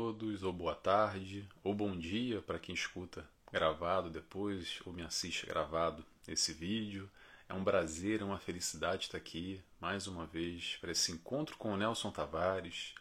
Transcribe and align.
todos, 0.00 0.42
ou 0.42 0.50
boa 0.50 0.74
tarde, 0.74 1.46
ou 1.62 1.74
bom 1.74 1.94
dia 1.94 2.40
para 2.40 2.58
quem 2.58 2.74
escuta 2.74 3.28
gravado 3.52 4.08
depois, 4.08 4.80
ou 4.86 4.94
me 4.94 5.02
assiste 5.02 5.44
gravado 5.44 6.02
esse 6.26 6.54
vídeo. 6.54 7.06
É 7.46 7.52
um 7.52 7.62
prazer, 7.62 8.22
é 8.22 8.24
uma 8.24 8.38
felicidade 8.38 9.04
estar 9.04 9.18
aqui 9.18 9.62
mais 9.78 10.06
uma 10.06 10.24
vez 10.24 10.78
para 10.80 10.92
esse 10.92 11.12
encontro 11.12 11.54
com 11.58 11.74
o 11.74 11.76
Nelson 11.76 12.10
Tavares, 12.10 12.94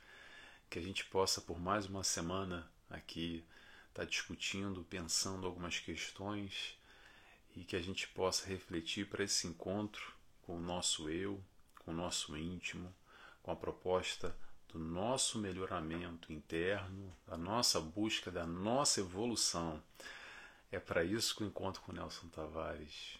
que 0.69 0.77
a 0.77 0.81
gente 0.81 1.05
possa 1.05 1.39
por 1.39 1.57
mais 1.57 1.85
uma 1.85 2.03
semana 2.03 2.69
aqui 2.89 3.45
estar 3.87 4.03
discutindo, 4.03 4.83
pensando 4.83 5.47
algumas 5.47 5.79
questões 5.79 6.77
e 7.55 7.63
que 7.63 7.77
a 7.77 7.81
gente 7.81 8.09
possa 8.09 8.45
refletir 8.45 9.07
para 9.07 9.23
esse 9.23 9.47
encontro 9.47 10.13
com 10.41 10.57
o 10.57 10.61
nosso 10.61 11.09
eu, 11.09 11.41
com 11.79 11.91
o 11.91 11.95
nosso 11.95 12.35
íntimo, 12.35 12.93
com 13.41 13.51
a 13.51 13.55
proposta 13.55 14.35
do 14.71 14.79
nosso 14.79 15.39
melhoramento 15.39 16.31
interno, 16.31 17.15
da 17.27 17.35
nossa 17.37 17.79
busca, 17.79 18.31
da 18.31 18.45
nossa 18.45 18.99
evolução. 18.99 19.81
É 20.71 20.79
para 20.79 21.03
isso 21.03 21.35
que 21.35 21.43
o 21.43 21.47
encontro 21.47 21.81
com 21.81 21.91
Nelson 21.91 22.27
Tavares. 22.27 23.17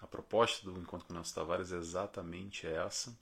A 0.00 0.06
proposta 0.06 0.68
do 0.68 0.78
encontro 0.78 1.06
com 1.06 1.14
Nelson 1.14 1.34
Tavares 1.34 1.72
é 1.72 1.76
exatamente 1.76 2.66
essa. 2.66 3.16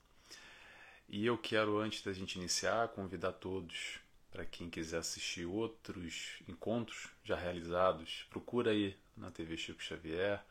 E 1.07 1.25
eu 1.25 1.37
quero, 1.37 1.77
antes 1.77 2.03
da 2.03 2.11
gente 2.11 2.37
iniciar, 2.37 2.89
convidar 2.89 3.33
todos 3.33 3.99
para 4.31 4.45
quem 4.45 4.69
quiser 4.69 4.97
assistir 4.97 5.45
outros 5.45 6.39
encontros 6.47 7.07
já 7.23 7.35
realizados, 7.35 8.25
procura 8.29 8.71
aí 8.71 8.97
na 9.15 9.31
TV 9.31 9.55
Chico 9.55 9.81
Xavier. 9.81 10.43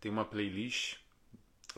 Tem 0.00 0.10
uma 0.10 0.24
playlist 0.24 0.98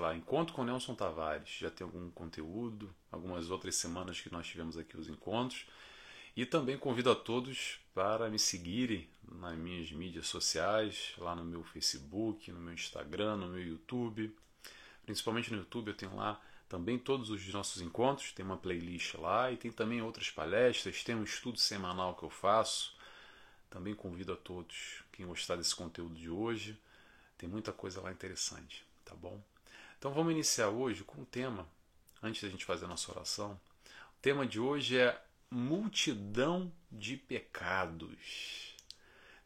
lá, 0.00 0.14
Encontro 0.14 0.54
com 0.54 0.64
Nelson 0.64 0.94
Tavares. 0.94 1.48
Já 1.58 1.70
tem 1.70 1.84
algum 1.84 2.10
conteúdo, 2.10 2.94
algumas 3.10 3.50
outras 3.50 3.76
semanas 3.76 4.20
que 4.20 4.32
nós 4.32 4.46
tivemos 4.46 4.76
aqui 4.76 4.96
os 4.96 5.08
encontros. 5.08 5.66
E 6.36 6.44
também 6.44 6.76
convido 6.76 7.10
a 7.10 7.14
todos 7.14 7.78
para 7.94 8.28
me 8.28 8.38
seguirem 8.38 9.08
nas 9.30 9.56
minhas 9.56 9.92
mídias 9.92 10.26
sociais, 10.26 11.14
lá 11.18 11.34
no 11.34 11.44
meu 11.44 11.62
Facebook, 11.62 12.50
no 12.50 12.60
meu 12.60 12.74
Instagram, 12.74 13.36
no 13.36 13.48
meu 13.48 13.62
YouTube. 13.62 14.34
Principalmente 15.04 15.52
no 15.52 15.58
YouTube 15.58 15.88
eu 15.88 15.96
tenho 15.96 16.16
lá 16.16 16.40
também 16.68 16.98
todos 16.98 17.30
os 17.30 17.46
nossos 17.52 17.80
encontros, 17.80 18.32
tem 18.32 18.44
uma 18.44 18.56
playlist 18.56 19.14
lá 19.14 19.52
e 19.52 19.56
tem 19.56 19.70
também 19.70 20.02
outras 20.02 20.30
palestras, 20.30 21.04
tem 21.04 21.14
um 21.14 21.22
estudo 21.22 21.58
semanal 21.58 22.16
que 22.16 22.24
eu 22.24 22.30
faço. 22.30 22.96
Também 23.70 23.94
convido 23.94 24.32
a 24.32 24.36
todos, 24.36 25.04
quem 25.12 25.26
gostar 25.26 25.56
desse 25.56 25.74
conteúdo 25.74 26.14
de 26.14 26.30
hoje, 26.30 26.76
tem 27.36 27.48
muita 27.48 27.72
coisa 27.72 28.00
lá 28.00 28.10
interessante, 28.10 28.84
tá 29.04 29.14
bom? 29.14 29.40
Então 29.98 30.12
vamos 30.12 30.32
iniciar 30.32 30.68
hoje 30.68 31.02
com 31.04 31.22
um 31.22 31.24
tema, 31.24 31.68
antes 32.22 32.42
da 32.42 32.48
gente 32.48 32.64
fazer 32.64 32.84
a 32.84 32.88
nossa 32.88 33.10
oração. 33.10 33.58
O 34.18 34.20
tema 34.20 34.46
de 34.46 34.60
hoje 34.60 34.98
é 34.98 35.20
multidão 35.50 36.72
de 36.90 37.16
pecados. 37.16 38.74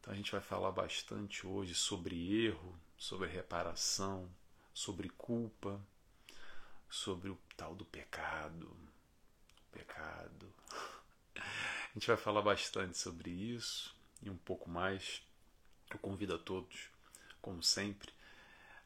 Então 0.01 0.13
a 0.13 0.17
gente 0.17 0.33
vai 0.33 0.41
falar 0.41 0.73
bastante 0.73 1.47
hoje 1.47 1.75
sobre 1.75 2.47
erro, 2.47 2.79
sobre 2.97 3.29
reparação, 3.29 4.29
sobre 4.73 5.09
culpa, 5.11 5.81
sobre 6.91 7.29
o 7.29 7.39
tal 7.57 7.75
do 7.75 7.85
pecado. 7.85 8.75
Pecado. 9.71 10.53
A 11.37 11.93
gente 11.95 12.07
vai 12.07 12.17
falar 12.17 12.43
bastante 12.43 12.97
sobre 12.97 13.31
isso 13.31 13.95
e 14.23 14.31
um 14.31 14.37
pouco 14.37 14.69
mais. 14.71 15.23
Eu 15.91 15.99
convido 15.99 16.35
a 16.35 16.39
todos, 16.39 16.89
como 17.41 17.63
sempre, 17.63 18.13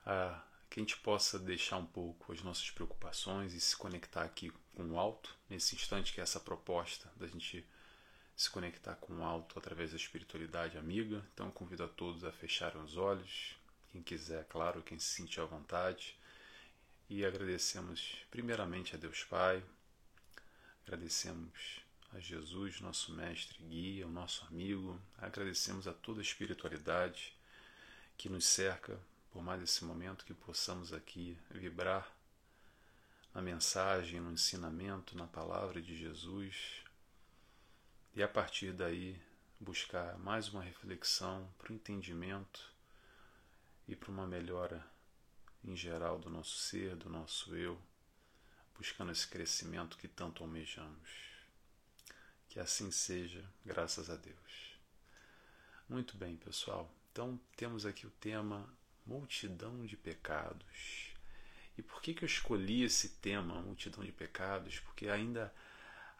a 0.06 0.40
que 0.72 0.80
a 0.80 0.82
gente 0.82 0.96
possa 0.96 1.38
deixar 1.38 1.76
um 1.76 1.84
pouco 1.84 2.32
as 2.32 2.42
nossas 2.42 2.70
preocupações 2.70 3.52
e 3.52 3.60
se 3.60 3.76
conectar 3.76 4.22
aqui 4.22 4.50
com 4.74 4.82
o 4.84 4.98
alto, 4.98 5.36
nesse 5.50 5.74
instante 5.74 6.14
que 6.14 6.20
é 6.20 6.22
essa 6.22 6.40
proposta 6.40 7.12
da 7.14 7.26
gente 7.26 7.62
se 8.34 8.48
conectar 8.48 8.94
com 8.94 9.18
o 9.18 9.22
alto 9.22 9.58
através 9.58 9.90
da 9.90 9.98
espiritualidade 9.98 10.78
amiga. 10.78 11.22
Então 11.34 11.50
convido 11.50 11.84
a 11.84 11.88
todos 11.88 12.24
a 12.24 12.32
fecharem 12.32 12.82
os 12.82 12.96
olhos, 12.96 13.54
quem 13.90 14.02
quiser, 14.02 14.46
claro, 14.46 14.82
quem 14.82 14.98
se 14.98 15.08
sentir 15.14 15.42
à 15.42 15.44
vontade. 15.44 16.16
E 17.10 17.22
agradecemos 17.22 18.16
primeiramente 18.30 18.94
a 18.94 18.98
Deus 18.98 19.24
Pai, 19.24 19.62
agradecemos 20.86 21.82
a 22.14 22.18
Jesus, 22.18 22.80
nosso 22.80 23.12
mestre, 23.12 23.62
guia, 23.62 24.06
o 24.06 24.10
nosso 24.10 24.46
amigo, 24.46 24.98
agradecemos 25.18 25.86
a 25.86 25.92
toda 25.92 26.22
a 26.22 26.22
espiritualidade 26.22 27.36
que 28.16 28.30
nos 28.30 28.46
cerca 28.46 28.98
por 29.32 29.42
mais 29.42 29.62
esse 29.62 29.84
momento 29.84 30.24
que 30.24 30.34
possamos 30.34 30.92
aqui 30.92 31.38
vibrar 31.50 32.06
na 33.34 33.40
mensagem, 33.40 34.20
no 34.20 34.30
ensinamento, 34.30 35.16
na 35.16 35.26
palavra 35.26 35.80
de 35.80 35.96
Jesus 35.96 36.84
e 38.14 38.22
a 38.22 38.28
partir 38.28 38.72
daí 38.74 39.20
buscar 39.58 40.18
mais 40.18 40.48
uma 40.50 40.62
reflexão 40.62 41.48
para 41.56 41.72
o 41.72 41.74
entendimento 41.74 42.70
e 43.88 43.96
para 43.96 44.10
uma 44.10 44.26
melhora 44.26 44.84
em 45.64 45.74
geral 45.74 46.18
do 46.18 46.28
nosso 46.28 46.58
ser, 46.58 46.94
do 46.96 47.08
nosso 47.08 47.56
eu, 47.56 47.80
buscando 48.76 49.12
esse 49.12 49.26
crescimento 49.26 49.96
que 49.96 50.08
tanto 50.08 50.42
almejamos. 50.42 51.08
Que 52.48 52.60
assim 52.60 52.90
seja, 52.90 53.48
graças 53.64 54.10
a 54.10 54.16
Deus. 54.16 54.76
Muito 55.88 56.16
bem, 56.18 56.36
pessoal. 56.36 56.92
Então, 57.10 57.40
temos 57.56 57.86
aqui 57.86 58.06
o 58.06 58.10
tema 58.10 58.68
multidão 59.06 59.84
de 59.84 59.96
pecados. 59.96 61.12
E 61.76 61.82
por 61.82 62.02
que, 62.02 62.14
que 62.14 62.24
eu 62.24 62.26
escolhi 62.26 62.82
esse 62.84 63.08
tema, 63.20 63.60
multidão 63.62 64.04
de 64.04 64.12
pecados? 64.12 64.78
Porque 64.80 65.08
ainda 65.08 65.52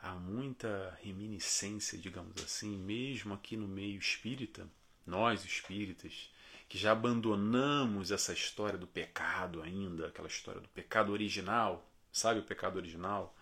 há 0.01 0.15
muita 0.15 0.99
reminiscência, 1.03 1.99
digamos 1.99 2.43
assim, 2.43 2.77
mesmo 2.77 3.35
aqui 3.35 3.57
no 3.57 3.69
meio 3.69 3.99
espírita, 3.99 4.67
nós 5.07 5.45
espíritas, 5.45 6.31
que 6.69 6.79
já 6.79 6.93
abandonamos 6.93 8.11
essa 8.11 8.33
história 8.33 8.79
do 8.79 8.87
pecado 8.87 9.63
ainda, 9.63 10.09
aquela 10.09 10.29
história 10.29 10.61
do 10.61 10.69
pecado 10.69 11.13
original, 11.13 11.87
sabe 12.11 12.41
o 12.41 12.45
pecado 12.45 12.77
original? 12.77 13.37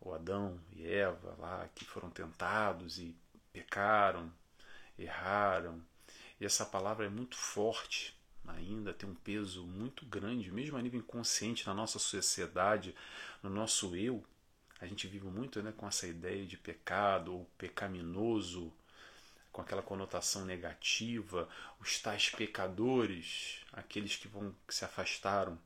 O 0.00 0.12
Adão 0.14 0.60
e 0.72 0.86
Eva 0.86 1.36
lá 1.38 1.68
que 1.74 1.84
foram 1.84 2.10
tentados 2.10 2.98
e 2.98 3.16
pecaram, 3.52 4.32
erraram. 4.98 5.82
E 6.40 6.44
essa 6.44 6.64
palavra 6.64 7.06
é 7.06 7.08
muito 7.08 7.36
forte 7.36 8.18
ainda 8.46 8.92
tem 8.92 9.08
um 9.08 9.14
peso 9.14 9.64
muito 9.64 10.04
grande, 10.06 10.50
mesmo 10.50 10.76
a 10.76 10.82
nível 10.82 11.00
inconsciente 11.00 11.66
na 11.66 11.74
nossa 11.74 11.98
sociedade, 11.98 12.94
no 13.42 13.50
nosso 13.50 13.94
eu. 13.94 14.24
A 14.80 14.86
gente 14.86 15.06
vive 15.06 15.26
muito 15.26 15.62
né, 15.62 15.72
com 15.76 15.86
essa 15.86 16.06
ideia 16.06 16.46
de 16.46 16.56
pecado 16.56 17.34
ou 17.34 17.44
pecaminoso, 17.58 18.72
com 19.52 19.60
aquela 19.60 19.82
conotação 19.82 20.44
negativa, 20.44 21.48
os 21.80 21.98
tais 21.98 22.30
pecadores, 22.30 23.58
aqueles 23.72 24.16
que 24.16 24.28
vão 24.28 24.54
que 24.66 24.74
se 24.74 24.84
afastaram 24.84 25.58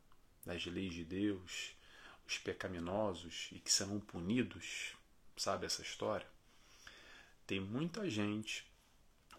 das 0.45 0.65
leis 0.67 0.95
de 0.95 1.05
Deus, 1.05 1.75
os 2.27 2.39
pecaminosos 2.39 3.49
e 3.53 3.59
que 3.59 3.73
serão 3.73 4.01
punidos, 4.01 4.95
sabe 5.37 5.67
essa 5.67 5.83
história? 5.83 6.27
Tem 7.47 7.61
muita 7.61 8.09
gente 8.09 8.67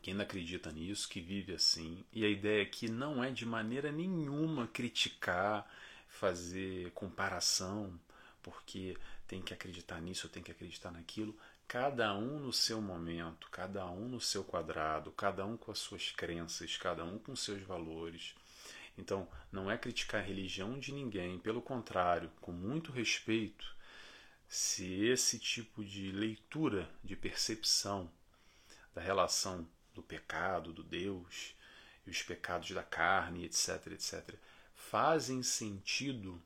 que 0.05 0.11
ainda 0.11 0.21
acredita 0.21 0.71
nisso, 0.71 1.09
que 1.09 1.19
vive 1.19 1.55
assim. 1.55 2.05
E 2.13 2.23
a 2.23 2.29
ideia 2.29 2.61
aqui 2.61 2.87
não 2.87 3.23
é 3.23 3.31
de 3.31 3.43
maneira 3.43 3.91
nenhuma 3.91 4.67
criticar, 4.67 5.67
fazer 6.07 6.91
comparação, 6.91 7.99
porque 8.43 8.95
tem 9.27 9.41
que 9.41 9.51
acreditar 9.51 9.99
nisso, 9.99 10.29
tem 10.29 10.43
que 10.43 10.51
acreditar 10.51 10.91
naquilo. 10.91 11.35
Cada 11.67 12.13
um 12.13 12.39
no 12.39 12.53
seu 12.53 12.79
momento, 12.79 13.49
cada 13.49 13.83
um 13.87 14.07
no 14.07 14.21
seu 14.21 14.43
quadrado, 14.43 15.11
cada 15.11 15.43
um 15.43 15.57
com 15.57 15.71
as 15.71 15.79
suas 15.79 16.11
crenças, 16.11 16.77
cada 16.77 17.03
um 17.03 17.17
com 17.17 17.35
seus 17.35 17.63
valores. 17.63 18.35
Então, 18.99 19.27
não 19.51 19.71
é 19.71 19.75
criticar 19.75 20.21
a 20.21 20.23
religião 20.23 20.77
de 20.77 20.93
ninguém, 20.93 21.39
pelo 21.39 21.63
contrário, 21.63 22.29
com 22.39 22.51
muito 22.51 22.91
respeito, 22.91 23.75
se 24.47 25.03
esse 25.05 25.39
tipo 25.39 25.83
de 25.83 26.11
leitura, 26.11 26.87
de 27.03 27.15
percepção 27.15 28.07
da 28.93 29.01
relação 29.01 29.67
do 29.95 30.03
pecado, 30.03 30.71
do 30.71 30.83
Deus, 30.83 31.55
e 32.05 32.09
os 32.11 32.21
pecados 32.21 32.69
da 32.71 32.83
carne, 32.83 33.45
etc, 33.45 33.87
etc, 33.87 34.35
fazem 34.75 35.41
sentido 35.41 36.39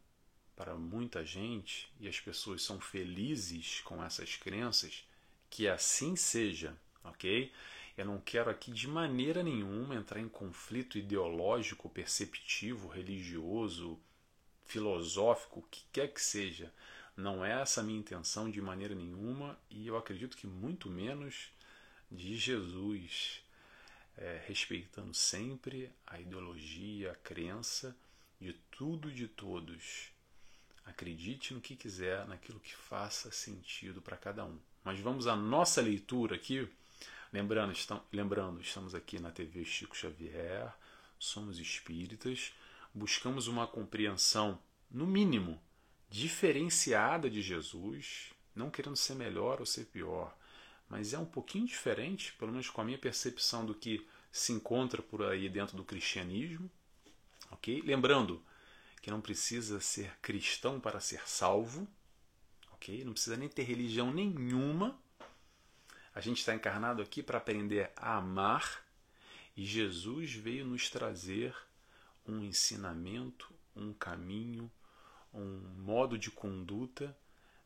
para 0.56 0.75
muita 0.75 1.25
gente 1.25 1.92
e 2.00 2.07
as 2.07 2.19
pessoas 2.19 2.62
são 2.62 2.80
felizes 2.80 3.81
com 3.81 4.04
essas 4.04 4.36
crenças, 4.36 5.04
que 5.50 5.68
assim 5.68 6.16
seja, 6.16 6.78
ok? 7.04 7.51
Eu 7.98 8.06
não 8.06 8.19
quero 8.19 8.50
aqui 8.50 8.72
de 8.72 8.88
maneira 8.88 9.44
nenhuma 9.44 9.96
entrar 9.96 10.19
em 10.19 10.30
conflito 10.30 10.98
ideológico, 10.98 11.90
perceptivo, 11.90 12.88
religioso, 12.88 14.00
filosófico, 14.66 15.60
o 15.60 15.63
que 15.63 15.84
quer 15.92 16.13
que 16.13 16.22
seja. 16.22 16.72
Não 17.18 17.44
é 17.44 17.62
essa 17.62 17.81
a 17.81 17.84
minha 17.84 18.00
intenção 18.00 18.50
de 18.50 18.62
maneira 18.62 18.96
nenhuma 18.96 19.60
e 19.69 19.88
eu 19.88 19.98
acredito 19.98 20.38
que 20.38 20.48
muito 20.48 20.90
menos 20.90 21.51
de 22.12 22.38
Jesus, 22.38 23.42
é, 24.18 24.44
respeitando 24.48 25.14
sempre 25.14 25.92
a 26.06 26.20
ideologia, 26.20 27.12
a 27.12 27.16
crença 27.16 27.96
de 28.40 28.54
tudo 28.72 29.10
e 29.10 29.14
de 29.14 29.28
todos. 29.28 30.12
Acredite 30.86 31.54
no 31.54 31.62
que 31.62 31.76
quiser, 31.76 32.28
naquilo 32.28 32.60
que 32.60 32.76
faça 32.76 33.32
sentido 33.32 34.02
para 34.02 34.18
cada 34.18 34.44
um. 34.46 34.58
Mas 34.84 35.00
vamos 35.00 35.28
à 35.28 35.36
nossa 35.36 35.82
leitura 35.82 36.36
aqui 36.36 36.68
Lembrando, 37.32 37.74
estão, 37.74 38.04
lembrando, 38.12 38.60
estamos 38.60 38.96
aqui 38.96 39.20
na 39.20 39.30
TV 39.30 39.64
Chico 39.64 39.96
Xavier, 39.96 40.74
somos 41.20 41.60
espíritas, 41.60 42.54
buscamos 42.92 43.46
uma 43.46 43.68
compreensão, 43.68 44.60
no 44.90 45.06
mínimo, 45.06 45.62
diferenciada 46.10 47.30
de 47.30 47.44
Jesus, 47.44 48.32
não 48.56 48.72
querendo 48.72 48.96
ser 48.96 49.14
melhor 49.14 49.60
ou 49.60 49.66
ser 49.66 49.86
pior, 49.86 50.36
mas 50.89 51.13
é 51.13 51.19
um 51.19 51.25
pouquinho 51.25 51.68
diferente, 51.68 52.33
pelo 52.33 52.51
menos 52.51 52.69
com 52.69 52.81
a 52.81 52.83
minha 52.83 52.97
percepção 52.97 53.65
do 53.65 53.75
que 53.75 54.06
se 54.31 54.51
encontra 54.51 55.01
por 55.01 55.24
aí 55.24 55.47
dentro 55.47 55.77
do 55.77 55.83
cristianismo. 55.83 56.69
ok? 57.51 57.81
Lembrando 57.81 58.44
que 59.01 59.12
não 59.12 59.21
precisa 59.21 59.80
ser 59.80 60.18
cristão 60.21 60.80
para 60.80 61.00
ser 61.00 61.27
salvo, 61.27 61.88
ok? 62.71 63.03
Não 63.03 63.13
precisa 63.13 63.38
nem 63.38 63.47
ter 63.47 63.63
religião 63.63 64.12
nenhuma. 64.12 65.00
A 66.13 66.21
gente 66.21 66.39
está 66.39 66.53
encarnado 66.53 67.01
aqui 67.01 67.21
para 67.21 67.38
aprender 67.38 67.91
a 67.95 68.18
amar 68.18 68.83
e 69.56 69.65
Jesus 69.65 70.33
veio 70.33 70.65
nos 70.65 70.89
trazer 70.89 71.56
um 72.25 72.44
ensinamento, 72.44 73.53
um 73.75 73.94
caminho, 73.94 74.71
um 75.33 75.59
modo 75.77 76.18
de 76.18 76.31
conduta, 76.31 77.15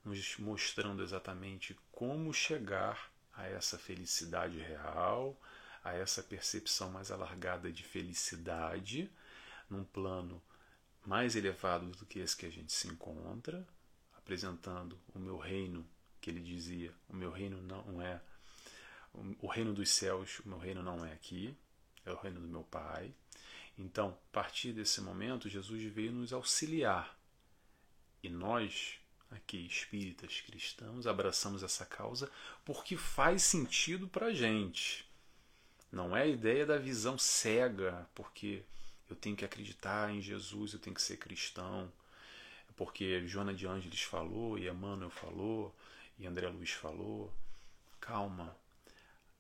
nos 0.03 0.37
mostrando 0.37 1.01
exatamente 1.01 1.77
como 1.91 2.33
chegar 2.33 3.12
a 3.33 3.47
essa 3.47 3.77
felicidade 3.77 4.57
real, 4.59 5.39
a 5.83 5.94
essa 5.94 6.24
percepção 6.24 6.89
mais 6.89 7.12
alargada 7.12 7.71
de 7.71 7.83
felicidade, 7.83 9.12
num 9.69 9.83
plano 9.83 10.41
mais 11.06 11.35
elevado 11.35 11.88
do 11.91 12.06
que 12.06 12.19
esse 12.19 12.35
que 12.35 12.45
a 12.45 12.51
gente 12.51 12.71
se 12.71 12.88
encontra, 12.88 13.68
apresentando 14.18 15.00
o 15.13 15.19
meu 15.19 15.38
reino, 15.38 15.85
que 16.21 16.30
ele 16.30 16.39
dizia: 16.39 16.94
o 17.09 17.15
meu 17.15 17.31
reino 17.31 17.62
não 17.62 18.01
é 18.01 18.21
o 19.41 19.47
reino 19.47 19.74
dos 19.74 19.89
céus, 19.89 20.39
o 20.39 20.50
meu 20.50 20.57
reino 20.57 20.81
não 20.81 21.06
é 21.06 21.13
aqui, 21.13 21.56
é 22.06 22.12
o 22.12 22.18
reino 22.18 22.39
do 22.39 22.47
meu 22.47 22.63
Pai. 22.63 23.13
Então, 23.77 24.09
a 24.09 24.31
partir 24.33 24.74
desse 24.74 25.01
momento, 25.01 25.50
Jesus 25.50 25.83
veio 25.83 26.12
nos 26.12 26.33
auxiliar. 26.33 27.18
E 28.21 28.30
nós, 28.30 29.00
aqui 29.33 29.65
espíritas 29.65 30.41
cristãos, 30.41 31.07
abraçamos 31.07 31.63
essa 31.63 31.85
causa 31.85 32.31
porque 32.63 32.95
faz 32.95 33.44
sentido 33.44 34.07
para 34.07 34.27
a 34.27 34.33
gente. 34.33 35.06
Não 35.91 36.15
é 36.15 36.24
a 36.24 36.27
ideia 36.27 36.65
da 36.65 36.77
visão 36.77 37.18
cega, 37.18 38.07
porque 38.15 38.63
eu 39.09 39.15
tenho 39.15 39.35
que 39.35 39.45
acreditar 39.45 40.12
em 40.12 40.21
Jesus, 40.21 40.74
eu 40.74 40.80
tenho 40.80 40.95
que 40.95 41.01
ser 41.01 41.18
cristão, 41.18 41.91
porque 42.75 43.25
Joana 43.27 43.53
de 43.53 43.68
Ângeles 43.68 44.01
falou, 44.01 44.57
e 44.57 44.68
Emmanuel 44.68 45.12
falou, 45.12 45.75
e 46.18 46.25
André 46.25 46.47
Luiz 46.47 46.71
falou. 46.71 47.31
Calma. 48.00 48.56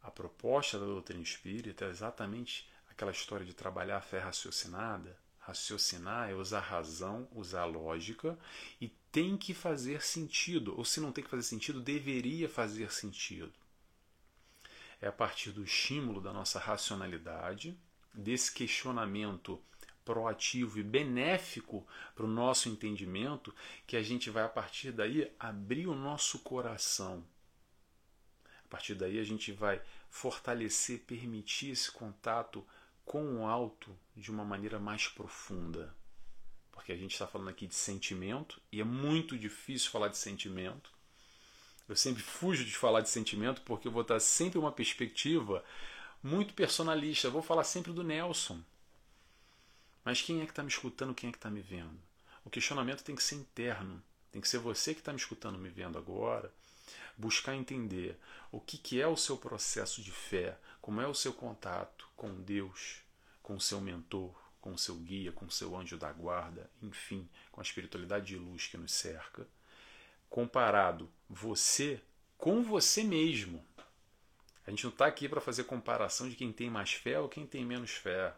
A 0.01 0.11
proposta 0.11 0.77
da 0.77 0.85
doutrina 0.85 1.23
espírita 1.23 1.85
é 1.85 1.89
exatamente 1.89 2.69
aquela 2.89 3.11
história 3.11 3.45
de 3.45 3.53
trabalhar 3.53 3.97
a 3.97 4.01
fé 4.01 4.19
raciocinada. 4.19 5.17
Raciocinar 5.45 6.29
é 6.29 6.33
usar 6.33 6.61
razão, 6.61 7.27
usar 7.33 7.65
lógica 7.65 8.39
e 8.79 8.87
tem 9.11 9.35
que 9.35 9.53
fazer 9.53 10.01
sentido, 10.01 10.73
ou 10.77 10.85
se 10.85 11.01
não 11.01 11.11
tem 11.11 11.21
que 11.21 11.29
fazer 11.29 11.43
sentido, 11.43 11.81
deveria 11.81 12.47
fazer 12.47 12.91
sentido. 12.93 13.51
É 15.01 15.07
a 15.07 15.11
partir 15.11 15.51
do 15.51 15.61
estímulo 15.61 16.21
da 16.21 16.31
nossa 16.31 16.59
racionalidade, 16.59 17.77
desse 18.13 18.53
questionamento 18.53 19.61
proativo 20.05 20.79
e 20.79 20.83
benéfico 20.83 21.85
para 22.15 22.25
o 22.25 22.29
nosso 22.29 22.69
entendimento, 22.69 23.53
que 23.85 23.97
a 23.97 24.01
gente 24.01 24.29
vai 24.29 24.43
a 24.43 24.49
partir 24.49 24.93
daí 24.93 25.29
abrir 25.37 25.87
o 25.87 25.95
nosso 25.95 26.39
coração. 26.39 27.21
A 28.65 28.67
partir 28.69 28.95
daí 28.95 29.19
a 29.19 29.23
gente 29.25 29.51
vai 29.51 29.81
fortalecer, 30.09 31.01
permitir 31.01 31.71
esse 31.71 31.91
contato 31.91 32.65
com 33.05 33.41
o 33.41 33.47
alto 33.47 33.97
de 34.15 34.31
uma 34.31 34.43
maneira 34.43 34.79
mais 34.79 35.07
profunda 35.07 35.95
porque 36.83 36.91
a 36.91 36.97
gente 36.97 37.13
está 37.13 37.25
falando 37.25 37.47
aqui 37.47 37.65
de 37.65 37.75
sentimento 37.75 38.61
e 38.69 38.81
é 38.81 38.83
muito 38.83 39.37
difícil 39.37 39.89
falar 39.89 40.09
de 40.09 40.17
sentimento. 40.17 40.91
Eu 41.87 41.95
sempre 41.95 42.21
fujo 42.21 42.65
de 42.65 42.75
falar 42.75 42.99
de 42.99 43.09
sentimento 43.09 43.61
porque 43.61 43.87
eu 43.87 43.91
vou 43.91 44.01
estar 44.01 44.19
sempre 44.19 44.59
uma 44.59 44.71
perspectiva 44.71 45.63
muito 46.21 46.53
personalista. 46.53 47.27
Eu 47.27 47.31
vou 47.31 47.41
falar 47.41 47.63
sempre 47.63 47.93
do 47.93 48.03
Nelson. 48.03 48.61
Mas 50.03 50.21
quem 50.21 50.41
é 50.41 50.45
que 50.45 50.51
está 50.51 50.61
me 50.61 50.67
escutando? 50.67 51.15
Quem 51.15 51.29
é 51.29 51.31
que 51.31 51.37
está 51.37 51.49
me 51.49 51.61
vendo? 51.61 51.97
O 52.43 52.49
questionamento 52.49 53.01
tem 53.01 53.15
que 53.15 53.23
ser 53.23 53.35
interno. 53.35 54.03
Tem 54.29 54.41
que 54.41 54.49
ser 54.49 54.57
você 54.57 54.93
que 54.93 54.99
está 54.99 55.13
me 55.13 55.19
escutando, 55.19 55.57
me 55.57 55.69
vendo 55.69 55.97
agora. 55.97 56.51
Buscar 57.15 57.55
entender 57.55 58.19
o 58.51 58.59
que, 58.59 58.77
que 58.77 58.99
é 58.99 59.07
o 59.07 59.15
seu 59.15 59.37
processo 59.37 60.01
de 60.01 60.11
fé, 60.11 60.57
como 60.83 60.99
é 60.99 61.07
o 61.07 61.13
seu 61.13 61.31
contato 61.31 62.09
com 62.13 62.41
Deus, 62.41 63.01
com 63.41 63.55
o 63.55 63.61
seu 63.61 63.79
mentor, 63.79 64.35
com 64.59 64.73
o 64.73 64.77
seu 64.77 64.95
guia, 64.95 65.31
com 65.31 65.45
o 65.45 65.49
seu 65.49 65.77
anjo 65.77 65.97
da 65.97 66.11
guarda, 66.11 66.69
enfim, 66.81 67.25
com 67.53 67.61
a 67.61 67.63
espiritualidade 67.63 68.25
de 68.25 68.35
luz 68.35 68.67
que 68.67 68.75
nos 68.75 68.91
cerca, 68.91 69.47
comparado 70.29 71.09
você 71.29 72.01
com 72.37 72.61
você 72.61 73.01
mesmo. 73.01 73.65
A 74.67 74.71
gente 74.71 74.83
não 74.83 74.91
está 74.91 75.05
aqui 75.05 75.29
para 75.29 75.39
fazer 75.39 75.63
comparação 75.63 76.27
de 76.27 76.35
quem 76.35 76.51
tem 76.51 76.69
mais 76.69 76.91
fé 76.91 77.17
ou 77.17 77.29
quem 77.29 77.47
tem 77.47 77.63
menos 77.63 77.91
fé. 77.91 78.35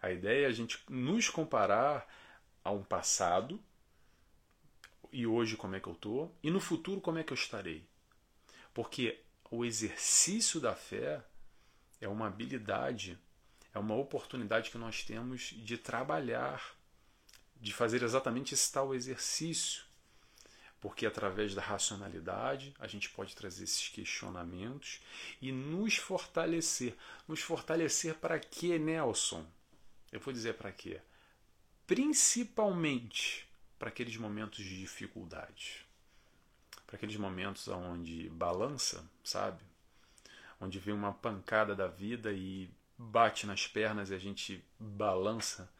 A 0.00 0.12
ideia 0.12 0.44
é 0.44 0.48
a 0.48 0.52
gente 0.52 0.80
nos 0.88 1.28
comparar 1.28 2.06
a 2.62 2.70
um 2.70 2.84
passado 2.84 3.60
e 5.10 5.26
hoje 5.26 5.56
como 5.56 5.74
é 5.74 5.80
que 5.80 5.88
eu 5.88 5.94
estou 5.94 6.32
e 6.40 6.52
no 6.52 6.60
futuro 6.60 7.00
como 7.00 7.18
é 7.18 7.24
que 7.24 7.32
eu 7.32 7.36
estarei. 7.36 7.84
Porque 8.72 9.20
o 9.50 9.64
exercício 9.64 10.60
da 10.60 10.76
fé 10.76 11.20
é 12.00 12.08
uma 12.08 12.26
habilidade 12.26 13.18
é 13.74 13.78
uma 13.78 13.94
oportunidade 13.94 14.70
que 14.70 14.78
nós 14.78 15.04
temos 15.04 15.54
de 15.56 15.76
trabalhar, 15.76 16.74
de 17.60 17.72
fazer 17.72 18.02
exatamente 18.02 18.54
esse 18.54 18.72
tal 18.72 18.94
exercício. 18.94 19.84
Porque 20.80 21.06
através 21.06 21.54
da 21.54 21.62
racionalidade 21.62 22.74
a 22.78 22.86
gente 22.86 23.08
pode 23.10 23.34
trazer 23.34 23.64
esses 23.64 23.88
questionamentos 23.88 25.00
e 25.40 25.50
nos 25.50 25.96
fortalecer. 25.96 26.96
Nos 27.26 27.40
fortalecer 27.40 28.14
para 28.14 28.38
quê, 28.38 28.78
Nelson? 28.78 29.46
Eu 30.10 30.20
vou 30.20 30.32
dizer 30.32 30.54
para 30.54 30.72
quê? 30.72 31.00
Principalmente 31.86 33.46
para 33.78 33.88
aqueles 33.88 34.16
momentos 34.16 34.64
de 34.64 34.78
dificuldade. 34.78 35.84
Para 36.86 36.96
aqueles 36.96 37.16
momentos 37.16 37.68
onde 37.68 38.28
balança, 38.30 39.04
sabe? 39.22 39.62
Onde 40.60 40.78
vem 40.78 40.94
uma 40.94 41.12
pancada 41.12 41.74
da 41.74 41.86
vida 41.86 42.32
e 42.32 42.70
bate 42.96 43.46
nas 43.46 43.66
pernas 43.66 44.10
e 44.10 44.14
a 44.14 44.18
gente 44.18 44.64
balança 44.78 45.72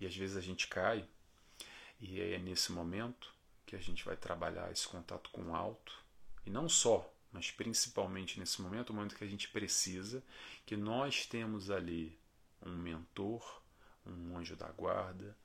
e 0.00 0.06
às 0.06 0.16
vezes 0.16 0.36
a 0.36 0.40
gente 0.40 0.66
cai. 0.66 1.06
E 2.00 2.20
é 2.20 2.38
nesse 2.38 2.72
momento 2.72 3.32
que 3.64 3.76
a 3.76 3.78
gente 3.78 4.04
vai 4.04 4.16
trabalhar 4.16 4.70
esse 4.70 4.86
contato 4.86 5.30
com 5.30 5.50
o 5.50 5.54
alto. 5.54 5.92
E 6.44 6.50
não 6.50 6.68
só, 6.68 7.10
mas 7.32 7.50
principalmente 7.50 8.38
nesse 8.38 8.60
momento, 8.60 8.90
o 8.90 8.94
momento 8.94 9.16
que 9.16 9.24
a 9.24 9.28
gente 9.28 9.48
precisa, 9.48 10.22
que 10.66 10.76
nós 10.76 11.26
temos 11.26 11.70
ali 11.70 12.18
um 12.60 12.76
mentor, 12.76 13.62
um 14.06 14.36
anjo 14.36 14.56
da 14.56 14.68
guarda, 14.68 15.36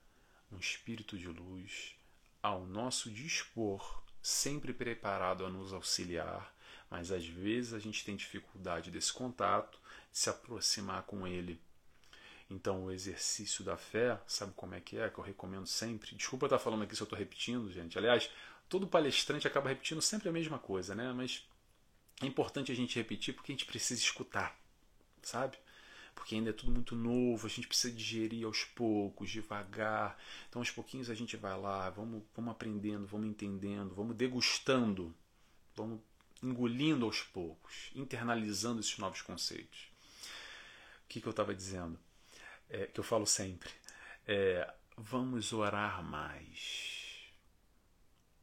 um 0.52 0.58
espírito 0.58 1.18
de 1.18 1.28
luz 1.28 1.96
ao 2.42 2.66
nosso 2.66 3.10
dispor, 3.10 4.04
sempre 4.22 4.74
preparado 4.74 5.46
a 5.46 5.50
nos 5.50 5.74
auxiliar, 5.74 6.54
mas 6.90 7.12
às 7.12 7.26
vezes 7.26 7.74
a 7.74 7.80
gente 7.80 8.04
tem 8.04 8.16
dificuldade 8.16 8.92
desse 8.92 9.14
contato 9.14 9.80
se 10.12 10.30
aproximar 10.30 11.04
com 11.04 11.28
ele. 11.28 11.62
Então, 12.50 12.86
o 12.86 12.92
exercício 12.92 13.64
da 13.64 13.78
fé, 13.78 14.20
sabe 14.26 14.54
como 14.56 14.74
é 14.74 14.82
que 14.82 14.98
é? 14.98 15.10
Que 15.10 15.20
eu 15.20 15.24
recomendo 15.24 15.68
sempre. 15.68 16.16
Desculpa 16.16 16.48
estar 16.48 16.58
falando 16.58 16.84
aqui 16.84 16.96
se 16.96 17.02
eu 17.02 17.06
estou 17.06 17.18
repetindo, 17.18 17.72
gente. 17.72 17.98
Aliás, 17.98 18.30
todo 18.68 18.88
palestrante 18.88 19.48
acaba 19.48 19.70
repetindo 19.70 20.02
sempre 20.02 20.30
a 20.30 20.32
mesma 20.32 20.58
coisa, 20.58 20.96
né? 20.96 21.14
Mas 21.14 21.48
é 22.22 22.26
importante 22.26 22.72
a 22.72 22.76
gente 22.76 22.96
repetir 22.96 23.36
porque 23.36 23.52
a 23.52 23.56
gente 23.56 23.66
precisa 23.66 24.02
escutar, 24.02 24.60
sabe? 25.22 25.58
Porque 26.16 26.36
ainda 26.36 26.50
é 26.50 26.54
tudo 26.54 26.72
muito 26.72 26.96
novo, 26.96 27.46
a 27.46 27.50
gente 27.50 27.68
precisa 27.68 27.94
digerir 27.94 28.46
aos 28.46 28.64
poucos, 28.64 29.30
devagar. 29.30 30.18
Então, 30.50 30.60
aos 30.60 30.72
pouquinhos 30.72 31.10
a 31.10 31.14
gente 31.14 31.38
vai 31.38 31.58
lá, 31.58 31.92
vamos, 31.92 32.24
vamos 32.36 32.52
aprendendo, 32.52 33.06
vamos 33.06 33.28
entendendo, 33.28 33.94
vamos 33.94 34.16
degustando, 34.16 35.16
vamos 35.76 36.02
engolindo 36.42 37.06
aos 37.06 37.22
poucos, 37.22 37.92
internalizando 37.96 38.80
esses 38.80 38.98
novos 38.98 39.22
conceitos 39.22 39.90
que, 41.10 41.20
que 41.20 41.28
eu 41.28 41.32
estava 41.32 41.54
dizendo? 41.54 42.00
É, 42.70 42.86
que 42.86 43.00
eu 43.00 43.04
falo 43.04 43.26
sempre. 43.26 43.72
É, 44.28 44.72
vamos 44.96 45.52
orar 45.52 46.04
mais. 46.04 47.34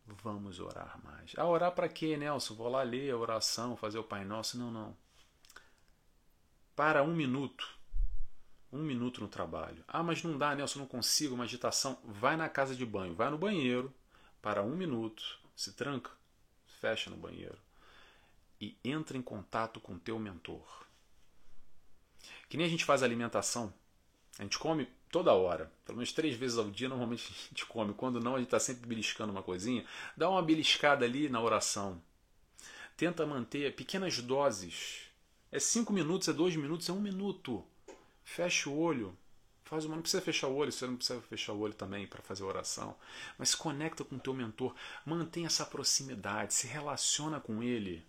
Vamos 0.04 0.58
orar 0.58 1.00
mais. 1.02 1.32
Ah, 1.36 1.46
orar 1.46 1.72
para 1.72 1.88
quê, 1.88 2.16
Nelson? 2.16 2.54
Vou 2.54 2.68
lá 2.68 2.82
ler 2.82 3.12
a 3.12 3.16
oração, 3.16 3.76
fazer 3.76 3.98
o 3.98 4.04
Pai 4.04 4.24
Nosso. 4.24 4.58
Não, 4.58 4.70
não. 4.70 4.96
Para 6.74 7.02
um 7.04 7.14
minuto. 7.14 7.74
Um 8.72 8.82
minuto 8.82 9.20
no 9.20 9.28
trabalho. 9.28 9.84
Ah, 9.86 10.02
mas 10.02 10.22
não 10.22 10.36
dá, 10.36 10.54
Nelson, 10.54 10.80
não 10.80 10.86
consigo 10.86 11.34
uma 11.34 11.44
agitação. 11.44 11.98
Vai 12.04 12.36
na 12.36 12.48
casa 12.48 12.74
de 12.74 12.84
banho, 12.84 13.14
vai 13.14 13.30
no 13.30 13.38
banheiro, 13.38 13.94
para 14.42 14.62
um 14.62 14.76
minuto, 14.76 15.38
se 15.54 15.72
tranca, 15.72 16.10
fecha 16.80 17.08
no 17.08 17.16
banheiro 17.16 17.65
e 18.60 18.76
entra 18.84 19.16
em 19.16 19.22
contato 19.22 19.80
com 19.80 19.94
o 19.94 19.98
teu 19.98 20.18
mentor. 20.18 20.86
Que 22.48 22.56
nem 22.56 22.66
a 22.66 22.70
gente 22.70 22.84
faz 22.84 23.02
alimentação. 23.02 23.72
A 24.38 24.42
gente 24.42 24.58
come 24.58 24.88
toda 25.10 25.32
hora, 25.32 25.72
pelo 25.84 25.98
menos 25.98 26.12
três 26.12 26.36
vezes 26.36 26.58
ao 26.58 26.70
dia, 26.70 26.88
normalmente 26.88 27.25
a 27.32 27.48
gente 27.48 27.66
come. 27.66 27.94
Quando 27.94 28.20
não, 28.20 28.34
a 28.34 28.38
gente 28.38 28.48
está 28.48 28.60
sempre 28.60 28.86
beliscando 28.86 29.32
uma 29.32 29.42
coisinha. 29.42 29.84
Dá 30.16 30.28
uma 30.28 30.42
beliscada 30.42 31.04
ali 31.04 31.28
na 31.28 31.40
oração. 31.40 32.00
Tenta 32.96 33.26
manter 33.26 33.75
pequenas 33.75 34.20
doses. 34.20 35.02
É 35.52 35.58
cinco 35.58 35.92
minutos, 35.92 36.28
é 36.28 36.32
dois 36.32 36.56
minutos, 36.56 36.88
é 36.88 36.92
um 36.92 37.00
minuto. 37.00 37.64
Fecha 38.25 38.68
o 38.70 38.78
olho. 38.78 39.16
Faz 39.64 39.84
uma, 39.84 39.96
não 39.96 40.02
precisa 40.02 40.22
fechar 40.22 40.46
o 40.46 40.54
olho, 40.54 40.70
você 40.70 40.86
não 40.86 40.96
precisa 40.96 41.20
fechar 41.22 41.52
o 41.52 41.58
olho 41.58 41.75
também 41.75 42.06
para 42.06 42.22
fazer 42.22 42.44
oração. 42.44 42.96
Mas 43.36 43.50
se 43.50 43.56
conecta 43.56 44.04
com 44.04 44.14
o 44.14 44.20
teu 44.20 44.32
mentor, 44.32 44.72
mantém 45.04 45.44
essa 45.44 45.66
proximidade, 45.66 46.54
se 46.54 46.68
relaciona 46.68 47.40
com 47.40 47.62
ele 47.64 48.06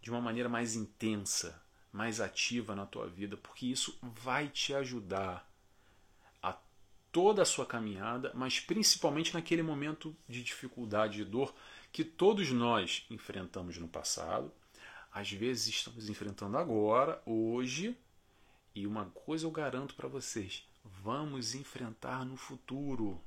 de 0.00 0.10
uma 0.10 0.20
maneira 0.20 0.48
mais 0.48 0.74
intensa, 0.74 1.60
mais 1.92 2.20
ativa 2.20 2.74
na 2.74 2.86
tua 2.86 3.06
vida, 3.06 3.36
porque 3.36 3.66
isso 3.66 3.98
vai 4.02 4.48
te 4.48 4.74
ajudar 4.74 5.48
a 6.42 6.56
toda 7.12 7.42
a 7.42 7.46
sua 7.46 7.66
caminhada, 7.66 8.32
mas 8.34 8.60
principalmente 8.60 9.34
naquele 9.34 9.62
momento 9.62 10.16
de 10.28 10.42
dificuldade 10.42 11.20
e 11.20 11.24
dor 11.24 11.54
que 11.92 12.04
todos 12.04 12.50
nós 12.50 13.04
enfrentamos 13.10 13.76
no 13.78 13.88
passado, 13.88 14.52
às 15.12 15.30
vezes 15.30 15.66
estamos 15.66 16.08
enfrentando 16.08 16.56
agora, 16.56 17.20
hoje, 17.26 17.96
e 18.74 18.86
uma 18.86 19.06
coisa 19.06 19.44
eu 19.44 19.50
garanto 19.50 19.94
para 19.94 20.08
vocês: 20.08 20.64
vamos 20.84 21.54
enfrentar 21.54 22.24
no 22.24 22.36
futuro. 22.36 23.20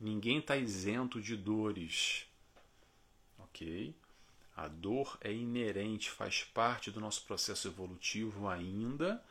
Ninguém 0.00 0.38
está 0.38 0.56
isento 0.56 1.20
de 1.20 1.36
dores. 1.36 2.26
Ok? 3.38 3.94
A 4.56 4.68
dor 4.68 5.18
é 5.20 5.32
inerente, 5.32 6.10
faz 6.10 6.44
parte 6.44 6.90
do 6.90 7.00
nosso 7.00 7.24
processo 7.24 7.66
evolutivo 7.68 8.48
ainda. 8.48 9.22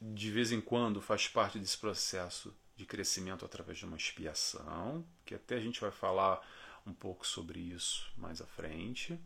De 0.00 0.30
vez 0.30 0.50
em 0.50 0.60
quando 0.60 1.00
faz 1.02 1.28
parte 1.28 1.58
desse 1.58 1.76
processo 1.76 2.54
de 2.74 2.86
crescimento 2.86 3.44
através 3.44 3.78
de 3.78 3.84
uma 3.84 3.96
expiação, 3.96 5.04
que 5.26 5.34
até 5.34 5.56
a 5.56 5.60
gente 5.60 5.80
vai 5.80 5.90
falar 5.90 6.40
um 6.86 6.94
pouco 6.94 7.26
sobre 7.26 7.60
isso 7.60 8.10
mais 8.16 8.40
à 8.40 8.46
frente. 8.46 9.18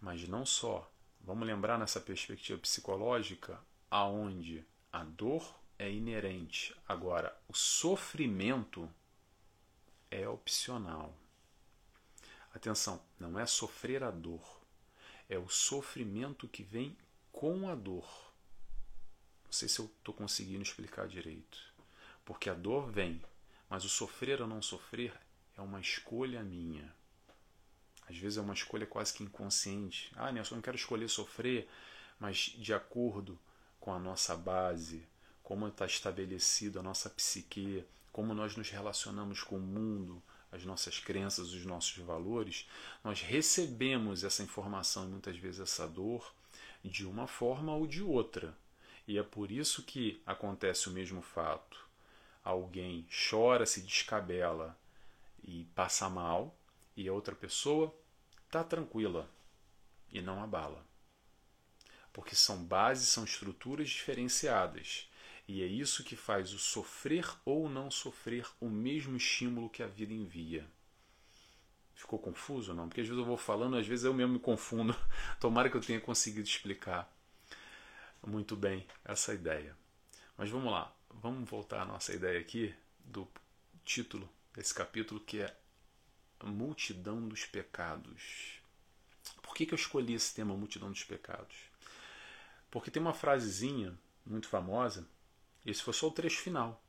Mas 0.00 0.28
não 0.28 0.44
só. 0.44 0.90
Vamos 1.20 1.46
lembrar 1.46 1.78
nessa 1.78 2.00
perspectiva 2.00 2.58
psicológica 2.60 3.58
aonde 3.90 4.64
a 4.92 5.02
dor 5.02 5.58
é 5.78 5.90
inerente. 5.90 6.74
Agora, 6.86 7.34
o 7.48 7.54
sofrimento 7.54 8.88
é 10.10 10.28
opcional. 10.28 11.14
Atenção, 12.56 13.02
não 13.20 13.38
é 13.38 13.44
sofrer 13.44 14.02
a 14.02 14.10
dor, 14.10 14.62
é 15.28 15.36
o 15.36 15.46
sofrimento 15.46 16.48
que 16.48 16.62
vem 16.62 16.96
com 17.30 17.68
a 17.68 17.74
dor. 17.74 18.08
Não 19.44 19.52
sei 19.52 19.68
se 19.68 19.78
eu 19.78 19.84
estou 19.84 20.14
conseguindo 20.14 20.62
explicar 20.62 21.06
direito. 21.06 21.58
Porque 22.24 22.48
a 22.48 22.54
dor 22.54 22.90
vem, 22.90 23.22
mas 23.68 23.84
o 23.84 23.90
sofrer 23.90 24.40
ou 24.40 24.48
não 24.48 24.62
sofrer 24.62 25.12
é 25.54 25.60
uma 25.60 25.82
escolha 25.82 26.42
minha. 26.42 26.90
Às 28.08 28.16
vezes 28.16 28.38
é 28.38 28.40
uma 28.40 28.54
escolha 28.54 28.86
quase 28.86 29.12
que 29.12 29.22
inconsciente. 29.22 30.10
Ah, 30.16 30.32
Nelson, 30.32 30.54
eu 30.54 30.56
não 30.56 30.62
quero 30.62 30.78
escolher 30.78 31.10
sofrer, 31.10 31.68
mas 32.18 32.54
de 32.56 32.72
acordo 32.72 33.38
com 33.78 33.92
a 33.92 33.98
nossa 33.98 34.34
base, 34.34 35.06
como 35.42 35.68
está 35.68 35.84
estabelecido 35.84 36.80
a 36.80 36.82
nossa 36.82 37.10
psique, 37.10 37.84
como 38.10 38.32
nós 38.32 38.56
nos 38.56 38.70
relacionamos 38.70 39.42
com 39.42 39.58
o 39.58 39.60
mundo, 39.60 40.22
as 40.56 40.64
nossas 40.64 40.98
crenças, 40.98 41.52
os 41.52 41.64
nossos 41.64 41.96
valores, 41.98 42.68
nós 43.04 43.20
recebemos 43.20 44.24
essa 44.24 44.42
informação 44.42 45.04
e 45.04 45.08
muitas 45.08 45.36
vezes 45.36 45.60
essa 45.60 45.86
dor 45.86 46.34
de 46.82 47.06
uma 47.06 47.26
forma 47.26 47.74
ou 47.74 47.86
de 47.86 48.02
outra. 48.02 48.56
E 49.06 49.18
é 49.18 49.22
por 49.22 49.52
isso 49.52 49.82
que 49.82 50.20
acontece 50.26 50.88
o 50.88 50.92
mesmo 50.92 51.22
fato. 51.22 51.86
Alguém 52.42 53.06
chora, 53.30 53.66
se 53.66 53.82
descabela 53.82 54.76
e 55.44 55.64
passa 55.74 56.08
mal, 56.08 56.56
e 56.96 57.06
a 57.08 57.12
outra 57.12 57.34
pessoa 57.34 57.94
está 58.46 58.64
tranquila 58.64 59.28
e 60.10 60.20
não 60.20 60.42
abala. 60.42 60.84
Porque 62.12 62.34
são 62.34 62.64
bases, 62.64 63.08
são 63.08 63.24
estruturas 63.24 63.90
diferenciadas. 63.90 65.08
E 65.48 65.62
é 65.62 65.66
isso 65.66 66.02
que 66.02 66.16
faz 66.16 66.52
o 66.52 66.58
sofrer 66.58 67.26
ou 67.44 67.68
não 67.68 67.90
sofrer 67.90 68.46
o 68.60 68.68
mesmo 68.68 69.16
estímulo 69.16 69.70
que 69.70 69.82
a 69.82 69.86
vida 69.86 70.12
envia. 70.12 70.66
Ficou 71.94 72.18
confuso 72.18 72.74
não? 72.74 72.88
Porque 72.88 73.00
às 73.00 73.06
vezes 73.06 73.20
eu 73.20 73.26
vou 73.26 73.36
falando, 73.36 73.76
às 73.76 73.86
vezes 73.86 74.04
eu 74.04 74.12
mesmo 74.12 74.34
me 74.34 74.38
confundo. 74.38 74.94
Tomara 75.40 75.70
que 75.70 75.76
eu 75.76 75.80
tenha 75.80 76.00
conseguido 76.00 76.48
explicar 76.48 77.10
muito 78.26 78.56
bem 78.56 78.86
essa 79.04 79.32
ideia. 79.32 79.76
Mas 80.36 80.50
vamos 80.50 80.70
lá, 80.70 80.94
vamos 81.10 81.48
voltar 81.48 81.82
à 81.82 81.84
nossa 81.84 82.12
ideia 82.12 82.40
aqui 82.40 82.74
do 83.04 83.26
título 83.84 84.28
desse 84.52 84.74
capítulo 84.74 85.20
que 85.20 85.40
é 85.40 85.56
a 86.40 86.46
multidão 86.46 87.26
dos 87.28 87.44
pecados. 87.46 88.60
Por 89.42 89.54
que, 89.54 89.64
que 89.64 89.72
eu 89.72 89.78
escolhi 89.78 90.14
esse 90.14 90.34
tema, 90.34 90.56
multidão 90.56 90.90
dos 90.90 91.04
pecados? 91.04 91.56
Porque 92.70 92.90
tem 92.90 93.00
uma 93.00 93.14
frasezinha 93.14 93.96
muito 94.24 94.48
famosa, 94.48 95.06
esse 95.66 95.82
foi 95.82 95.92
só 95.92 96.06
o 96.06 96.12
trecho 96.12 96.40
final. 96.40 96.80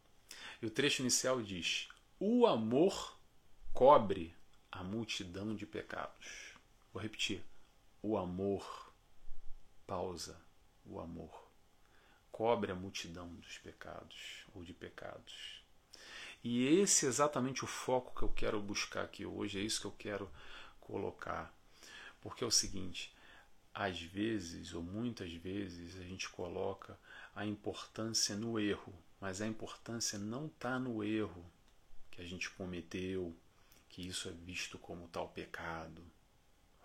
E 0.62 0.66
o 0.66 0.70
trecho 0.70 1.02
inicial 1.02 1.42
diz: 1.42 1.90
O 2.20 2.46
amor 2.46 3.18
cobre 3.74 4.36
a 4.72 4.84
multidão 4.84 5.56
de 5.56 5.66
pecados. 5.66 6.54
Vou 6.94 7.02
repetir: 7.02 7.44
O 8.02 8.18
amor, 8.18 8.94
pausa, 9.88 10.40
o 10.86 11.00
amor, 11.00 11.48
cobre 12.32 12.72
a 12.72 12.76
multidão 12.76 13.28
dos 13.36 13.58
pecados 13.58 14.46
ou 14.54 14.64
de 14.64 14.74
pecados. 14.74 15.64
E 16.44 16.66
esse 16.80 17.08
é 17.08 17.10
exatamente 17.10 17.64
o 17.64 17.68
foco 17.68 18.16
que 18.16 18.24
eu 18.24 18.30
quero 18.30 18.62
buscar 18.62 19.04
aqui 19.04 19.26
hoje, 19.26 19.60
é 19.60 19.62
isso 19.64 19.82
que 19.82 19.88
eu 19.88 19.96
quero 19.98 20.32
colocar. 20.80 21.52
Porque 22.22 22.44
é 22.44 22.48
o 22.48 22.52
seguinte, 22.52 23.12
às 23.74 24.00
vezes 24.00 24.74
ou 24.74 24.84
muitas 24.84 25.34
vezes 25.34 26.00
a 26.00 26.04
gente 26.04 26.30
coloca 26.30 26.98
a 27.38 27.46
importância 27.46 28.36
no 28.36 28.60
erro, 28.60 28.92
mas 29.22 29.42
a 29.42 29.48
importância 29.48 30.18
não 30.18 30.48
está 30.48 30.80
no 30.80 31.04
erro 31.04 31.46
que 32.10 32.20
a 32.20 32.26
gente 32.26 32.50
cometeu, 32.50 33.38
que 33.90 34.08
isso 34.08 34.28
é 34.28 34.32
visto 34.32 34.80
como 34.80 35.08
tal 35.10 35.30
pecado, 35.30 36.04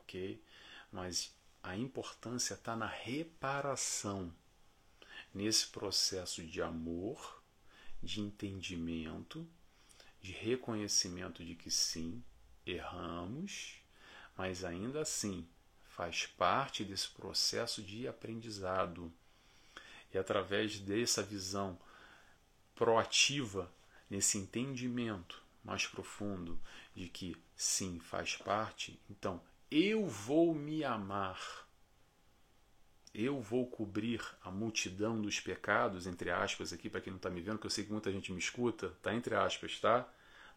ok? 0.00 0.44
Mas 0.92 1.34
a 1.62 1.74
importância 1.74 2.52
está 2.52 2.76
na 2.76 2.86
reparação, 2.86 4.30
nesse 5.32 5.68
processo 5.68 6.44
de 6.44 6.60
amor 6.60 7.42
de 8.02 8.20
entendimento, 8.20 9.48
de 10.20 10.32
reconhecimento 10.32 11.42
de 11.42 11.54
que 11.54 11.70
sim, 11.70 12.22
erramos, 12.66 13.76
mas 14.36 14.64
ainda 14.64 15.00
assim 15.00 15.48
faz 15.86 16.26
parte 16.26 16.84
desse 16.84 17.08
processo 17.08 17.82
de 17.82 18.06
aprendizado. 18.06 19.10
E 20.12 20.18
através 20.18 20.78
dessa 20.78 21.22
visão 21.22 21.78
proativa, 22.74 23.70
nesse 24.10 24.38
entendimento 24.38 25.42
mais 25.64 25.86
profundo 25.86 26.58
de 26.94 27.08
que 27.08 27.36
sim, 27.56 28.00
faz 28.00 28.36
parte, 28.36 29.00
então 29.08 29.40
eu 29.70 30.06
vou 30.06 30.54
me 30.54 30.84
amar 30.84 31.62
eu 33.14 33.40
vou 33.40 33.66
cobrir 33.66 34.22
a 34.42 34.50
multidão 34.50 35.20
dos 35.20 35.38
pecados, 35.38 36.06
entre 36.06 36.30
aspas, 36.30 36.72
aqui, 36.72 36.88
para 36.88 37.00
quem 37.00 37.10
não 37.10 37.18
está 37.18 37.28
me 37.28 37.42
vendo, 37.42 37.58
que 37.58 37.66
eu 37.66 37.70
sei 37.70 37.84
que 37.84 37.92
muita 37.92 38.10
gente 38.10 38.32
me 38.32 38.38
escuta, 38.38 38.88
tá 39.02 39.12
entre 39.12 39.34
aspas, 39.34 39.78
tá? 39.78 40.08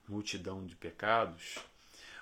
Multidão 0.07 0.65
de 0.65 0.75
pecados, 0.75 1.57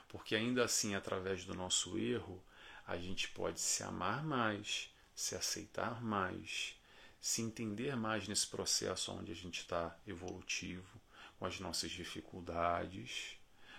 porque 0.07 0.35
ainda 0.35 0.63
assim, 0.63 0.95
através 0.95 1.45
do 1.45 1.53
nosso 1.53 1.97
erro, 1.99 2.43
a 2.87 2.97
gente 2.97 3.29
pode 3.29 3.59
se 3.59 3.83
amar 3.83 4.23
mais, 4.23 4.91
se 5.13 5.35
aceitar 5.35 6.01
mais, 6.03 6.75
se 7.23 7.41
entender 7.41 7.95
mais 7.95 8.27
nesse 8.27 8.45
processo 8.47 9.13
onde 9.13 9.31
a 9.31 9.35
gente 9.35 9.61
está 9.61 9.97
evolutivo, 10.05 11.01
com 11.39 11.45
as 11.45 11.59
nossas 11.59 11.91
dificuldades, 11.91 13.37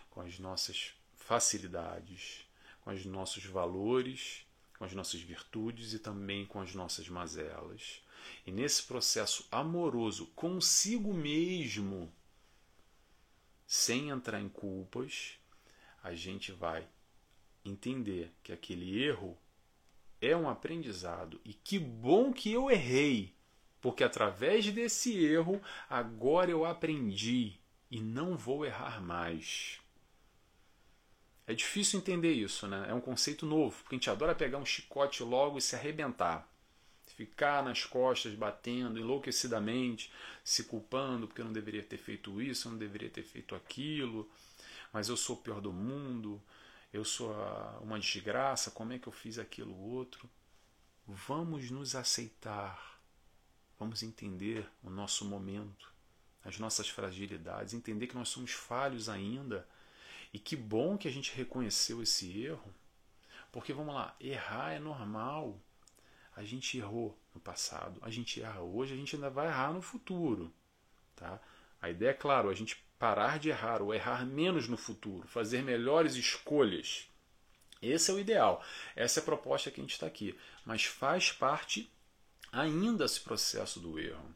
com 0.08 0.22
as 0.22 0.38
nossas 0.38 0.94
facilidades, 1.14 2.46
com 2.80 2.90
os 2.90 3.04
nossos 3.04 3.44
valores 3.44 4.44
com 4.78 4.84
as 4.84 4.92
nossas 4.92 5.20
virtudes 5.20 5.92
e 5.92 5.98
também 5.98 6.44
com 6.44 6.60
as 6.60 6.74
nossas 6.74 7.08
mazelas. 7.08 8.02
E 8.46 8.52
nesse 8.52 8.82
processo 8.82 9.46
amoroso 9.50 10.26
consigo 10.34 11.12
mesmo, 11.12 12.12
sem 13.66 14.10
entrar 14.10 14.40
em 14.40 14.48
culpas, 14.48 15.38
a 16.02 16.14
gente 16.14 16.52
vai 16.52 16.86
entender 17.64 18.32
que 18.42 18.52
aquele 18.52 19.02
erro 19.02 19.38
é 20.20 20.36
um 20.36 20.48
aprendizado 20.48 21.40
e 21.44 21.54
que 21.54 21.78
bom 21.78 22.32
que 22.32 22.52
eu 22.52 22.70
errei, 22.70 23.33
porque 23.84 24.02
através 24.02 24.72
desse 24.72 25.14
erro 25.22 25.60
agora 25.90 26.50
eu 26.50 26.64
aprendi 26.64 27.52
e 27.90 28.00
não 28.00 28.34
vou 28.34 28.64
errar 28.64 28.98
mais. 29.02 29.78
É 31.46 31.52
difícil 31.52 31.98
entender 31.98 32.32
isso, 32.32 32.66
né? 32.66 32.86
É 32.88 32.94
um 32.94 33.00
conceito 33.02 33.44
novo, 33.44 33.76
porque 33.82 33.94
a 33.94 33.98
gente 33.98 34.08
adora 34.08 34.34
pegar 34.34 34.56
um 34.56 34.64
chicote 34.64 35.22
logo 35.22 35.58
e 35.58 35.60
se 35.60 35.76
arrebentar. 35.76 36.48
Ficar 37.08 37.62
nas 37.62 37.84
costas, 37.84 38.34
batendo 38.34 38.98
enlouquecidamente, 38.98 40.10
se 40.42 40.64
culpando 40.64 41.28
porque 41.28 41.42
eu 41.42 41.44
não 41.44 41.52
deveria 41.52 41.82
ter 41.82 41.98
feito 41.98 42.40
isso, 42.40 42.68
eu 42.68 42.72
não 42.72 42.78
deveria 42.78 43.10
ter 43.10 43.22
feito 43.22 43.54
aquilo, 43.54 44.26
mas 44.94 45.10
eu 45.10 45.16
sou 45.18 45.36
o 45.36 45.40
pior 45.40 45.60
do 45.60 45.74
mundo, 45.74 46.42
eu 46.90 47.04
sou 47.04 47.36
uma 47.82 48.00
desgraça, 48.00 48.70
como 48.70 48.94
é 48.94 48.98
que 48.98 49.08
eu 49.08 49.12
fiz 49.12 49.38
aquilo 49.38 49.78
outro? 49.78 50.26
Vamos 51.06 51.70
nos 51.70 51.94
aceitar, 51.94 52.93
vamos 53.78 54.02
entender 54.02 54.68
o 54.82 54.90
nosso 54.90 55.24
momento, 55.24 55.92
as 56.44 56.58
nossas 56.58 56.88
fragilidades, 56.88 57.74
entender 57.74 58.06
que 58.06 58.14
nós 58.14 58.28
somos 58.28 58.52
falhos 58.52 59.08
ainda 59.08 59.66
e 60.32 60.38
que 60.38 60.56
bom 60.56 60.98
que 60.98 61.08
a 61.08 61.10
gente 61.10 61.34
reconheceu 61.34 62.02
esse 62.02 62.42
erro, 62.42 62.74
porque 63.52 63.72
vamos 63.72 63.94
lá, 63.94 64.14
errar 64.20 64.72
é 64.72 64.78
normal. 64.78 65.60
A 66.36 66.42
gente 66.42 66.76
errou 66.76 67.16
no 67.32 67.40
passado, 67.40 68.00
a 68.02 68.10
gente 68.10 68.42
erra 68.42 68.60
hoje, 68.60 68.92
a 68.92 68.96
gente 68.96 69.14
ainda 69.14 69.30
vai 69.30 69.46
errar 69.46 69.72
no 69.72 69.80
futuro. 69.80 70.52
Tá? 71.14 71.40
A 71.80 71.90
ideia 71.90 72.10
é, 72.10 72.14
claro, 72.14 72.48
a 72.48 72.54
gente 72.54 72.84
parar 72.98 73.38
de 73.38 73.50
errar 73.50 73.82
ou 73.82 73.94
errar 73.94 74.26
menos 74.26 74.68
no 74.68 74.76
futuro, 74.76 75.28
fazer 75.28 75.62
melhores 75.62 76.14
escolhas. 76.16 77.08
Esse 77.80 78.10
é 78.10 78.14
o 78.14 78.18
ideal. 78.18 78.64
Essa 78.96 79.20
é 79.20 79.22
a 79.22 79.24
proposta 79.24 79.70
que 79.70 79.80
a 79.80 79.84
gente 79.84 79.92
está 79.92 80.06
aqui. 80.06 80.34
Mas 80.64 80.84
faz 80.84 81.30
parte 81.30 81.92
ainda 82.54 83.04
esse 83.04 83.20
processo 83.20 83.80
do 83.80 83.98
erro. 83.98 84.34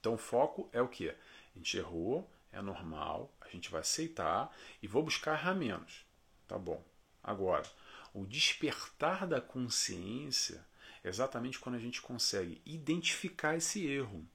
Então 0.00 0.14
o 0.14 0.18
foco 0.18 0.68
é 0.72 0.82
o 0.82 0.88
que? 0.88 1.08
A 1.08 1.16
gente 1.56 1.76
errou, 1.76 2.28
é 2.50 2.60
normal, 2.60 3.32
a 3.40 3.48
gente 3.48 3.70
vai 3.70 3.80
aceitar 3.80 4.54
e 4.82 4.88
vou 4.88 5.02
buscar 5.02 5.38
errar 5.38 5.54
menos. 5.54 6.04
Tá 6.48 6.58
bom. 6.58 6.84
Agora, 7.22 7.70
o 8.12 8.26
despertar 8.26 9.26
da 9.26 9.40
consciência 9.40 10.66
é 11.04 11.08
exatamente 11.08 11.58
quando 11.58 11.76
a 11.76 11.80
gente 11.80 12.02
consegue 12.02 12.60
identificar 12.66 13.56
esse 13.56 13.86
erro. 13.86 14.26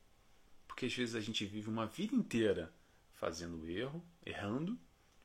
Porque 0.68 0.86
às 0.86 0.94
vezes 0.94 1.16
a 1.16 1.20
gente 1.20 1.46
vive 1.46 1.70
uma 1.70 1.86
vida 1.86 2.16
inteira 2.16 2.74
fazendo 3.16 3.68
erro, 3.68 4.04
errando, 4.26 4.80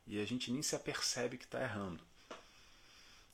e 0.06 0.20
a 0.20 0.24
gente 0.24 0.50
nem 0.50 0.62
se 0.62 0.74
apercebe 0.74 1.38
que 1.38 1.44
está 1.44 1.62
errando. 1.62 2.02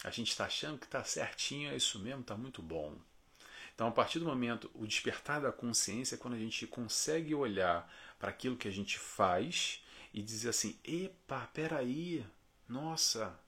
A 0.05 0.11
gente 0.11 0.31
está 0.31 0.45
achando 0.45 0.79
que 0.79 0.85
está 0.85 1.03
certinho, 1.03 1.71
é 1.71 1.77
isso 1.77 1.99
mesmo, 1.99 2.21
está 2.21 2.37
muito 2.37 2.61
bom. 2.61 2.97
Então, 3.79 3.87
a 3.87 3.93
partir 3.93 4.19
do 4.19 4.25
momento, 4.25 4.69
o 4.75 4.85
despertar 4.89 5.41
da 5.41 5.53
consciência 5.53 6.17
é 6.17 6.19
quando 6.19 6.35
a 6.35 6.39
gente 6.39 6.67
consegue 6.67 7.33
olhar 7.33 7.89
para 8.19 8.29
aquilo 8.29 8.57
que 8.57 8.67
a 8.67 8.73
gente 8.73 8.99
faz 8.99 9.85
e 10.13 10.21
dizer 10.21 10.49
assim: 10.49 10.77
epa, 10.83 11.49
peraí, 11.55 12.27
nossa, 12.69 13.39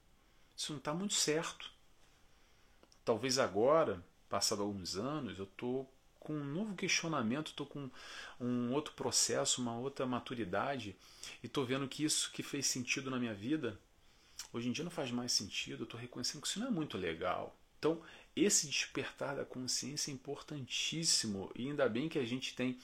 isso 0.56 0.70
não 0.70 0.78
está 0.78 0.94
muito 0.94 1.14
certo. 1.14 1.72
Talvez 3.04 3.40
agora, 3.40 4.06
passado 4.28 4.62
alguns 4.62 4.94
anos, 4.94 5.36
eu 5.36 5.46
estou 5.46 5.92
com 6.20 6.32
um 6.32 6.44
novo 6.44 6.76
questionamento, 6.76 7.48
estou 7.48 7.66
com 7.66 7.90
um 8.38 8.72
outro 8.72 8.94
processo, 8.94 9.60
uma 9.60 9.76
outra 9.76 10.06
maturidade 10.06 10.94
e 11.42 11.46
estou 11.46 11.66
vendo 11.66 11.88
que 11.88 12.04
isso 12.04 12.30
que 12.30 12.44
fez 12.44 12.68
sentido 12.68 13.10
na 13.10 13.18
minha 13.18 13.34
vida, 13.34 13.76
hoje 14.52 14.68
em 14.68 14.72
dia 14.72 14.84
não 14.84 14.92
faz 14.92 15.10
mais 15.10 15.32
sentido, 15.32 15.80
eu 15.80 15.84
estou 15.86 15.98
reconhecendo 15.98 16.40
que 16.40 16.46
isso 16.46 16.60
não 16.60 16.68
é 16.68 16.70
muito 16.70 16.96
legal. 16.96 17.56
Então, 17.80 18.02
esse 18.34 18.66
despertar 18.66 19.36
da 19.36 19.44
consciência 19.44 20.10
é 20.10 20.14
importantíssimo 20.14 21.50
e 21.54 21.68
ainda 21.68 21.88
bem 21.88 22.08
que 22.08 22.18
a 22.18 22.24
gente 22.24 22.54
tem 22.54 22.78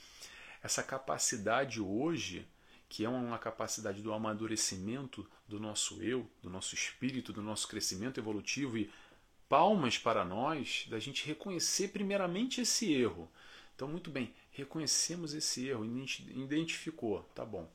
essa 0.61 0.83
capacidade 0.83 1.79
hoje, 1.81 2.47
que 2.89 3.05
é 3.05 3.09
uma 3.09 3.37
capacidade 3.37 4.01
do 4.01 4.13
amadurecimento 4.13 5.29
do 5.47 5.59
nosso 5.59 6.01
eu, 6.01 6.29
do 6.41 6.49
nosso 6.49 6.75
espírito, 6.75 7.33
do 7.33 7.41
nosso 7.41 7.67
crescimento 7.67 8.19
evolutivo 8.19 8.77
e 8.77 8.91
palmas 9.47 9.97
para 9.97 10.25
nós 10.25 10.85
da 10.89 10.99
gente 10.99 11.25
reconhecer 11.25 11.89
primeiramente 11.89 12.61
esse 12.61 12.93
erro. 12.93 13.29
Então, 13.75 13.87
muito 13.87 14.09
bem, 14.09 14.33
reconhecemos 14.51 15.33
esse 15.33 15.67
erro, 15.67 15.85
identificou, 15.85 17.23
tá 17.35 17.45
bom. 17.45 17.69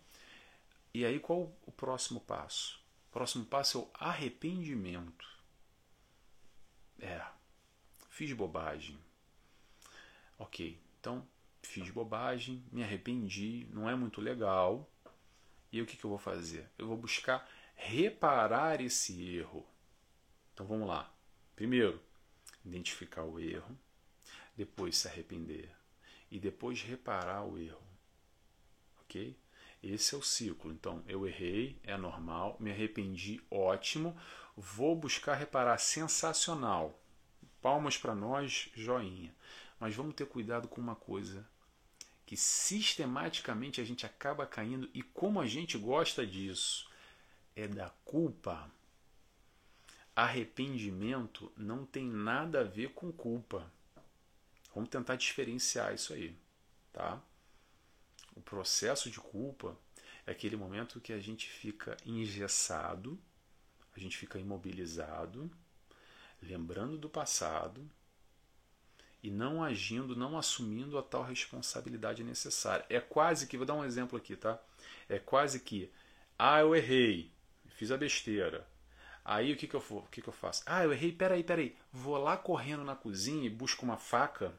E 0.92 1.04
aí 1.04 1.18
qual 1.18 1.50
o 1.64 1.72
próximo 1.72 2.20
passo? 2.20 2.78
O 3.08 3.12
próximo 3.12 3.44
passo 3.44 3.78
é 3.78 3.80
o 3.80 3.90
arrependimento. 3.94 5.26
Fiz 8.12 8.30
bobagem. 8.34 8.98
Ok, 10.38 10.78
então 11.00 11.26
fiz 11.62 11.88
bobagem, 11.88 12.62
me 12.70 12.82
arrependi, 12.82 13.66
não 13.70 13.88
é 13.88 13.94
muito 13.94 14.20
legal. 14.20 14.86
E 15.72 15.80
o 15.80 15.86
que, 15.86 15.96
que 15.96 16.04
eu 16.04 16.10
vou 16.10 16.18
fazer? 16.18 16.68
Eu 16.76 16.86
vou 16.86 16.96
buscar 16.98 17.48
reparar 17.74 18.82
esse 18.82 19.34
erro. 19.34 19.66
Então 20.52 20.66
vamos 20.66 20.86
lá. 20.86 21.10
Primeiro, 21.56 22.02
identificar 22.62 23.24
o 23.24 23.40
erro, 23.40 23.78
depois 24.54 24.98
se 24.98 25.08
arrepender 25.08 25.74
e 26.30 26.38
depois 26.38 26.82
reparar 26.82 27.46
o 27.46 27.58
erro. 27.58 27.82
Ok? 29.00 29.34
Esse 29.82 30.14
é 30.14 30.18
o 30.18 30.22
ciclo. 30.22 30.70
Então, 30.70 31.02
eu 31.08 31.26
errei, 31.26 31.80
é 31.82 31.96
normal, 31.96 32.58
me 32.60 32.70
arrependi, 32.70 33.40
ótimo. 33.50 34.14
Vou 34.54 34.94
buscar 34.94 35.32
reparar, 35.32 35.78
sensacional. 35.78 37.01
Palmas 37.62 37.96
para 37.96 38.14
nós, 38.14 38.68
joinha. 38.74 39.32
Mas 39.78 39.94
vamos 39.94 40.14
ter 40.14 40.26
cuidado 40.26 40.66
com 40.66 40.80
uma 40.80 40.96
coisa 40.96 41.48
que 42.26 42.36
sistematicamente 42.36 43.80
a 43.80 43.84
gente 43.84 44.04
acaba 44.04 44.46
caindo 44.46 44.90
e 44.92 45.02
como 45.02 45.40
a 45.40 45.46
gente 45.46 45.78
gosta 45.78 46.26
disso 46.26 46.90
é 47.54 47.68
da 47.68 47.90
culpa. 48.04 48.70
Arrependimento 50.14 51.52
não 51.56 51.86
tem 51.86 52.04
nada 52.04 52.60
a 52.60 52.64
ver 52.64 52.90
com 52.90 53.12
culpa. 53.12 53.70
Vamos 54.74 54.90
tentar 54.90 55.16
diferenciar 55.16 55.94
isso 55.94 56.12
aí, 56.12 56.36
tá? 56.92 57.22
O 58.34 58.40
processo 58.40 59.10
de 59.10 59.20
culpa 59.20 59.76
é 60.26 60.32
aquele 60.32 60.56
momento 60.56 61.00
que 61.00 61.12
a 61.12 61.20
gente 61.20 61.48
fica 61.48 61.96
engessado, 62.04 63.18
a 63.94 64.00
gente 64.00 64.16
fica 64.16 64.38
imobilizado, 64.38 65.50
lembrando 66.42 66.98
do 66.98 67.08
passado 67.08 67.88
e 69.22 69.30
não 69.30 69.62
agindo, 69.62 70.16
não 70.16 70.36
assumindo 70.36 70.98
a 70.98 71.02
tal 71.02 71.22
responsabilidade 71.22 72.24
necessária. 72.24 72.84
É 72.88 73.00
quase 73.00 73.46
que, 73.46 73.56
vou 73.56 73.64
dar 73.64 73.74
um 73.74 73.84
exemplo 73.84 74.18
aqui, 74.18 74.34
tá? 74.34 74.60
É 75.08 75.18
quase 75.18 75.60
que, 75.60 75.90
ah, 76.38 76.60
eu 76.60 76.74
errei, 76.74 77.30
fiz 77.68 77.92
a 77.92 77.96
besteira. 77.96 78.66
Aí 79.24 79.52
o 79.52 79.56
que, 79.56 79.68
que, 79.68 79.76
eu, 79.76 79.84
o 79.90 80.02
que, 80.08 80.20
que 80.20 80.28
eu 80.28 80.32
faço? 80.32 80.64
Ah, 80.66 80.82
eu 80.82 80.92
errei, 80.92 81.12
peraí, 81.12 81.44
peraí. 81.44 81.76
Vou 81.92 82.18
lá 82.18 82.36
correndo 82.36 82.82
na 82.82 82.96
cozinha 82.96 83.46
e 83.46 83.50
busco 83.50 83.84
uma 83.84 83.96
faca 83.96 84.52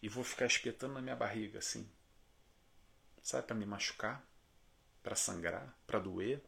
e 0.00 0.08
vou 0.08 0.22
ficar 0.22 0.46
espetando 0.46 0.94
na 0.94 1.02
minha 1.02 1.16
barriga 1.16 1.58
assim. 1.58 1.88
Sabe, 3.20 3.46
para 3.46 3.56
me 3.56 3.66
machucar, 3.66 4.24
para 5.02 5.16
sangrar, 5.16 5.76
para 5.86 5.98
doer. 5.98 6.40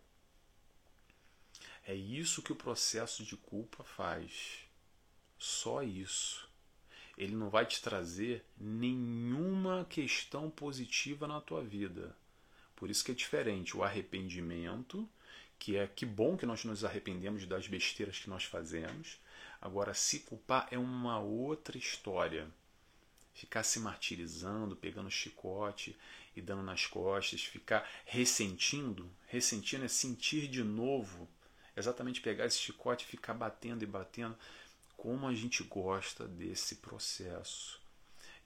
É 1.91 1.95
isso 1.97 2.41
que 2.41 2.53
o 2.53 2.57
processo 2.57 3.25
de 3.25 3.37
culpa 3.37 3.83
faz. 3.83 4.61
Só 5.37 5.83
isso. 5.83 6.49
Ele 7.19 7.35
não 7.35 7.51
vai 7.51 7.67
te 7.67 7.83
trazer 7.83 8.45
nenhuma 8.57 9.85
questão 9.91 10.49
positiva 10.49 11.27
na 11.27 11.41
tua 11.41 11.65
vida. 11.65 12.17
Por 12.77 12.91
isso 12.91 13.05
que 13.05 13.11
é 13.11 13.15
diferente 13.15 13.77
o 13.77 13.83
arrependimento, 13.83 15.09
que 15.59 15.77
é 15.77 15.89
que 15.89 16.07
bom 16.07 16.37
que 16.37 16.47
nós 16.47 16.65
nos 16.65 16.85
arrependemos 16.85 17.45
das 17.45 17.67
besteiras 17.67 18.21
que 18.21 18.31
nós 18.31 18.45
fazemos. 18.45 19.19
Agora, 19.61 19.93
se 19.93 20.21
culpar 20.21 20.69
é 20.71 20.79
uma 20.79 21.19
outra 21.19 21.77
história 21.77 22.49
ficar 23.35 23.65
se 23.65 23.81
martirizando, 23.81 24.77
pegando 24.77 25.11
chicote 25.11 25.97
e 26.37 26.41
dando 26.41 26.63
nas 26.63 26.87
costas, 26.87 27.43
ficar 27.43 27.89
ressentindo, 28.05 29.11
ressentindo 29.27 29.85
é 29.85 29.89
sentir 29.89 30.47
de 30.47 30.63
novo, 30.63 31.29
exatamente 31.77 32.21
pegar 32.21 32.47
esse 32.47 32.59
chicote 32.59 33.05
e 33.05 33.09
ficar 33.09 33.35
batendo 33.35 33.83
e 33.83 33.87
batendo, 33.87 34.37
como 34.97 35.27
a 35.27 35.35
gente 35.35 35.63
gosta 35.65 36.27
desse 36.27 36.77
processo 36.77 37.81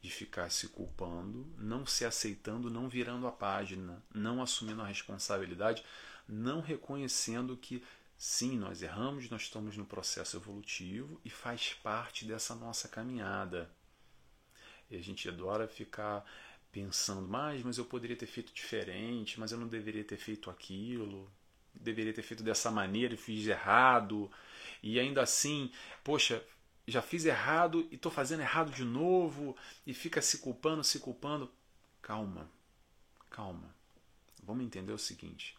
de 0.00 0.10
ficar 0.10 0.50
se 0.50 0.68
culpando, 0.68 1.46
não 1.58 1.86
se 1.86 2.04
aceitando, 2.04 2.70
não 2.70 2.88
virando 2.88 3.26
a 3.26 3.32
página, 3.32 4.02
não 4.14 4.42
assumindo 4.42 4.82
a 4.82 4.86
responsabilidade, 4.86 5.82
não 6.28 6.60
reconhecendo 6.60 7.56
que 7.56 7.82
sim, 8.16 8.58
nós 8.58 8.82
erramos, 8.82 9.30
nós 9.30 9.42
estamos 9.42 9.76
no 9.76 9.86
processo 9.86 10.36
evolutivo 10.36 11.20
e 11.24 11.30
faz 11.30 11.72
parte 11.72 12.24
dessa 12.24 12.54
nossa 12.54 12.86
caminhada. 12.86 13.70
E 14.90 14.96
a 14.96 15.00
gente 15.00 15.28
adora 15.28 15.66
ficar 15.66 16.24
pensando, 16.70 17.26
mais, 17.26 17.62
mas 17.62 17.78
eu 17.78 17.84
poderia 17.84 18.16
ter 18.16 18.26
feito 18.26 18.52
diferente, 18.52 19.40
mas 19.40 19.52
eu 19.52 19.58
não 19.58 19.68
deveria 19.68 20.04
ter 20.04 20.18
feito 20.18 20.50
aquilo, 20.50 21.30
deveria 21.74 22.12
ter 22.12 22.22
feito 22.22 22.42
dessa 22.42 22.70
maneira 22.70 23.16
fiz 23.16 23.46
errado. 23.46 24.30
E 24.82 25.00
ainda 25.00 25.22
assim, 25.22 25.70
poxa, 26.02 26.42
já 26.86 27.00
fiz 27.00 27.24
errado 27.24 27.86
e 27.90 27.94
estou 27.94 28.12
fazendo 28.12 28.40
errado 28.40 28.70
de 28.70 28.84
novo 28.84 29.56
e 29.86 29.94
fica 29.94 30.20
se 30.20 30.38
culpando, 30.38 30.84
se 30.84 30.98
culpando. 30.98 31.50
Calma, 32.02 32.50
calma. 33.30 33.74
Vamos 34.42 34.64
entender 34.64 34.92
o 34.92 34.98
seguinte: 34.98 35.56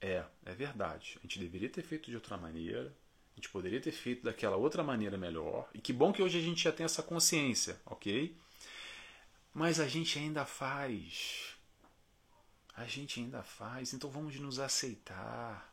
É, 0.00 0.24
é 0.44 0.54
verdade. 0.54 1.16
A 1.18 1.22
gente 1.22 1.38
deveria 1.38 1.70
ter 1.70 1.82
feito 1.82 2.10
de 2.10 2.16
outra 2.16 2.36
maneira. 2.36 2.94
A 3.32 3.36
gente 3.36 3.48
poderia 3.48 3.80
ter 3.80 3.92
feito 3.92 4.22
daquela 4.22 4.56
outra 4.56 4.84
maneira 4.84 5.16
melhor. 5.16 5.68
E 5.74 5.80
que 5.80 5.92
bom 5.92 6.12
que 6.12 6.22
hoje 6.22 6.38
a 6.38 6.42
gente 6.42 6.62
já 6.62 6.70
tem 6.70 6.84
essa 6.84 7.02
consciência, 7.02 7.80
ok? 7.84 8.36
Mas 9.52 9.80
a 9.80 9.88
gente 9.88 10.18
ainda 10.18 10.44
faz. 10.44 11.53
A 12.76 12.84
gente 12.84 13.20
ainda 13.20 13.42
faz. 13.42 13.92
Então 13.92 14.10
vamos 14.10 14.38
nos 14.38 14.58
aceitar. 14.58 15.72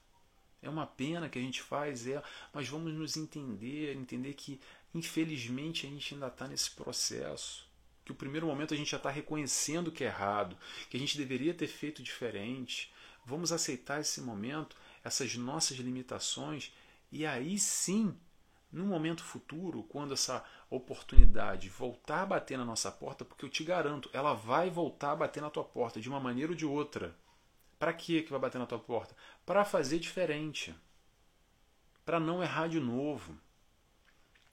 É 0.62 0.70
uma 0.70 0.86
pena 0.86 1.28
que 1.28 1.40
a 1.40 1.42
gente 1.42 1.62
faz, 1.62 2.06
é, 2.06 2.22
mas 2.54 2.68
vamos 2.68 2.94
nos 2.94 3.18
entender, 3.18 3.96
entender 3.96 4.34
que 4.36 4.62
infelizmente 4.94 5.88
a 5.88 5.90
gente 5.90 6.14
ainda 6.14 6.28
está 6.28 6.48
nesse 6.48 6.72
processo. 6.72 7.68
Que 8.06 8.12
o 8.12 8.16
primeiro 8.16 8.46
momento 8.46 8.74
a 8.74 8.78
gente 8.78 8.92
já 8.92 8.98
está 8.98 9.10
reconhecendo 9.10 9.92
que 9.92 10.04
é 10.04 10.08
errado, 10.08 10.58
que 10.90 10.98
a 10.98 11.00
gente 11.00 11.18
deveria 11.18 11.54
ter 11.54 11.68
feito 11.68 12.04
diferente. 12.04 12.94
Vamos 13.26 13.52
aceitar 13.52 14.02
esse 14.02 14.22
momento, 14.22 14.76
essas 15.04 15.36
nossas 15.36 15.78
limitações, 15.78 16.72
e 17.12 17.26
aí 17.26 17.58
sim, 17.60 18.16
no 18.72 18.86
momento 18.86 19.24
futuro, 19.24 19.84
quando 19.84 20.14
essa 20.14 20.44
oportunidade 20.70 21.68
voltar 21.68 22.22
a 22.22 22.26
bater 22.26 22.58
na 22.58 22.64
nossa 22.64 22.92
porta, 22.92 23.26
porque 23.26 23.44
eu 23.44 23.50
te 23.50 23.64
garanto, 23.64 24.10
ela 24.14 24.34
vai 24.34 24.70
voltar 24.70 25.12
a 25.12 25.16
bater 25.16 25.42
na 25.42 25.50
tua 25.50 25.64
porta 25.64 26.00
de 26.00 26.08
uma 26.08 26.20
maneira 26.20 26.52
ou 26.52 26.58
de 26.58 26.66
outra. 26.66 27.16
Para 27.78 27.94
que 27.94 28.22
que 28.22 28.32
vai 28.32 28.40
bater 28.40 28.60
na 28.60 28.66
tua 28.66 28.80
porta? 28.80 29.16
Para 29.46 29.66
fazer 29.66 30.00
diferente. 30.00 30.74
Para 32.06 32.20
não 32.20 32.42
errar 32.42 32.70
de 32.70 32.80
novo. 32.80 33.38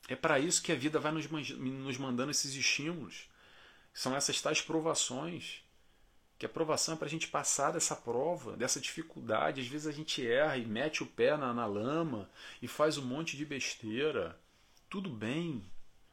É 0.09 0.17
para 0.17 0.39
isso 0.39 0.63
que 0.63 0.73
a 0.73 0.77
vida 0.77 0.99
vai 0.99 1.13
nos, 1.13 1.29
nos 1.29 1.99
mandando 1.99 2.31
esses 2.31 2.55
estímulos. 2.55 3.29
São 3.93 4.17
essas 4.17 4.41
tais 4.41 4.63
provações. 4.63 5.63
Que 6.39 6.47
a 6.47 6.49
provação 6.49 6.95
é 6.95 6.97
para 6.97 7.07
a 7.07 7.11
gente 7.11 7.29
passar 7.29 7.73
dessa 7.73 7.97
prova, 7.97 8.57
dessa 8.57 8.81
dificuldade. 8.81 9.61
Às 9.61 9.67
vezes 9.67 9.87
a 9.87 9.93
gente 9.93 10.27
erra 10.27 10.57
e 10.57 10.65
mete 10.65 11.03
o 11.03 11.07
pé 11.07 11.37
na, 11.37 11.53
na 11.53 11.67
lama 11.67 12.31
e 12.63 12.69
faz 12.69 12.97
um 12.97 13.05
monte 13.05 13.37
de 13.37 13.45
besteira. 13.45 14.39
Tudo 14.89 15.11
bem, 15.11 15.63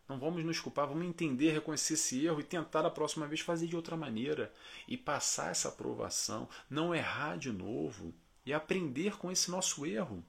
não 0.07 0.19
vamos 0.19 0.43
nos 0.45 0.59
culpar, 0.59 0.87
vamos 0.87 1.05
entender, 1.05 1.51
reconhecer 1.51 1.95
esse 1.95 2.25
erro 2.25 2.39
e 2.39 2.43
tentar 2.43 2.83
da 2.83 2.91
próxima 2.91 3.27
vez 3.27 3.41
fazer 3.41 3.67
de 3.67 3.75
outra 3.75 3.97
maneira 3.97 4.53
e 4.87 4.95
passar 4.95 5.51
essa 5.51 5.69
aprovação, 5.69 6.47
não 6.69 6.93
errar 6.93 7.37
de 7.37 7.51
novo 7.51 8.13
e 8.45 8.53
aprender 8.53 9.17
com 9.17 9.31
esse 9.31 9.49
nosso 9.49 9.85
erro. 9.85 10.23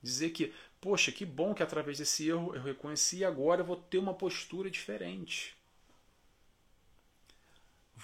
Dizer 0.00 0.30
que, 0.30 0.52
poxa, 0.80 1.10
que 1.10 1.24
bom 1.24 1.52
que 1.52 1.62
através 1.62 1.98
desse 1.98 2.28
erro 2.28 2.54
eu 2.54 2.62
reconheci 2.62 3.18
e 3.18 3.24
agora 3.24 3.62
eu 3.62 3.64
vou 3.64 3.76
ter 3.76 3.98
uma 3.98 4.14
postura 4.14 4.70
diferente. 4.70 5.56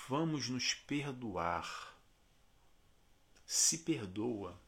Vamos 0.08 0.48
nos 0.48 0.74
perdoar. 0.74 1.96
Se 3.46 3.78
perdoa. 3.78 4.58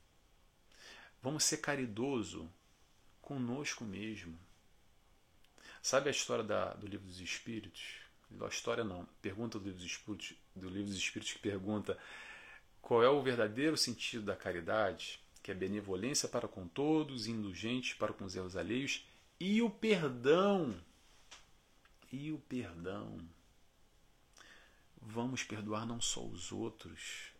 Vamos 1.22 1.44
ser 1.44 1.59
caridoso 1.59 2.50
conosco 3.20 3.85
mesmo 3.85 4.38
Sabe 5.83 6.09
a 6.09 6.11
história 6.11 6.44
da, 6.44 6.74
do 6.74 6.87
livro 6.87 7.07
dos 7.07 7.20
Espíritos? 7.20 7.96
A 8.38 8.46
história 8.48 8.85
não, 8.85 9.07
pergunta 9.22 9.59
do 9.59 9.64
livro 9.64 9.79
dos 9.79 9.90
Espíritos, 9.90 10.35
do 10.55 10.68
livro 10.68 10.88
dos 10.88 10.98
Espíritos 10.98 11.33
que 11.33 11.38
pergunta 11.38 11.98
qual 12.83 13.03
é 13.03 13.09
o 13.09 13.22
verdadeiro 13.22 13.76
sentido 13.76 14.26
da 14.26 14.37
caridade, 14.37 15.18
que 15.42 15.50
é 15.50 15.55
benevolência 15.55 16.29
para 16.29 16.46
com 16.46 16.68
todos, 16.68 17.26
indulgente 17.26 17.96
para 17.96 18.12
com 18.12 18.24
os 18.24 18.37
erros 18.37 18.57
alheios 18.57 19.07
e 19.38 19.62
o 19.62 19.70
perdão. 19.70 20.79
E 22.12 22.31
o 22.31 22.38
perdão. 22.38 23.18
Vamos 25.00 25.42
perdoar 25.42 25.86
não 25.86 26.00
só 26.00 26.24
os 26.24 26.52
outros, 26.52 27.32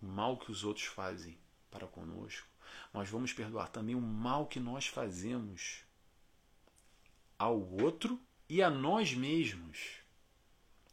o 0.00 0.06
mal 0.06 0.38
que 0.38 0.50
os 0.50 0.64
outros 0.64 0.86
fazem 0.86 1.38
para 1.70 1.86
conosco, 1.86 2.46
mas 2.92 3.08
vamos 3.08 3.32
perdoar 3.32 3.68
também 3.68 3.94
o 3.94 4.00
mal 4.00 4.46
que 4.46 4.60
nós 4.60 4.86
fazemos 4.86 5.84
ao 7.38 7.60
outro 7.60 8.20
e 8.48 8.62
a 8.62 8.70
nós 8.70 9.14
mesmos. 9.14 10.04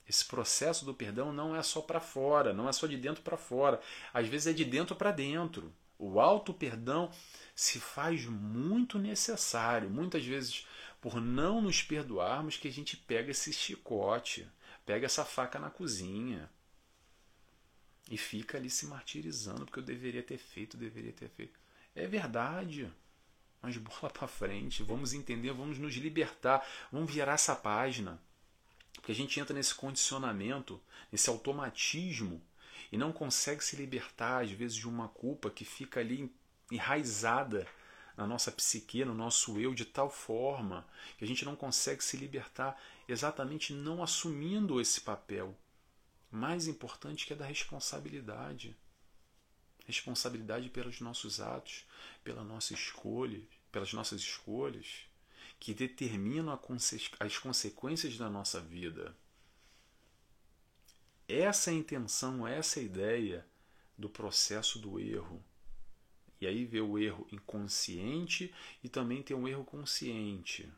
Esse 0.08 0.26
processo 0.26 0.84
do 0.84 0.93
perdão 0.93 1.32
não 1.32 1.56
é 1.56 1.63
só 1.63 1.82
para 1.82 2.00
fora, 2.00 2.54
não 2.54 2.67
é 2.67 2.74
só 2.74 2.88
de 2.88 2.97
dentro 2.97 3.21
para 3.21 3.38
fora. 3.38 3.80
Às 4.13 4.28
vezes 4.28 4.47
é 4.47 4.54
de 4.54 4.65
dentro 4.65 4.95
para 4.95 5.12
dentro. 5.12 5.74
O 5.97 6.19
auto 6.19 6.54
perdão 6.54 7.12
se 7.56 7.80
faz 7.80 8.26
muito 8.26 8.97
necessário. 8.97 9.89
Muitas 9.89 10.26
vezes, 10.26 10.67
por 11.00 11.21
não 11.21 11.62
nos 11.62 11.82
perdoarmos, 11.82 12.58
que 12.58 12.67
a 12.67 12.71
gente 12.71 12.97
pega 12.97 13.32
esse 13.32 13.54
chicote, 13.54 14.50
pega 14.86 15.06
essa 15.06 15.26
faca 15.26 15.60
na 15.60 15.70
cozinha 15.70 16.50
e 18.10 18.17
fica 18.17 18.58
ali 18.58 18.70
se 18.70 18.86
martirizando 18.88 19.65
porque 19.65 19.80
eu 19.80 19.84
deveria 19.84 20.24
ter 20.24 20.38
feito, 20.38 20.78
deveria 20.78 21.13
ter 21.13 21.30
feito. 21.30 21.60
É 21.96 22.08
verdade. 22.08 22.91
Mas 23.62 23.78
bola 23.78 24.10
para 24.12 24.28
frente, 24.28 24.82
vamos 24.82 25.13
entender, 25.13 25.52
vamos 25.54 25.78
nos 25.78 25.94
libertar, 25.94 26.67
vamos 26.91 27.13
virar 27.13 27.34
essa 27.34 27.56
página. 27.56 28.20
Porque 28.94 29.12
a 29.12 29.15
gente 29.15 29.39
entra 29.39 29.54
nesse 29.54 29.76
condicionamento, 29.76 30.82
nesse 31.12 31.30
automatismo 31.30 32.41
e 32.91 32.98
não 32.98 33.13
consegue 33.13 33.63
se 33.63 33.76
libertar, 33.76 34.44
às 34.44 34.52
vezes, 34.52 34.76
de 34.76 34.88
uma 34.88 35.08
culpa 35.08 35.50
que 35.50 35.63
fica 35.63 36.00
ali 36.00 36.34
enraizada 36.72 37.67
na 38.17 38.28
nossa 38.28 38.52
psique, 38.52 39.06
no 39.06 39.13
nosso 39.13 39.60
eu, 39.60 39.74
de 39.74 39.86
tal 39.86 40.10
forma 40.10 40.86
que 41.17 41.24
a 41.24 41.28
gente 41.28 41.46
não 41.46 41.56
consegue 41.56 42.04
se 42.04 42.17
libertar 42.17 42.80
exatamente 43.12 43.74
não 43.74 44.02
assumindo 44.02 44.80
esse 44.80 45.02
papel 45.02 45.58
mais 46.30 46.67
importante 46.67 47.26
que 47.26 47.34
é 47.34 47.36
da 47.36 47.45
responsabilidade 47.45 48.78
responsabilidade 49.86 50.69
pelos 50.69 51.02
nossos 51.02 51.39
atos, 51.39 51.86
pela 52.24 52.43
nossa 52.43 52.74
escolha, 52.74 53.41
pelas 53.71 53.93
nossas 53.93 54.21
escolhas, 54.21 55.06
que 55.60 55.74
determinam 55.74 56.58
as 57.19 57.38
consequências 57.38 58.17
da 58.17 58.30
nossa 58.30 58.62
vida. 58.62 59.15
Essa 61.28 61.71
é 61.71 61.74
a 61.74 61.78
intenção, 61.78 62.47
essa 62.47 62.80
é 62.80 62.84
a 62.84 62.86
ideia 62.86 63.47
do 63.97 64.10
processo 64.10 64.80
do 64.80 65.00
erro. 65.00 65.43
E 66.39 66.47
aí 66.47 66.65
vê 66.65 66.82
o 66.82 66.97
erro 66.97 67.28
inconsciente 67.32 68.54
e 68.84 68.89
também 68.89 69.21
tem 69.21 69.36
um 69.36 69.47
erro 69.47 69.63
consciente. 69.63 70.71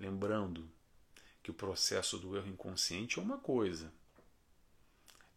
Lembrando 0.00 0.70
que 1.46 1.50
o 1.52 1.54
processo 1.54 2.18
do 2.18 2.36
erro 2.36 2.48
inconsciente 2.48 3.20
é 3.20 3.22
uma 3.22 3.38
coisa. 3.38 3.92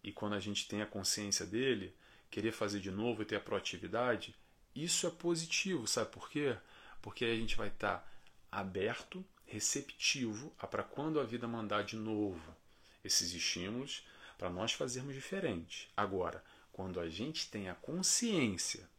E 0.04 0.12
quando 0.12 0.34
a 0.34 0.40
gente 0.40 0.68
tem 0.68 0.82
a 0.82 0.88
consciência 0.88 1.46
dele, 1.46 1.96
querer 2.32 2.52
fazer 2.52 2.80
de 2.80 2.90
novo 2.90 3.22
e 3.22 3.26
ter 3.26 3.36
a 3.36 3.40
proatividade, 3.40 4.36
isso 4.76 5.06
é 5.06 5.12
positivo, 5.12 5.86
sabe 5.86 6.10
por 6.10 6.28
quê? 6.28 6.58
Porque 7.00 7.24
a 7.24 7.36
gente 7.36 7.56
vai 7.56 7.68
estar 7.68 8.00
tá 8.00 8.12
aberto, 8.52 9.24
receptivo 9.46 10.52
a 10.58 10.66
para 10.66 10.82
quando 10.82 11.20
a 11.20 11.24
vida 11.24 11.48
mandar 11.48 11.84
de 11.84 11.96
novo 11.96 12.56
esses 13.04 13.32
estímulos, 13.32 14.04
para 14.36 14.50
nós 14.50 14.74
fazermos 14.74 15.14
diferente. 15.14 15.92
Agora, 15.96 16.44
quando 16.74 17.00
a 17.00 17.08
gente 17.08 17.52
tem 17.52 17.70
a 17.70 17.76
consciência 17.76 18.90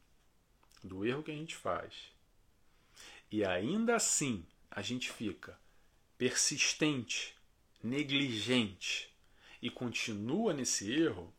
do 0.81 1.05
erro 1.05 1.25
que 1.25 1.33
a 1.33 1.35
gente 1.35 1.57
faz 1.57 1.93
e 3.33 3.45
ainda 3.45 3.97
assim 3.97 4.47
a 4.71 4.81
gente 4.81 5.11
fica 5.11 5.59
persistente, 6.21 7.35
negligente 7.83 9.11
e 9.63 9.71
continua 9.71 10.53
nesse 10.53 10.93
erro, 10.93 11.33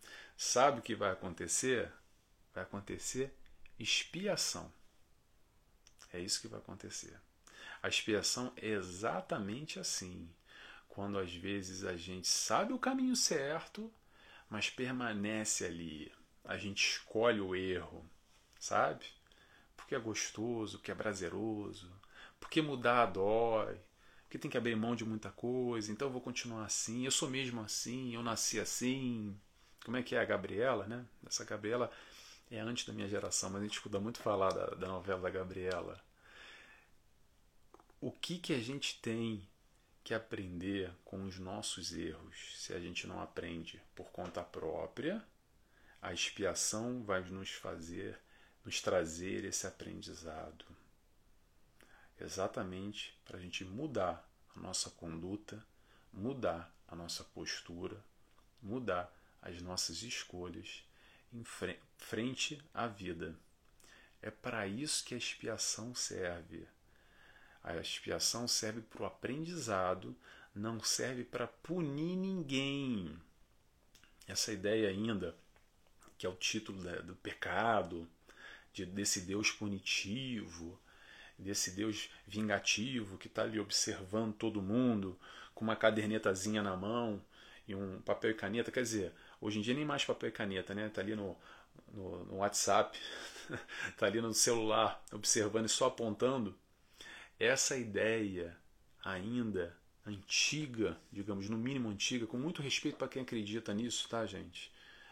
Sabe 0.44 0.80
o 0.80 0.82
que 0.82 0.96
vai 0.96 1.12
acontecer? 1.12 1.94
Vai 2.52 2.64
acontecer 2.64 3.32
expiação. 3.78 4.74
É 6.12 6.20
isso 6.20 6.42
que 6.42 6.48
vai 6.48 6.60
acontecer. 6.60 7.16
A 7.80 7.88
expiação 7.88 8.52
é 8.58 8.70
exatamente 8.70 9.80
assim. 9.80 10.28
Quando 10.90 11.20
às 11.20 11.32
vezes 11.32 11.84
a 11.84 11.96
gente 11.96 12.28
sabe 12.28 12.74
o 12.74 12.80
caminho 12.80 13.16
certo, 13.16 13.94
mas 14.50 14.68
permanece 14.68 15.64
ali. 15.64 16.12
A 16.44 16.58
gente 16.58 16.84
escolhe 16.84 17.40
o 17.40 17.56
erro, 17.56 18.04
sabe? 18.60 19.06
Porque 19.78 19.94
é 19.94 20.00
gostoso, 20.00 20.80
porque 20.80 20.92
é 20.92 20.96
prazeroso, 20.96 21.94
porque 22.40 22.64
mudar 22.64 23.06
dói, 23.06 23.80
porque 24.32 24.40
tem 24.40 24.50
que 24.50 24.58
abrir 24.58 24.78
mão 24.78 24.96
de 24.96 25.04
muita 25.04 25.30
coisa, 25.30 25.92
então 25.92 26.08
eu 26.08 26.12
vou 26.14 26.22
continuar 26.22 26.64
assim, 26.64 27.04
eu 27.04 27.12
sou 27.12 27.30
mesmo 27.30 27.60
assim, 27.60 28.16
eu 28.16 28.24
nasci 28.24 28.62
assim, 28.62 29.38
como 29.84 29.98
é 29.98 30.04
que 30.04 30.16
é 30.16 30.22
a 30.22 30.24
Gabriela, 30.24 30.88
né? 30.88 31.06
Essa 31.28 31.44
Gabriela 31.44 31.92
é 32.50 32.58
antes 32.62 32.86
da 32.86 32.94
minha 32.94 33.10
geração, 33.10 33.50
mas 33.50 33.60
a 33.60 33.66
gente 33.66 33.74
escuta 33.74 34.00
muito 34.00 34.22
falar 34.22 34.54
da, 34.54 34.68
da 34.68 34.88
novela 34.88 35.20
da 35.20 35.30
Gabriela. 35.30 36.02
O 38.00 38.10
que, 38.10 38.38
que 38.38 38.54
a 38.54 38.60
gente 38.62 39.02
tem 39.02 39.46
que 40.02 40.14
aprender 40.14 40.90
com 41.04 41.26
os 41.26 41.38
nossos 41.38 41.92
erros 41.92 42.56
se 42.56 42.74
a 42.74 42.80
gente 42.80 43.06
não 43.06 43.22
aprende 43.22 43.82
por 43.94 44.12
conta 44.12 44.42
própria? 44.42 45.22
A 46.02 46.14
expiação 46.14 47.04
vai 47.04 47.20
nos 47.20 47.52
fazer, 47.52 48.18
nos 48.64 48.82
trazer 48.82 49.44
esse 49.44 49.68
aprendizado. 49.68 50.66
Exatamente 52.24 53.18
para 53.26 53.38
a 53.38 53.42
gente 53.42 53.66
mudar 53.66 54.30
a 54.56 54.60
nossa 54.60 54.92
conduta, 54.92 55.66
mudar 56.14 56.72
a 56.88 56.96
nossa 56.96 57.24
postura, 57.24 57.98
mudar 58.62 59.12
as 59.42 59.60
nossas 59.62 60.04
escolhas 60.04 60.86
em 61.34 61.44
frente 61.98 62.64
à 62.74 62.86
vida. 62.86 63.36
É 64.22 64.30
para 64.30 64.68
isso 64.68 65.04
que 65.04 65.16
a 65.16 65.18
expiação 65.18 65.96
serve. 65.96 66.68
A 67.64 67.76
expiação 67.78 68.48
serve 68.48 68.82
para 68.82 69.02
o 69.02 69.06
aprendizado, 69.06 70.16
não 70.54 70.84
serve 70.84 71.24
para 71.24 71.48
punir 71.48 72.16
ninguém. 72.16 73.18
Essa 74.28 74.54
ideia 74.54 74.90
ainda, 74.90 75.36
que 76.20 76.26
é 76.26 76.30
o 76.30 76.36
título 76.36 76.84
do 77.02 77.16
pecado, 77.16 78.08
de, 78.74 78.86
desse 78.86 79.22
Deus 79.22 79.52
punitivo, 79.52 80.80
desse 81.42 81.72
Deus 81.72 82.10
vingativo 82.28 83.18
que 83.18 83.28
está 83.28 83.44
ali 83.44 83.60
observando 83.60 84.34
todo 84.34 84.62
mundo, 84.62 85.20
com 85.54 85.64
uma 85.64 85.76
cadernetazinha 85.76 86.62
na 86.62 86.76
mão 86.76 87.22
e 87.68 87.76
um 87.76 88.02
papel 88.02 88.32
e 88.32 88.34
caneta. 88.34 88.72
Quer 88.72 88.84
dizer, 88.84 89.14
hoje 89.40 89.60
em 89.60 89.62
dia 89.62 89.74
nem 89.74 89.86
mais 89.86 90.06
papel 90.06 90.30
e 90.30 90.32
caneta, 90.32 90.74
né? 90.74 90.88
Está 90.88 91.02
ali 91.02 91.16
no, 91.16 91.38
no, 91.94 92.26
no 92.26 92.36
WhatsApp, 92.38 92.98
está 93.90 94.06
ali 94.08 94.22
no 94.22 94.34
celular, 94.34 95.04
observando 95.12 95.66
e 95.66 95.70
só 95.70 95.88
apontando. 95.88 96.58
Essa 97.40 97.76
ideia 97.76 98.56
ainda 99.04 99.76
antiga, 100.06 100.98
digamos, 101.12 101.50
no 101.50 101.58
mínimo 101.58 101.90
antiga, 101.90 102.28
com 102.28 102.38
muito 102.38 102.62
respeito 102.62 102.98
para 102.98 103.08
quem 103.08 103.22
acredita 103.22 103.74
nisso, 103.74 104.08
tá, 104.10 104.26
gente? 104.26 104.72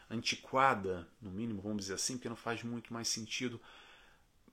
Antiquada, 0.09 1.07
no 1.21 1.29
mínimo, 1.29 1.61
vamos 1.61 1.83
dizer 1.83 1.93
assim, 1.93 2.15
porque 2.15 2.29
não 2.29 2.35
faz 2.35 2.63
muito 2.63 2.91
mais 2.93 3.07
sentido 3.07 3.61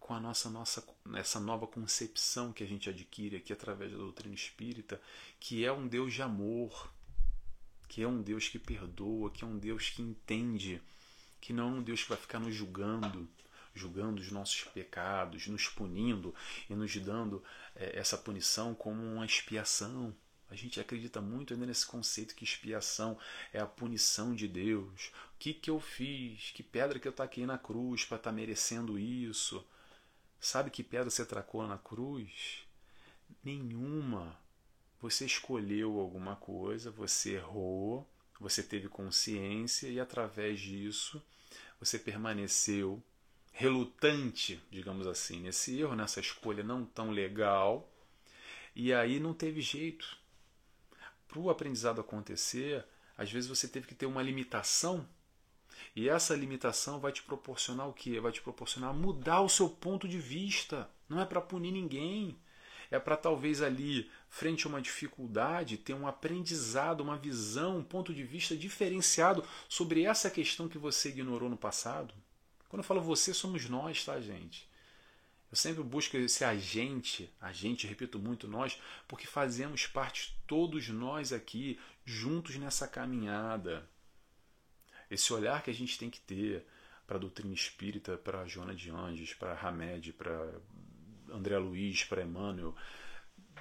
com 0.07 0.14
a 0.14 0.21
nossa, 0.21 0.49
nossa 0.49 0.87
essa 1.16 1.40
nova 1.40 1.66
concepção 1.66 2.53
que 2.53 2.62
a 2.62 2.66
gente 2.66 2.88
adquire 2.88 3.35
aqui 3.35 3.53
através 3.53 3.90
da 3.90 3.99
doutrina 3.99 4.37
espírita, 4.37 5.01
que 5.40 5.64
é 5.64 5.73
um 5.73 5.88
Deus 5.88 6.14
de 6.14 6.23
amor, 6.23 6.92
que 7.88 8.03
é 8.03 8.07
um 8.07 8.23
Deus 8.23 8.49
que 8.49 8.57
perdoa, 8.57 9.33
que 9.33 9.42
é 9.42 9.47
um 9.47 9.59
Deus 9.59 9.90
que 9.90 10.03
entende, 10.03 10.81
que 11.40 11.53
não 11.53 11.71
é 11.71 11.79
um 11.79 11.83
Deus 11.83 12.05
que 12.05 12.09
vai 12.09 12.19
ficar 12.19 12.38
nos 12.38 12.55
julgando, 12.55 13.29
julgando 13.75 14.23
os 14.23 14.31
nossos 14.31 14.62
pecados, 14.62 15.49
nos 15.49 15.66
punindo 15.66 16.33
e 16.71 16.75
nos 16.77 16.97
dando 16.99 17.42
é, 17.75 17.99
essa 17.99 18.16
punição 18.16 18.77
como 18.77 19.03
uma 19.03 19.27
expiação. 19.27 20.14
A 20.49 20.55
gente 20.55 20.79
acredita 20.79 21.21
muito 21.21 21.53
ainda 21.53 21.66
nesse 21.66 21.85
conceito 21.85 22.37
que 22.37 22.45
expiação 22.45 23.19
é 23.53 23.59
a 23.59 23.66
punição 23.66 24.37
de 24.37 24.47
Deus. 24.47 25.11
O 25.35 25.38
que, 25.40 25.53
que 25.53 25.69
eu 25.69 25.81
fiz? 25.81 26.53
Que 26.53 26.62
pedra 26.62 27.01
que 27.01 27.09
eu 27.09 27.12
taquei 27.12 27.45
na 27.45 27.59
cruz 27.59 28.05
para 28.05 28.19
estar 28.19 28.31
tá 28.31 28.37
merecendo 28.37 28.97
isso? 28.97 29.66
Sabe 30.40 30.70
que 30.70 30.83
pedra 30.83 31.11
você 31.11 31.25
tracou 31.25 31.66
na 31.66 31.79
cruz? 31.79 32.66
Nenhuma. 33.42 34.38
Você 35.01 35.27
escolheu 35.27 36.01
alguma 36.01 36.37
coisa, 36.37 36.90
você 36.90 37.35
errou, 37.35 38.09
você 38.40 38.62
teve 38.62 38.88
consciência 38.88 39.88
e 39.88 40.01
através 40.01 40.61
disso 40.61 41.22
você 41.79 41.99
permaneceu 41.99 43.03
relutante, 43.53 44.62
digamos 44.70 45.07
assim, 45.07 45.40
nesse 45.40 45.81
erro, 45.81 45.96
nessa 45.96 46.20
escolha 46.20 46.62
não 46.62 46.85
tão 46.85 47.11
legal, 47.11 47.90
e 48.75 48.92
aí 48.92 49.18
não 49.18 49.33
teve 49.33 49.62
jeito. 49.62 50.18
Para 51.27 51.38
o 51.38 51.49
aprendizado 51.49 52.01
acontecer, 52.01 52.85
às 53.16 53.33
vezes 53.33 53.49
você 53.49 53.66
teve 53.66 53.87
que 53.87 53.94
ter 53.94 54.05
uma 54.07 54.22
limitação, 54.22 55.09
e 55.95 56.09
essa 56.09 56.35
limitação 56.35 57.01
vai 57.01 57.12
te 57.12 57.23
proporcionar 57.23 57.89
o 57.89 57.93
que? 57.93 58.21
Vai 58.21 58.33
te 58.33 58.43
proporcionar 58.43 58.95
mudar 58.95 59.41
o 59.41 59.49
seu 59.49 59.69
ponto 59.69 60.07
de 60.07 60.19
vista. 60.19 60.89
Não 61.09 61.21
é 61.21 61.25
para 61.25 61.41
punir 61.41 61.73
ninguém. 61.73 62.39
É 62.91 62.99
para 62.99 63.17
talvez 63.17 63.62
ali, 63.62 64.11
frente 64.29 64.67
a 64.67 64.69
uma 64.69 64.81
dificuldade, 64.81 65.77
ter 65.77 65.95
um 65.95 66.07
aprendizado, 66.07 67.01
uma 67.01 67.17
visão, 67.17 67.79
um 67.79 67.83
ponto 67.83 68.15
de 68.15 68.23
vista 68.23 68.57
diferenciado 68.57 69.45
sobre 69.69 70.05
essa 70.05 70.31
questão 70.31 70.69
que 70.69 70.79
você 70.79 71.09
ignorou 71.09 71.51
no 71.51 71.57
passado. 71.57 72.15
Quando 72.69 72.81
eu 72.81 72.87
falo 72.87 73.01
você, 73.01 73.35
somos 73.35 73.69
nós, 73.69 74.05
tá, 74.05 74.21
gente? 74.21 74.69
Eu 75.51 75.57
sempre 75.57 75.83
busco 75.83 76.17
esse 76.17 76.45
agente, 76.45 77.33
agente, 77.41 77.87
repito 77.87 78.19
muito 78.19 78.49
nós, 78.49 78.79
porque 79.07 79.27
fazemos 79.27 79.87
parte 79.87 80.37
todos 80.47 80.89
nós 80.89 81.33
aqui 81.33 81.79
juntos 82.05 82.57
nessa 82.57 82.87
caminhada. 82.87 83.89
Esse 85.11 85.33
olhar 85.33 85.62
que 85.62 85.71
a 85.71 85.75
gente 85.75 85.99
tem 85.99 86.11
que 86.11 86.21
ter 86.21 86.64
para 87.07 87.16
a 87.16 87.21
doutrina 87.21 87.55
espírita, 87.55 88.16
para 88.16 88.47
Joana 88.47 88.75
de 88.75 88.90
Anjos, 88.90 89.33
para 89.35 89.59
Hamed, 89.61 90.12
para 90.12 90.55
André 91.31 91.57
Luiz, 91.59 92.05
para 92.05 92.23
Emmanuel, 92.23 92.75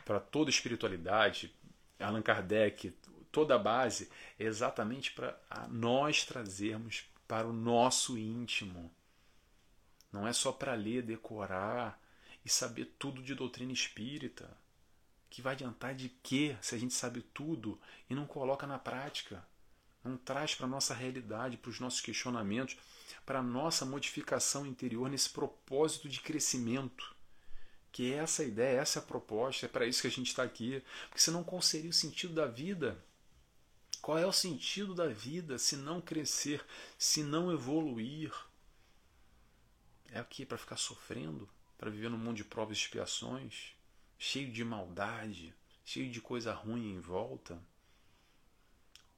para 0.03 0.19
toda 0.19 0.49
a 0.49 0.51
espiritualidade, 0.51 1.53
Allan 1.99 2.21
Kardec, 2.21 2.91
toda 3.31 3.55
a 3.55 3.59
base, 3.59 4.09
é 4.39 4.45
exatamente 4.45 5.11
para 5.11 5.39
nós 5.69 6.23
trazermos 6.23 7.05
para 7.27 7.47
o 7.47 7.53
nosso 7.53 8.17
íntimo. 8.17 8.91
Não 10.11 10.27
é 10.27 10.33
só 10.33 10.51
para 10.51 10.73
ler, 10.73 11.01
decorar 11.01 11.99
e 12.43 12.49
saber 12.49 12.95
tudo 12.97 13.21
de 13.21 13.35
doutrina 13.35 13.73
espírita. 13.73 14.49
Que 15.29 15.41
vai 15.41 15.53
adiantar 15.53 15.93
de 15.93 16.07
quê 16.07 16.55
se 16.61 16.75
a 16.75 16.77
gente 16.77 16.93
sabe 16.93 17.21
tudo 17.21 17.79
e 18.09 18.15
não 18.15 18.25
coloca 18.25 18.65
na 18.65 18.79
prática? 18.79 19.45
Não 20.05 20.17
traz 20.17 20.53
para 20.53 20.67
a 20.67 20.69
nossa 20.69 20.93
realidade, 20.93 21.57
para 21.57 21.71
os 21.71 21.79
nossos 21.79 21.99
questionamentos, 21.99 22.77
para 23.25 23.39
a 23.39 23.43
nossa 23.43 23.85
modificação 23.85 24.65
interior 24.65 25.09
nesse 25.09 25.31
propósito 25.31 26.07
de 26.07 26.21
crescimento. 26.21 27.15
Que 27.91 28.13
é 28.13 28.17
essa 28.17 28.43
ideia, 28.43 28.79
essa 28.79 28.99
é 28.99 29.01
a 29.01 29.05
proposta, 29.05 29.65
é 29.65 29.69
para 29.69 29.87
isso 29.87 30.01
que 30.01 30.07
a 30.07 30.11
gente 30.11 30.27
está 30.27 30.43
aqui. 30.43 30.83
Porque 31.09 31.21
senão 31.21 31.43
qual 31.43 31.59
seria 31.59 31.89
o 31.89 31.93
sentido 31.93 32.35
da 32.35 32.45
vida? 32.45 33.03
Qual 33.99 34.19
é 34.19 34.27
o 34.27 34.31
sentido 34.31 34.93
da 34.93 35.07
vida 35.07 35.57
se 35.57 35.75
não 35.75 35.99
crescer, 35.99 36.63
se 36.99 37.23
não 37.23 37.51
evoluir? 37.51 38.31
É 40.11 40.19
aqui 40.19 40.45
para 40.45 40.59
ficar 40.59 40.77
sofrendo, 40.77 41.49
para 41.79 41.89
viver 41.89 42.09
num 42.11 42.17
mundo 42.17 42.37
de 42.37 42.43
provas 42.43 42.77
e 42.77 42.81
expiações, 42.81 43.75
cheio 44.19 44.51
de 44.51 44.63
maldade, 44.63 45.55
cheio 45.83 46.11
de 46.11 46.21
coisa 46.21 46.53
ruim 46.53 46.91
em 46.91 46.99
volta. 46.99 47.59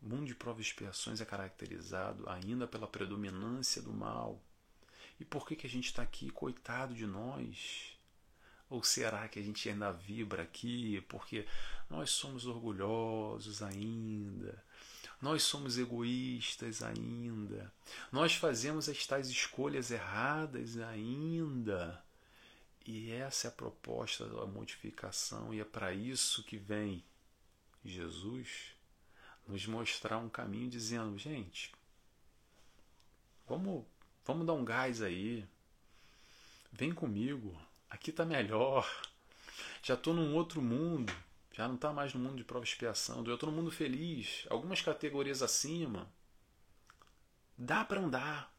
O 0.01 0.07
mundo 0.07 0.25
de 0.25 0.35
provas 0.35 0.65
e 0.65 0.69
expiações 0.69 1.21
é 1.21 1.25
caracterizado 1.25 2.29
ainda 2.29 2.67
pela 2.67 2.87
predominância 2.87 3.81
do 3.81 3.91
mal. 3.91 4.41
E 5.19 5.25
por 5.25 5.47
que, 5.47 5.55
que 5.55 5.67
a 5.67 5.69
gente 5.69 5.85
está 5.85 6.03
aqui, 6.03 6.29
coitado 6.29 6.93
de 6.93 7.05
nós? 7.05 7.97
Ou 8.69 8.83
será 8.83 9.27
que 9.27 9.39
a 9.39 9.41
gente 9.41 9.67
ainda 9.69 9.91
vibra 9.91 10.43
aqui 10.43 11.01
porque 11.07 11.45
nós 11.89 12.11
somos 12.11 12.45
orgulhosos 12.45 13.63
ainda? 13.63 14.63
Nós 15.19 15.41
somos 15.41 15.77
egoístas 15.77 16.83
ainda. 16.83 17.73
Nós 18.11 18.35
fazemos 18.35 18.87
as 18.87 19.05
tais 19.07 19.29
escolhas 19.29 19.89
erradas 19.89 20.77
ainda. 20.77 22.03
E 22.85 23.11
essa 23.11 23.47
é 23.47 23.49
a 23.49 23.53
proposta 23.53 24.25
da 24.27 24.45
modificação, 24.45 25.53
e 25.53 25.59
é 25.59 25.65
para 25.65 25.93
isso 25.93 26.43
que 26.43 26.57
vem 26.57 27.03
Jesus 27.83 28.76
nos 29.47 29.65
mostrar 29.65 30.17
um 30.17 30.29
caminho 30.29 30.69
dizendo: 30.69 31.17
gente, 31.17 31.71
vamos, 33.47 33.85
vamos 34.25 34.45
dar 34.45 34.53
um 34.53 34.65
gás 34.65 35.01
aí, 35.01 35.47
vem 36.71 36.93
comigo, 36.93 37.59
aqui 37.89 38.09
está 38.09 38.25
melhor, 38.25 38.87
já 39.81 39.93
estou 39.93 40.13
num 40.13 40.35
outro 40.35 40.61
mundo, 40.61 41.13
já 41.51 41.67
não 41.67 41.75
está 41.75 41.91
mais 41.93 42.13
no 42.13 42.19
mundo 42.19 42.37
de 42.37 42.43
prova 42.43 42.65
e 42.65 42.67
expiação, 42.67 43.23
eu 43.25 43.35
estou 43.35 43.49
no 43.49 43.55
mundo 43.55 43.71
feliz, 43.71 44.45
algumas 44.49 44.81
categorias 44.81 45.41
acima. 45.41 46.11
Dá 47.57 47.83
para 47.83 48.01
andar. 48.01 48.53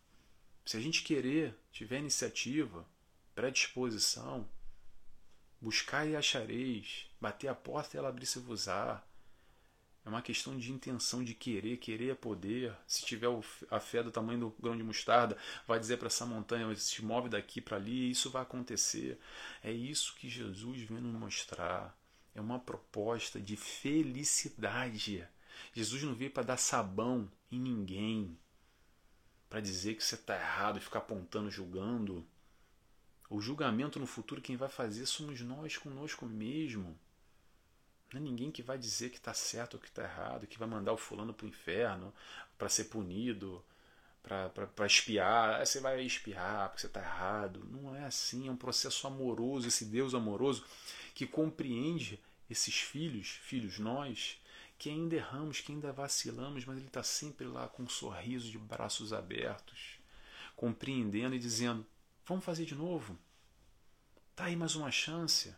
Se 0.65 0.77
a 0.77 0.81
gente 0.81 1.05
querer, 1.05 1.57
tiver 1.71 2.01
iniciativa, 2.01 2.85
predisposição, 3.35 4.49
buscar 5.61 6.07
e 6.07 6.17
achareis, 6.17 7.07
bater 7.21 7.49
a 7.49 7.55
porta 7.55 7.97
e 7.97 7.99
ela 7.99 8.09
abrir-se-vos-á. 8.09 9.03
É 10.09 10.11
uma 10.11 10.23
questão 10.23 10.57
de 10.57 10.73
intenção, 10.73 11.23
de 11.23 11.35
querer, 11.35 11.77
querer 11.77 12.13
é 12.13 12.15
poder. 12.15 12.75
Se 12.87 13.05
tiver 13.05 13.29
a 13.71 13.79
fé 13.79 14.03
do 14.03 14.11
tamanho 14.11 14.41
do 14.41 14.57
grão 14.59 14.75
de 14.75 14.83
mostarda, 14.83 15.37
vai 15.67 15.79
dizer 15.79 15.99
para 15.99 16.07
essa 16.07 16.25
montanha, 16.25 16.75
se 16.77 17.05
move 17.05 17.29
daqui 17.29 17.61
para 17.61 17.77
ali, 17.77 18.11
isso 18.11 18.31
vai 18.31 18.41
acontecer. 18.41 19.19
É 19.63 19.71
isso 19.71 20.17
que 20.17 20.27
Jesus 20.27 20.81
vem 20.81 20.99
nos 20.99 21.13
mostrar 21.13 21.95
é 22.35 22.41
uma 22.41 22.59
proposta 22.59 23.41
de 23.41 23.57
felicidade. 23.57 25.27
Jesus 25.75 26.03
não 26.05 26.15
veio 26.15 26.31
para 26.31 26.45
dar 26.45 26.57
sabão 26.57 27.31
em 27.51 27.61
ninguém, 27.61 28.39
para 29.51 29.61
dizer 29.61 29.95
que 29.97 30.05
você 30.05 30.15
está 30.15 30.37
errado 30.37 30.81
ficar 30.81 31.01
apontando, 31.01 31.51
julgando. 31.51 32.25
O 33.29 33.41
julgamento 33.41 33.99
no 33.99 34.07
futuro, 34.07 34.41
quem 34.41 34.57
vai 34.57 34.69
fazer 34.69 35.05
somos 35.05 35.41
nós 35.41 35.77
conosco 35.77 36.25
mesmo. 36.25 36.99
Não 38.13 38.21
é 38.21 38.25
ninguém 38.25 38.51
que 38.51 38.63
vai 38.63 38.79
dizer 38.79 39.11
que 39.11 39.19
está 39.19 39.35
certo 39.35 39.75
ou 39.75 39.81
que 39.81 39.89
está 39.89 40.03
errado, 40.03 40.47
que 40.47 40.59
vai 40.59 40.69
mandar 40.69 40.93
o 40.93 40.99
fulano 40.99 41.35
para 41.35 41.45
o 41.45 41.49
inferno 41.49 42.13
para 42.57 42.69
ser 42.69 42.85
punido, 42.85 43.63
para 44.23 44.87
espiar. 44.87 45.65
Você 45.65 45.81
vai 45.81 46.03
espiar 46.03 46.69
porque 46.69 46.81
você 46.81 46.87
está 46.87 47.01
errado. 47.01 47.67
Não 47.71 47.95
é 47.95 48.05
assim, 48.05 48.49
é 48.49 48.51
um 48.51 48.57
processo 48.57 49.07
amoroso, 49.07 49.69
esse 49.69 49.85
Deus 49.85 50.15
amoroso 50.15 50.65
que 51.15 51.27
compreende 51.27 52.21
esses 52.49 52.79
filhos, 52.79 53.29
filhos 53.29 53.79
nós, 53.79 54.41
que 54.79 54.89
ainda 54.89 55.17
erramos, 55.17 55.61
que 55.61 55.73
ainda 55.73 55.93
vacilamos, 55.93 56.65
mas 56.65 56.79
Ele 56.79 56.87
está 56.87 57.03
sempre 57.03 57.47
lá 57.47 57.69
com 57.69 57.83
um 57.83 57.89
sorriso 57.89 58.51
de 58.51 58.57
braços 58.57 59.13
abertos, 59.13 59.99
compreendendo 60.57 61.35
e 61.35 61.39
dizendo: 61.39 61.85
vamos 62.25 62.45
fazer 62.45 62.65
de 62.65 62.75
novo. 62.75 63.19
Tá 64.35 64.45
aí 64.45 64.57
mais 64.57 64.77
uma 64.77 64.91
chance. 64.91 65.55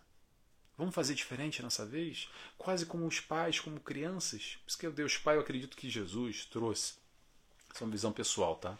Vamos 0.81 0.95
fazer 0.95 1.15
diferente 1.15 1.63
nessa 1.63 1.85
vez? 1.85 2.27
Quase 2.57 2.87
como 2.87 3.07
os 3.07 3.21
pais, 3.21 3.61
como 3.61 3.79
crianças. 3.79 4.57
Por 4.63 4.71
isso 4.71 4.79
que 4.79 4.89
Deus 4.89 5.19
Pai, 5.19 5.37
eu 5.37 5.43
acredito 5.43 5.77
que 5.77 5.91
Jesus 5.91 6.47
trouxe. 6.47 6.95
Essa 7.71 7.85
é 7.85 7.87
uma 7.87 7.93
visão 7.93 8.11
pessoal, 8.11 8.57
tá? 8.57 8.79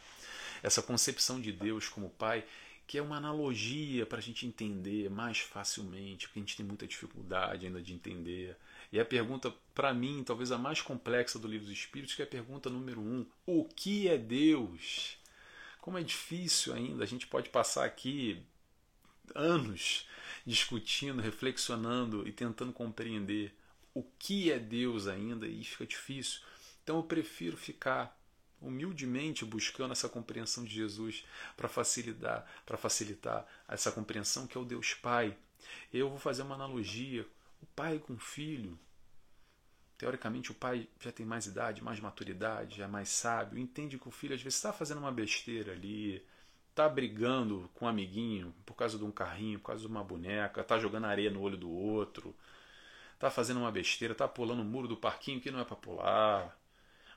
Essa 0.63 0.81
concepção 0.81 1.39
de 1.39 1.53
Deus 1.53 1.91
como 1.91 2.09
Pai, 2.09 2.43
que 2.87 2.97
é 2.97 3.03
uma 3.03 3.19
analogia 3.19 4.07
para 4.07 4.17
a 4.17 4.23
gente 4.23 4.47
entender 4.47 5.11
mais 5.11 5.41
facilmente, 5.41 6.27
porque 6.27 6.39
a 6.39 6.43
gente 6.43 6.57
tem 6.57 6.65
muita 6.65 6.87
dificuldade 6.87 7.67
ainda 7.67 7.83
de 7.83 7.93
entender. 7.93 8.57
E 8.91 8.99
a 8.99 9.05
pergunta, 9.05 9.53
para 9.75 9.93
mim, 9.93 10.25
talvez 10.25 10.51
a 10.51 10.57
mais 10.57 10.81
complexa 10.81 11.39
do 11.39 11.47
livro 11.47 11.67
dos 11.67 11.77
Espíritos, 11.77 12.15
que 12.15 12.23
é 12.23 12.25
a 12.25 12.29
pergunta 12.29 12.71
número 12.71 13.03
um: 13.03 13.27
o 13.45 13.63
que 13.63 14.09
é 14.09 14.17
Deus? 14.17 15.19
Como 15.83 15.99
é 15.99 16.03
difícil 16.03 16.73
ainda, 16.73 17.05
a 17.05 17.07
gente 17.07 17.27
pode 17.27 17.51
passar 17.51 17.85
aqui 17.85 18.43
anos 19.35 20.07
discutindo, 20.47 21.21
reflexionando 21.21 22.27
e 22.27 22.33
tentando 22.33 22.73
compreender 22.73 23.55
o 23.95 24.03
que 24.19 24.51
é 24.51 24.59
Deus 24.59 25.07
ainda 25.07 25.47
e 25.47 25.65
fica 25.65 25.87
difícil. 25.87 26.41
Então 26.83 26.97
eu 26.97 27.03
prefiro 27.03 27.57
ficar 27.57 28.17
humildemente 28.61 29.45
buscando 29.45 29.93
essa 29.93 30.09
compreensão 30.09 30.65
de 30.65 30.75
Jesus 30.75 31.25
para 31.57 31.69
facilitar, 31.69 32.47
para 32.67 32.77
facilitar 32.77 33.47
essa 33.67 33.91
compreensão 33.91 34.47
que 34.47 34.57
é 34.57 34.61
o 34.61 34.65
Deus 34.65 34.95
Pai. 34.95 35.37
Eu 35.93 36.09
vou 36.09 36.19
fazer 36.19 36.43
uma 36.43 36.55
analogia, 36.55 37.27
o 37.63 37.67
pai 37.67 37.99
com 37.99 38.15
o 38.15 38.19
filho. 38.19 38.79
Teoricamente 39.97 40.51
o 40.51 40.55
pai 40.55 40.89
já 40.99 41.13
tem 41.13 41.27
mais 41.27 41.47
idade, 41.47 41.83
mais 41.83 42.01
maturidade, 42.01 42.79
já 42.79 42.85
é 42.85 42.89
mais 42.89 43.11
sábio, 43.11 43.59
entende 43.59 43.99
que 43.99 44.09
o 44.09 44.11
filho 44.11 44.35
às 44.35 44.41
vezes 44.41 44.57
está 44.57 44.73
fazendo 44.73 44.99
uma 44.99 45.13
besteira 45.13 45.73
ali, 45.73 46.25
tá 46.75 46.89
brigando 46.89 47.71
com 47.75 47.85
um 47.85 47.89
amiguinho 47.89 48.55
por 48.65 48.75
causa 48.75 48.97
de 48.97 49.05
um 49.05 49.11
carrinho, 49.11 49.59
por 49.59 49.67
causa 49.67 49.83
de 49.83 49.89
uma 49.89 50.05
boneca, 50.05 50.65
tá 50.65 50.79
jogando 50.79 51.07
areia 51.07 51.31
no 51.31 51.41
olho 51.41 51.57
do 51.57 51.71
outro, 51.71 52.35
tá 53.19 53.31
fazendo 53.31 53.61
uma 53.61 53.71
besteira, 53.71 54.15
tá 54.15 54.27
pulando 54.27 54.63
o 54.63 54.65
muro 54.65 54.89
do 54.89 54.97
parquinho 54.97 55.41
que 55.41 55.51
não 55.51 55.61
é 55.61 55.65
para 55.65 55.77
pular, 55.77 56.59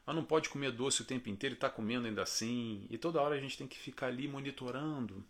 mas 0.06 0.16
não 0.16 0.24
pode 0.24 0.50
comer 0.50 0.72
doce 0.72 1.02
o 1.02 1.06
tempo 1.06 1.30
inteiro 1.30 1.56
e 1.56 1.58
tá 1.58 1.70
comendo 1.70 2.08
ainda 2.08 2.24
assim, 2.24 2.86
e 2.90 2.98
toda 2.98 3.22
hora 3.22 3.36
a 3.36 3.40
gente 3.40 3.58
tem 3.58 3.68
que 3.68 3.80
ficar 3.80 4.08
ali 4.08 4.28
monitorando 4.28 5.24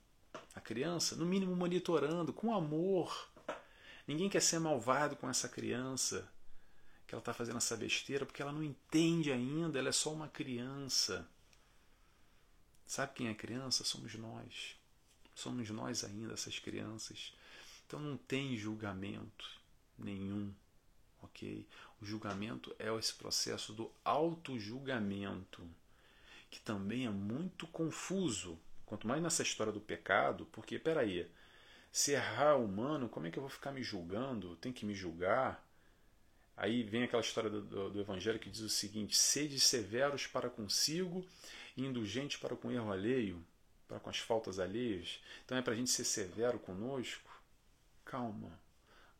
a 0.55 0.61
criança, 0.61 1.15
no 1.15 1.25
mínimo 1.25 1.55
monitorando, 1.55 2.33
com 2.33 2.53
amor. 2.53 3.29
Ninguém 4.07 4.29
quer 4.29 4.41
ser 4.41 4.59
malvado 4.59 5.15
com 5.15 5.29
essa 5.29 5.47
criança 5.47 6.29
que 7.07 7.13
ela 7.13 7.21
está 7.21 7.33
fazendo 7.33 7.57
essa 7.57 7.77
besteira 7.77 8.25
porque 8.25 8.41
ela 8.41 8.51
não 8.51 8.63
entende 8.63 9.31
ainda, 9.31 9.79
ela 9.79 9.89
é 9.89 9.93
só 9.93 10.11
uma 10.11 10.27
criança. 10.27 11.27
Sabe 12.93 13.13
quem 13.15 13.27
é 13.27 13.33
criança? 13.33 13.83
Somos 13.83 14.13
nós. 14.13 14.75
Somos 15.33 15.67
nós 15.71 16.03
ainda, 16.03 16.35
essas 16.35 16.59
crianças. 16.59 17.33
Então 17.87 17.99
não 17.99 18.15
tem 18.15 18.55
julgamento 18.55 19.49
nenhum, 19.97 20.53
ok? 21.19 21.67
O 21.99 22.05
julgamento 22.05 22.71
é 22.77 22.95
esse 22.95 23.15
processo 23.15 23.73
do 23.73 23.91
auto-julgamento, 24.05 25.67
que 26.51 26.59
também 26.59 27.07
é 27.07 27.09
muito 27.09 27.65
confuso. 27.65 28.59
Quanto 28.85 29.07
mais 29.07 29.23
nessa 29.23 29.41
história 29.41 29.73
do 29.73 29.81
pecado, 29.81 30.45
porque, 30.51 30.77
peraí, 30.77 31.27
se 31.91 32.11
errar 32.11 32.57
humano, 32.57 33.09
como 33.09 33.25
é 33.25 33.31
que 33.31 33.39
eu 33.39 33.43
vou 33.43 33.49
ficar 33.49 33.71
me 33.71 33.81
julgando? 33.81 34.55
Tem 34.57 34.71
que 34.71 34.85
me 34.85 34.93
julgar? 34.93 35.67
Aí 36.55 36.83
vem 36.83 37.01
aquela 37.01 37.23
história 37.23 37.49
do, 37.49 37.63
do, 37.63 37.89
do 37.89 38.01
Evangelho 38.01 38.37
que 38.37 38.51
diz 38.51 38.61
o 38.61 38.69
seguinte: 38.69 39.17
sede 39.17 39.59
severos 39.59 40.27
para 40.27 40.47
consigo 40.47 41.25
indulgente 41.75 42.37
para 42.37 42.55
com 42.55 42.71
erro 42.71 42.91
alheio, 42.91 43.43
para 43.87 43.99
com 43.99 44.09
as 44.09 44.19
faltas 44.19 44.59
alheias. 44.59 45.21
Então 45.45 45.57
é 45.57 45.61
para 45.61 45.73
a 45.73 45.75
gente 45.75 45.89
ser 45.89 46.03
severo 46.03 46.59
conosco. 46.59 47.31
Calma. 48.05 48.59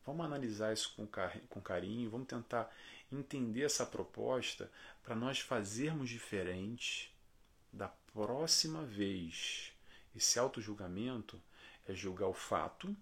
Vamos 0.04 0.26
analisar 0.26 0.72
isso 0.72 0.94
com, 0.94 1.08
com 1.48 1.60
carinho, 1.60 2.10
vamos 2.10 2.26
tentar 2.26 2.70
entender 3.10 3.62
essa 3.62 3.86
proposta 3.86 4.70
para 5.02 5.14
nós 5.14 5.38
fazermos 5.38 6.10
diferente 6.10 7.14
da 7.72 7.88
próxima 8.12 8.84
vez. 8.84 9.72
Esse 10.14 10.38
auto-julgamento 10.38 11.40
é 11.86 11.94
julgar 11.94 12.28
o 12.28 12.34
fato 12.34 12.94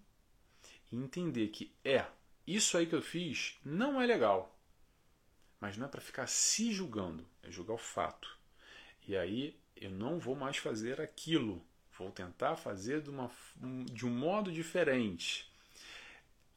e 0.91 0.95
entender 0.95 1.49
que 1.49 1.73
é, 1.83 2.05
isso 2.45 2.77
aí 2.77 2.85
que 2.87 2.95
eu 2.95 3.01
fiz 3.01 3.59
não 3.63 4.01
é 4.01 4.05
legal. 4.05 4.57
Mas 5.59 5.77
não 5.77 5.85
é 5.85 5.89
para 5.89 6.01
ficar 6.01 6.27
se 6.27 6.73
julgando, 6.73 7.25
é 7.41 7.51
julgar 7.51 7.73
o 7.73 7.77
fato. 7.77 8.37
E 9.07 9.15
aí 9.17 9.57
eu 9.75 9.91
não 9.91 10.19
vou 10.19 10.35
mais 10.35 10.57
fazer 10.57 11.01
aquilo. 11.01 11.63
Vou 11.97 12.11
tentar 12.11 12.55
fazer 12.55 13.01
de, 13.01 13.09
uma, 13.09 13.29
de 13.91 14.05
um 14.05 14.09
modo 14.09 14.51
diferente. 14.51 15.51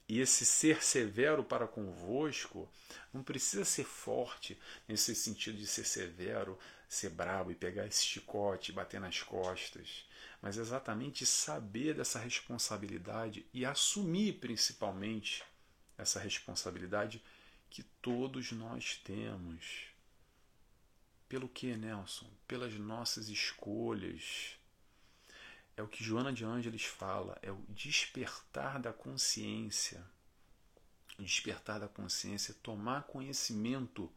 E 0.08 0.20
esse 0.20 0.46
ser 0.46 0.84
severo 0.84 1.42
para 1.42 1.66
convosco 1.66 2.68
não 3.12 3.22
precisa 3.22 3.64
ser 3.64 3.84
forte 3.84 4.56
nesse 4.86 5.14
sentido 5.14 5.58
de 5.58 5.66
ser 5.66 5.84
severo, 5.84 6.56
ser 6.88 7.10
bravo 7.10 7.50
e 7.50 7.56
pegar 7.56 7.86
esse 7.86 8.04
chicote, 8.04 8.72
bater 8.72 9.00
nas 9.00 9.20
costas, 9.22 10.06
mas 10.40 10.56
exatamente 10.56 11.26
saber 11.26 11.94
dessa 11.94 12.20
responsabilidade 12.20 13.44
e 13.52 13.64
assumir 13.64 14.34
principalmente 14.34 15.42
essa 15.98 16.20
responsabilidade 16.20 17.20
que 17.68 17.82
todos 18.00 18.52
nós 18.52 19.00
temos. 19.02 19.95
Pelo 21.28 21.48
que, 21.48 21.76
Nelson? 21.76 22.30
Pelas 22.46 22.72
nossas 22.74 23.28
escolhas. 23.28 24.56
É 25.76 25.82
o 25.82 25.88
que 25.88 26.02
Joana 26.02 26.32
de 26.32 26.44
Ângeles 26.44 26.84
fala, 26.84 27.38
é 27.42 27.50
o 27.50 27.62
despertar 27.68 28.80
da 28.80 28.92
consciência. 28.92 30.04
Despertar 31.18 31.80
da 31.80 31.88
consciência, 31.88 32.54
tomar 32.62 33.02
conhecimento 33.04 34.10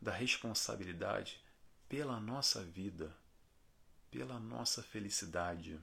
da 0.00 0.12
responsabilidade 0.12 1.40
pela 1.88 2.20
nossa 2.20 2.62
vida, 2.64 3.16
pela 4.10 4.38
nossa 4.38 4.82
felicidade. 4.82 5.80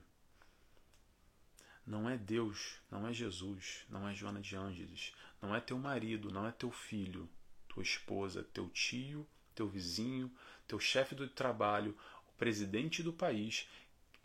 Não 1.86 2.08
é 2.08 2.16
Deus, 2.16 2.78
não 2.90 3.06
é 3.06 3.12
Jesus, 3.12 3.84
não 3.88 4.08
é 4.08 4.14
Joana 4.14 4.40
de 4.40 4.56
Ângeles, 4.56 5.12
não 5.42 5.54
é 5.54 5.60
teu 5.60 5.78
marido, 5.78 6.30
não 6.30 6.46
é 6.46 6.52
teu 6.52 6.70
filho, 6.70 7.28
tua 7.68 7.82
esposa, 7.82 8.42
teu 8.42 8.70
tio, 8.70 9.26
teu 9.54 9.68
vizinho, 9.68 10.30
teu 10.66 10.78
chefe 10.78 11.14
do 11.14 11.28
trabalho, 11.28 11.96
o 12.28 12.32
presidente 12.32 13.02
do 13.02 13.12
país, 13.12 13.68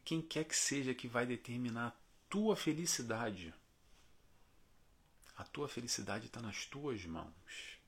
quem 0.04 0.22
quer 0.22 0.46
que 0.46 0.56
seja 0.56 0.94
que 0.94 1.08
vai 1.08 1.26
determinar 1.26 1.88
a 1.88 1.94
tua 2.30 2.56
felicidade. 2.56 3.54
A 5.38 5.44
tua 5.44 5.70
felicidade 5.70 6.26
está 6.26 6.42
nas 6.42 6.66
tuas 6.66 7.06
mãos. 7.06 7.80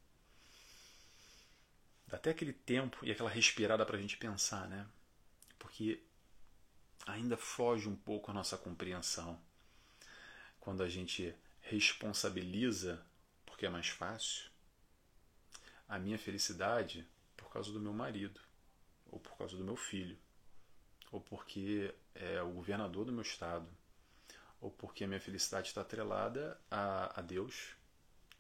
Dá 2.08 2.18
até 2.18 2.32
aquele 2.32 2.54
tempo 2.54 3.06
e 3.06 3.12
aquela 3.12 3.30
respirada 3.30 3.86
para 3.86 3.98
a 3.98 4.02
gente 4.02 4.18
pensar, 4.18 4.68
né? 4.68 4.88
Porque 5.58 6.02
ainda 7.06 7.38
foge 7.38 7.88
um 7.88 7.96
pouco 7.96 8.30
a 8.30 8.34
nossa 8.34 8.58
compreensão 8.58 9.42
quando 10.60 10.84
a 10.84 10.90
gente 10.90 11.34
responsabiliza 11.62 13.04
porque 13.46 13.66
é 13.66 13.70
mais 13.70 13.88
fácil. 13.88 14.50
A 15.88 16.00
minha 16.00 16.18
felicidade 16.18 17.08
por 17.52 17.56
causa 17.56 17.74
do 17.74 17.82
meu 17.82 17.92
marido, 17.92 18.40
ou 19.08 19.20
por 19.20 19.38
causa 19.38 19.58
do 19.58 19.64
meu 19.66 19.76
filho, 19.76 20.18
ou 21.12 21.20
porque 21.20 21.94
é 22.16 22.42
o 22.42 22.50
governador 22.50 23.04
do 23.04 23.12
meu 23.12 23.24
estado, 23.24 23.68
ou 24.62 24.72
porque 24.72 25.04
a 25.04 25.08
minha 25.08 25.20
felicidade 25.20 25.68
está 25.68 25.82
atrelada 25.82 26.58
a, 26.72 27.20
a 27.20 27.22
Deus, 27.22 27.76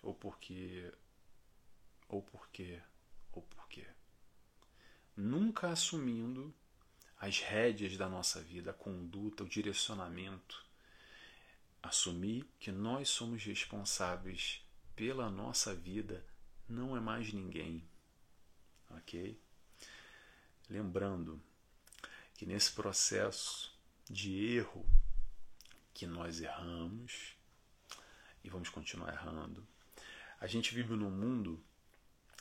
ou 0.02 0.15
porque. 0.15 0.89
ou 2.08 2.21
porque. 2.21 2.82
ou 3.34 3.41
porque. 3.41 3.86
Nunca 5.17 5.67
assumindo 5.67 6.54
as 7.19 7.39
rédeas 7.39 7.97
da 7.97 8.08
nossa 8.08 8.41
vida, 8.41 8.71
a 8.71 8.74
conduta, 8.74 9.43
o 9.43 9.50
direcionamento. 9.50 10.66
Assumir 11.84 12.45
que 12.57 12.72
nós 12.72 13.09
somos 13.09 13.43
responsáveis 13.43 14.66
pela 14.95 15.30
nossa 15.30 15.76
vida 15.76 16.26
não 16.70 16.95
é 16.95 17.01
mais 17.01 17.34
ninguém 17.34 17.91
ok? 18.98 19.39
Lembrando 20.70 21.42
que 22.34 22.46
nesse 22.46 22.72
processo 22.72 23.72
de 24.10 24.56
erro 24.56 24.86
que 25.94 26.08
nós 26.08 26.42
erramos 26.42 27.36
e 28.44 28.50
vamos 28.50 28.70
continuar 28.70 29.14
errando, 29.14 29.68
a 30.39 30.48
gente 30.48 30.74
vive 30.74 30.96
num 30.96 31.12
mundo 31.12 31.64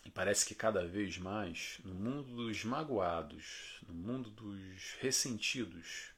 e 0.04 0.10
parece 0.10 0.46
que 0.46 0.54
cada 0.54 0.86
vez 0.86 1.18
mais 1.18 1.78
no 1.84 1.94
mundo 1.94 2.34
dos 2.34 2.64
magoados, 2.64 3.78
no 3.86 3.92
mundo 3.92 4.30
dos 4.30 4.94
ressentidos, 5.00 6.12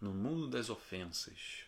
no 0.00 0.14
mundo 0.14 0.48
das 0.48 0.70
ofensas, 0.70 1.64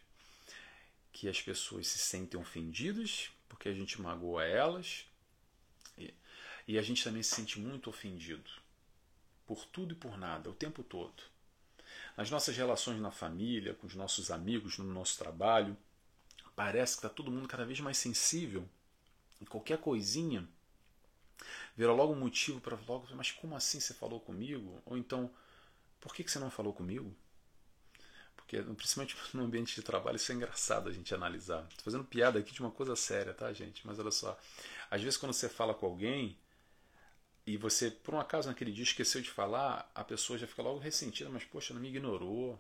que 1.12 1.28
as 1.28 1.40
pessoas 1.40 1.86
se 1.86 1.98
sentem 1.98 2.40
ofendidas 2.40 3.30
porque 3.48 3.68
a 3.68 3.74
gente 3.74 4.00
magoa 4.00 4.44
elas 4.44 5.06
e 6.66 6.78
a 6.78 6.82
gente 6.82 7.04
também 7.04 7.22
se 7.22 7.34
sente 7.34 7.60
muito 7.60 7.90
ofendido 7.90 8.50
por 9.46 9.64
tudo 9.66 9.92
e 9.92 9.96
por 9.96 10.16
nada, 10.16 10.50
o 10.50 10.54
tempo 10.54 10.82
todo. 10.82 11.22
nas 12.16 12.30
nossas 12.30 12.56
relações 12.56 13.00
na 13.00 13.10
família, 13.10 13.74
com 13.74 13.86
os 13.86 13.94
nossos 13.94 14.30
amigos, 14.30 14.78
no 14.78 14.84
nosso 14.84 15.18
trabalho. 15.18 15.76
Parece 16.54 16.94
que 16.94 16.98
está 16.98 17.08
todo 17.08 17.30
mundo 17.30 17.48
cada 17.48 17.64
vez 17.64 17.80
mais 17.80 17.98
sensível. 17.98 18.68
E 19.40 19.46
qualquer 19.46 19.78
coisinha 19.78 20.48
vira 21.76 21.92
logo 21.92 22.12
um 22.12 22.18
motivo 22.18 22.60
para 22.60 22.78
logo, 22.86 23.08
mas 23.14 23.32
como 23.32 23.56
assim 23.56 23.80
você 23.80 23.92
falou 23.92 24.20
comigo? 24.20 24.80
Ou 24.86 24.96
então, 24.96 25.30
por 26.00 26.14
que, 26.14 26.22
que 26.22 26.30
você 26.30 26.38
não 26.38 26.50
falou 26.50 26.72
comigo? 26.72 27.14
Porque, 28.36 28.62
principalmente 28.62 29.16
no 29.34 29.42
ambiente 29.44 29.74
de 29.74 29.82
trabalho, 29.82 30.16
isso 30.16 30.30
é 30.30 30.34
engraçado 30.34 30.88
a 30.88 30.92
gente 30.92 31.14
analisar. 31.14 31.66
Estou 31.68 31.84
fazendo 31.84 32.04
piada 32.04 32.38
aqui 32.38 32.52
de 32.52 32.60
uma 32.60 32.70
coisa 32.70 32.94
séria, 32.94 33.34
tá, 33.34 33.52
gente? 33.52 33.86
Mas 33.86 33.98
olha 33.98 34.12
só. 34.12 34.38
Às 34.90 35.02
vezes, 35.02 35.16
quando 35.16 35.32
você 35.32 35.48
fala 35.48 35.74
com 35.74 35.86
alguém 35.86 36.38
e 37.46 37.56
você, 37.56 37.90
por 37.90 38.14
um 38.14 38.20
acaso, 38.20 38.48
naquele 38.48 38.72
dia 38.72 38.84
esqueceu 38.84 39.20
de 39.20 39.30
falar, 39.30 39.90
a 39.94 40.02
pessoa 40.02 40.38
já 40.38 40.46
fica 40.46 40.62
logo 40.62 40.78
ressentida, 40.78 41.28
mas, 41.28 41.44
poxa, 41.44 41.74
não 41.74 41.80
me 41.80 41.88
ignorou. 41.88 42.58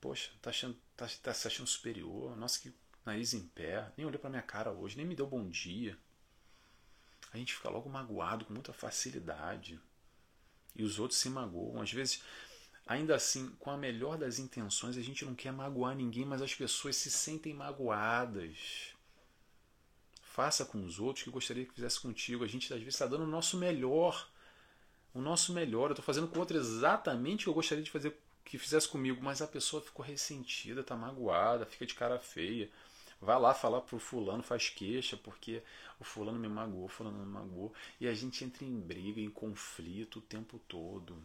Poxa, 0.00 0.30
tá, 0.40 0.50
achando, 0.50 0.76
tá, 0.96 1.06
tá 1.22 1.34
se 1.34 1.46
achando 1.46 1.66
superior. 1.66 2.34
Nossa, 2.36 2.60
que 2.60 2.72
nariz 3.04 3.34
em 3.34 3.46
pé. 3.48 3.92
Nem 3.96 4.06
olhou 4.06 4.18
pra 4.18 4.30
minha 4.30 4.42
cara 4.42 4.72
hoje, 4.72 4.96
nem 4.96 5.06
me 5.06 5.14
deu 5.14 5.26
bom 5.26 5.46
dia. 5.48 5.98
A 7.30 7.36
gente 7.36 7.54
fica 7.54 7.68
logo 7.68 7.90
magoado 7.90 8.46
com 8.46 8.54
muita 8.54 8.72
facilidade. 8.72 9.78
E 10.74 10.82
os 10.82 10.98
outros 10.98 11.20
se 11.20 11.28
magoam. 11.28 11.82
Às 11.82 11.92
vezes, 11.92 12.22
ainda 12.86 13.14
assim, 13.14 13.50
com 13.58 13.70
a 13.70 13.76
melhor 13.76 14.16
das 14.16 14.38
intenções, 14.38 14.96
a 14.96 15.02
gente 15.02 15.26
não 15.26 15.34
quer 15.34 15.52
magoar 15.52 15.94
ninguém, 15.94 16.24
mas 16.24 16.40
as 16.40 16.54
pessoas 16.54 16.96
se 16.96 17.10
sentem 17.10 17.52
magoadas. 17.52 18.93
Faça 20.34 20.64
com 20.64 20.84
os 20.84 20.98
outros 20.98 21.22
que 21.22 21.30
gostaria 21.30 21.64
que 21.64 21.72
fizesse 21.72 22.00
contigo. 22.00 22.42
A 22.42 22.48
gente 22.48 22.64
às 22.74 22.80
vezes 22.80 22.94
está 22.94 23.06
dando 23.06 23.22
o 23.22 23.26
nosso 23.28 23.56
melhor. 23.56 24.28
O 25.14 25.20
nosso 25.20 25.52
melhor. 25.52 25.90
Eu 25.90 25.92
estou 25.92 26.04
fazendo 26.04 26.26
com 26.26 26.34
o 26.34 26.40
outro 26.40 26.56
exatamente 26.56 27.42
o 27.42 27.44
que 27.44 27.50
eu 27.50 27.54
gostaria 27.54 27.84
de 27.84 27.90
fazer 27.92 28.18
que 28.44 28.58
fizesse 28.58 28.88
comigo, 28.88 29.22
mas 29.22 29.40
a 29.40 29.46
pessoa 29.46 29.80
ficou 29.80 30.04
ressentida, 30.04 30.80
está 30.80 30.96
magoada, 30.96 31.64
fica 31.64 31.86
de 31.86 31.94
cara 31.94 32.18
feia. 32.18 32.68
Vai 33.20 33.38
lá 33.38 33.54
falar 33.54 33.82
pro 33.82 34.00
fulano, 34.00 34.42
faz 34.42 34.68
queixa, 34.68 35.16
porque 35.16 35.62
o 36.00 36.04
fulano 36.04 36.36
me 36.36 36.48
magoou, 36.48 36.86
o 36.86 36.88
fulano 36.88 37.16
me 37.16 37.26
magoou. 37.26 37.72
E 38.00 38.08
a 38.08 38.12
gente 38.12 38.42
entra 38.42 38.64
em 38.64 38.80
briga, 38.80 39.20
em 39.20 39.30
conflito 39.30 40.18
o 40.18 40.22
tempo 40.22 40.60
todo. 40.66 41.16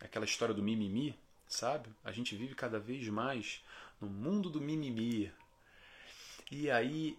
Aquela 0.00 0.24
história 0.24 0.52
do 0.52 0.60
mimimi, 0.60 1.16
sabe? 1.46 1.88
A 2.02 2.10
gente 2.10 2.34
vive 2.34 2.56
cada 2.56 2.80
vez 2.80 3.06
mais 3.06 3.62
no 4.00 4.08
mundo 4.08 4.50
do 4.50 4.60
mimimi. 4.60 5.32
E 6.50 6.68
aí 6.68 7.16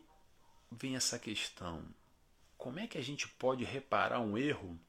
vem 0.72 0.95
essa 0.95 1.20
questão: 1.20 1.84
como 2.57 2.80
é 2.80 2.88
que 2.88 2.97
a 2.97 3.03
gente 3.03 3.28
pode 3.28 3.63
reparar 3.63 4.20
um 4.20 4.38
erro 4.38 4.80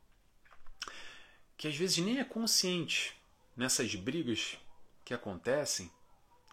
que 1.57 1.69
às 1.69 1.77
vezes 1.77 1.99
nem 1.99 2.19
é 2.19 2.25
consciente 2.25 3.15
nessas 3.57 3.95
brigas 3.95 4.59
que 5.05 5.15
acontecem, 5.15 5.91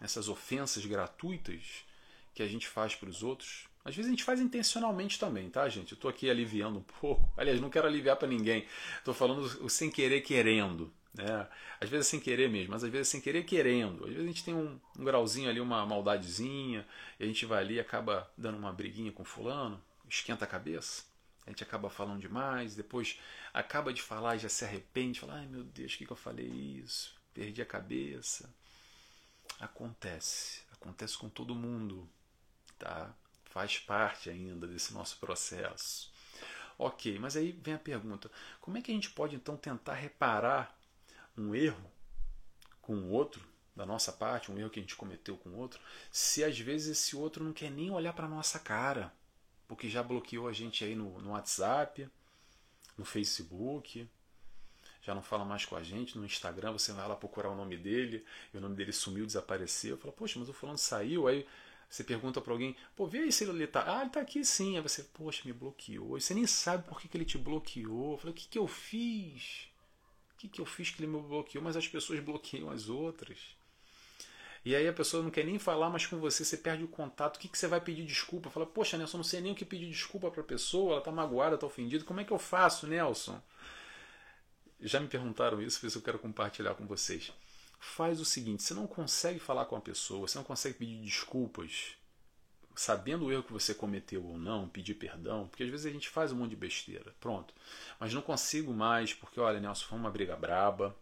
essas 0.00 0.28
ofensas 0.28 0.84
gratuitas 0.86 1.84
que 2.32 2.42
a 2.42 2.48
gente 2.48 2.66
faz 2.66 2.94
para 2.94 3.08
os 3.08 3.22
outros? 3.22 3.66
Às 3.84 3.94
vezes 3.94 4.08
a 4.08 4.14
gente 4.14 4.24
faz 4.24 4.40
intencionalmente 4.40 5.18
também, 5.18 5.50
tá, 5.50 5.68
gente? 5.68 5.92
Eu 5.92 5.96
estou 5.96 6.08
aqui 6.08 6.30
aliviando 6.30 6.78
um 6.78 6.82
pouco. 7.00 7.30
Aliás, 7.36 7.60
não 7.60 7.68
quero 7.68 7.86
aliviar 7.86 8.16
para 8.16 8.26
ninguém. 8.26 8.66
Estou 8.98 9.12
falando 9.12 9.42
o 9.62 9.68
sem 9.68 9.90
querer 9.90 10.22
querendo. 10.22 10.90
Né? 11.14 11.48
Às 11.80 11.88
vezes 11.88 12.08
sem 12.08 12.18
querer 12.18 12.50
mesmo, 12.50 12.72
mas 12.72 12.82
às 12.82 12.90
vezes 12.90 13.08
sem 13.08 13.20
querer 13.20 13.44
querendo. 13.44 14.04
Às 14.04 14.10
vezes 14.10 14.24
a 14.24 14.26
gente 14.26 14.44
tem 14.44 14.54
um, 14.54 14.80
um 14.98 15.04
grauzinho 15.04 15.48
ali, 15.48 15.60
uma 15.60 15.86
maldadezinha, 15.86 16.86
e 17.18 17.24
a 17.24 17.26
gente 17.26 17.46
vai 17.46 17.60
ali 17.60 17.74
e 17.74 17.80
acaba 17.80 18.30
dando 18.36 18.58
uma 18.58 18.72
briguinha 18.72 19.12
com 19.12 19.24
fulano, 19.24 19.80
esquenta 20.08 20.44
a 20.44 20.48
cabeça. 20.48 21.04
A 21.46 21.50
gente 21.50 21.62
acaba 21.62 21.88
falando 21.88 22.20
demais, 22.20 22.74
depois 22.74 23.20
acaba 23.52 23.92
de 23.92 24.02
falar 24.02 24.36
e 24.36 24.40
já 24.40 24.48
se 24.48 24.64
arrepende, 24.64 25.20
fala, 25.20 25.34
ai 25.34 25.46
meu 25.46 25.62
Deus, 25.62 25.94
o 25.94 25.98
que, 25.98 26.06
que 26.06 26.12
eu 26.12 26.16
falei 26.16 26.46
isso? 26.46 27.14
Perdi 27.32 27.62
a 27.62 27.66
cabeça. 27.66 28.52
Acontece, 29.60 30.62
acontece 30.72 31.16
com 31.16 31.28
todo 31.28 31.54
mundo, 31.54 32.08
tá? 32.78 33.14
Faz 33.44 33.78
parte 33.78 34.30
ainda 34.30 34.66
desse 34.66 34.92
nosso 34.92 35.18
processo. 35.18 36.12
Ok, 36.76 37.18
mas 37.20 37.36
aí 37.36 37.52
vem 37.52 37.74
a 37.74 37.78
pergunta: 37.78 38.28
como 38.60 38.78
é 38.78 38.82
que 38.82 38.90
a 38.90 38.94
gente 38.94 39.10
pode 39.10 39.36
então 39.36 39.56
tentar 39.56 39.94
reparar 39.94 40.76
um 41.36 41.54
erro 41.54 41.90
com 42.80 42.94
o 42.94 43.10
outro, 43.10 43.46
da 43.74 43.84
nossa 43.84 44.12
parte, 44.12 44.52
um 44.52 44.58
erro 44.58 44.70
que 44.70 44.78
a 44.78 44.82
gente 44.82 44.94
cometeu 44.94 45.36
com 45.36 45.50
o 45.50 45.56
outro, 45.56 45.80
se 46.10 46.44
às 46.44 46.58
vezes 46.58 46.98
esse 46.98 47.16
outro 47.16 47.42
não 47.42 47.52
quer 47.52 47.70
nem 47.70 47.90
olhar 47.90 48.12
para 48.12 48.28
nossa 48.28 48.58
cara, 48.58 49.12
porque 49.66 49.88
já 49.88 50.02
bloqueou 50.02 50.46
a 50.46 50.52
gente 50.52 50.84
aí 50.84 50.94
no, 50.94 51.20
no 51.20 51.30
WhatsApp, 51.30 52.08
no 52.96 53.04
Facebook, 53.04 54.08
já 55.02 55.14
não 55.14 55.22
fala 55.22 55.44
mais 55.44 55.64
com 55.64 55.74
a 55.74 55.82
gente, 55.82 56.16
no 56.16 56.24
Instagram 56.24 56.72
você 56.72 56.92
vai 56.92 57.08
lá 57.08 57.16
procurar 57.16 57.50
o 57.50 57.56
nome 57.56 57.76
dele, 57.76 58.24
e 58.52 58.56
o 58.56 58.60
nome 58.60 58.76
dele 58.76 58.92
sumiu, 58.92 59.26
desapareceu, 59.26 59.98
fala, 59.98 60.12
poxa, 60.12 60.38
mas 60.38 60.48
o 60.48 60.52
fulano 60.52 60.78
saiu, 60.78 61.26
aí 61.26 61.44
você 61.88 62.02
pergunta 62.02 62.40
para 62.40 62.52
alguém, 62.52 62.76
pô, 62.96 63.06
vê 63.06 63.18
aí 63.18 63.32
se 63.32 63.44
ele 63.44 63.66
tá. 63.68 63.84
Ah, 63.86 64.02
ele 64.02 64.10
tá 64.10 64.20
aqui 64.20 64.44
sim. 64.44 64.76
Aí 64.76 64.82
você, 64.82 65.04
poxa, 65.04 65.42
me 65.44 65.52
bloqueou. 65.52 66.18
E 66.18 66.20
você 66.20 66.34
nem 66.34 66.44
sabe 66.44 66.88
por 66.88 67.00
que, 67.00 67.06
que 67.06 67.16
ele 67.16 67.24
te 67.24 67.38
bloqueou. 67.38 68.18
Fala, 68.18 68.32
o 68.32 68.34
que, 68.34 68.48
que 68.48 68.58
eu 68.58 68.66
fiz? 68.66 69.68
Que, 70.44 70.48
que 70.48 70.60
eu 70.60 70.66
fiz 70.66 70.90
que 70.90 71.02
ele 71.02 71.10
me 71.10 71.20
bloqueou? 71.20 71.64
Mas 71.64 71.76
as 71.76 71.88
pessoas 71.88 72.20
bloqueiam 72.20 72.70
as 72.70 72.88
outras. 72.88 73.38
E 74.64 74.74
aí 74.74 74.88
a 74.88 74.92
pessoa 74.92 75.22
não 75.22 75.30
quer 75.30 75.44
nem 75.44 75.58
falar 75.58 75.90
mais 75.90 76.06
com 76.06 76.18
você, 76.18 76.44
você 76.44 76.56
perde 76.56 76.84
o 76.84 76.88
contato. 76.88 77.36
O 77.36 77.38
que, 77.38 77.48
que 77.48 77.58
você 77.58 77.66
vai 77.66 77.80
pedir 77.80 78.04
desculpa? 78.04 78.50
Fala, 78.50 78.66
poxa, 78.66 78.96
Nelson, 78.96 79.18
não 79.18 79.24
sei 79.24 79.40
nem 79.40 79.52
o 79.52 79.54
que 79.54 79.64
pedir 79.64 79.90
desculpa 79.90 80.30
para 80.30 80.40
a 80.40 80.44
pessoa, 80.44 80.92
ela 80.92 80.98
está 80.98 81.12
magoada, 81.12 81.54
está 81.54 81.66
ofendida. 81.66 82.04
Como 82.04 82.20
é 82.20 82.24
que 82.24 82.32
eu 82.32 82.38
faço, 82.38 82.86
Nelson? 82.86 83.40
Já 84.80 85.00
me 85.00 85.08
perguntaram 85.08 85.60
isso, 85.62 85.80
por 85.80 85.86
isso 85.86 85.98
eu 85.98 86.02
quero 86.02 86.18
compartilhar 86.18 86.74
com 86.74 86.86
vocês. 86.86 87.32
Faz 87.78 88.20
o 88.20 88.24
seguinte: 88.24 88.62
você 88.62 88.74
não 88.74 88.86
consegue 88.86 89.38
falar 89.38 89.66
com 89.66 89.76
a 89.76 89.80
pessoa, 89.80 90.26
você 90.26 90.38
não 90.38 90.44
consegue 90.44 90.78
pedir 90.78 91.02
desculpas 91.02 91.96
sabendo 92.74 93.26
o 93.26 93.32
erro 93.32 93.42
que 93.42 93.52
você 93.52 93.74
cometeu 93.74 94.24
ou 94.24 94.38
não, 94.38 94.68
pedir 94.68 94.94
perdão, 94.94 95.46
porque 95.48 95.62
às 95.62 95.70
vezes 95.70 95.86
a 95.86 95.90
gente 95.90 96.08
faz 96.08 96.32
um 96.32 96.36
monte 96.36 96.50
de 96.50 96.56
besteira, 96.56 97.14
pronto. 97.20 97.54
Mas 97.98 98.12
não 98.12 98.22
consigo 98.22 98.72
mais, 98.72 99.14
porque 99.14 99.38
olha, 99.40 99.60
Nelson, 99.60 99.86
foi 99.86 99.98
uma 99.98 100.10
briga 100.10 100.36
braba, 100.36 100.96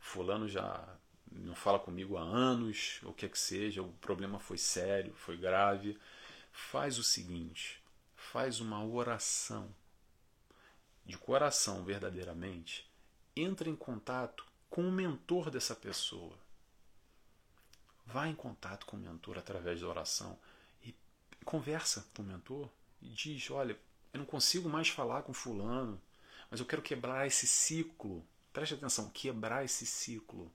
fulano 0.00 0.48
já 0.48 0.96
não 1.30 1.54
fala 1.54 1.78
comigo 1.78 2.16
há 2.16 2.22
anos, 2.22 3.00
o 3.02 3.12
que 3.12 3.26
é 3.26 3.28
que 3.28 3.38
seja, 3.38 3.82
o 3.82 3.92
problema 3.94 4.38
foi 4.38 4.58
sério, 4.58 5.14
foi 5.14 5.36
grave. 5.36 5.98
Faz 6.52 6.98
o 6.98 7.04
seguinte, 7.04 7.82
faz 8.16 8.60
uma 8.60 8.84
oração 8.84 9.72
de 11.04 11.16
coração 11.16 11.84
verdadeiramente, 11.84 12.90
entra 13.36 13.68
em 13.68 13.76
contato 13.76 14.44
com 14.68 14.86
o 14.86 14.92
mentor 14.92 15.50
dessa 15.50 15.74
pessoa. 15.74 16.36
Vá 18.04 18.26
em 18.26 18.34
contato 18.34 18.86
com 18.86 18.96
o 18.96 19.00
mentor 19.00 19.38
através 19.38 19.80
da 19.80 19.88
oração 19.88 20.38
conversa 21.48 22.06
com 22.14 22.20
o 22.20 22.26
mentor 22.26 22.68
e 23.00 23.08
diz: 23.08 23.50
Olha, 23.50 23.72
eu 24.12 24.18
não 24.18 24.26
consigo 24.26 24.68
mais 24.68 24.88
falar 24.88 25.22
com 25.22 25.32
Fulano, 25.32 25.98
mas 26.50 26.60
eu 26.60 26.66
quero 26.66 26.82
quebrar 26.82 27.26
esse 27.26 27.46
ciclo. 27.46 28.22
Preste 28.52 28.74
atenção: 28.74 29.08
quebrar 29.08 29.64
esse 29.64 29.86
ciclo. 29.86 30.52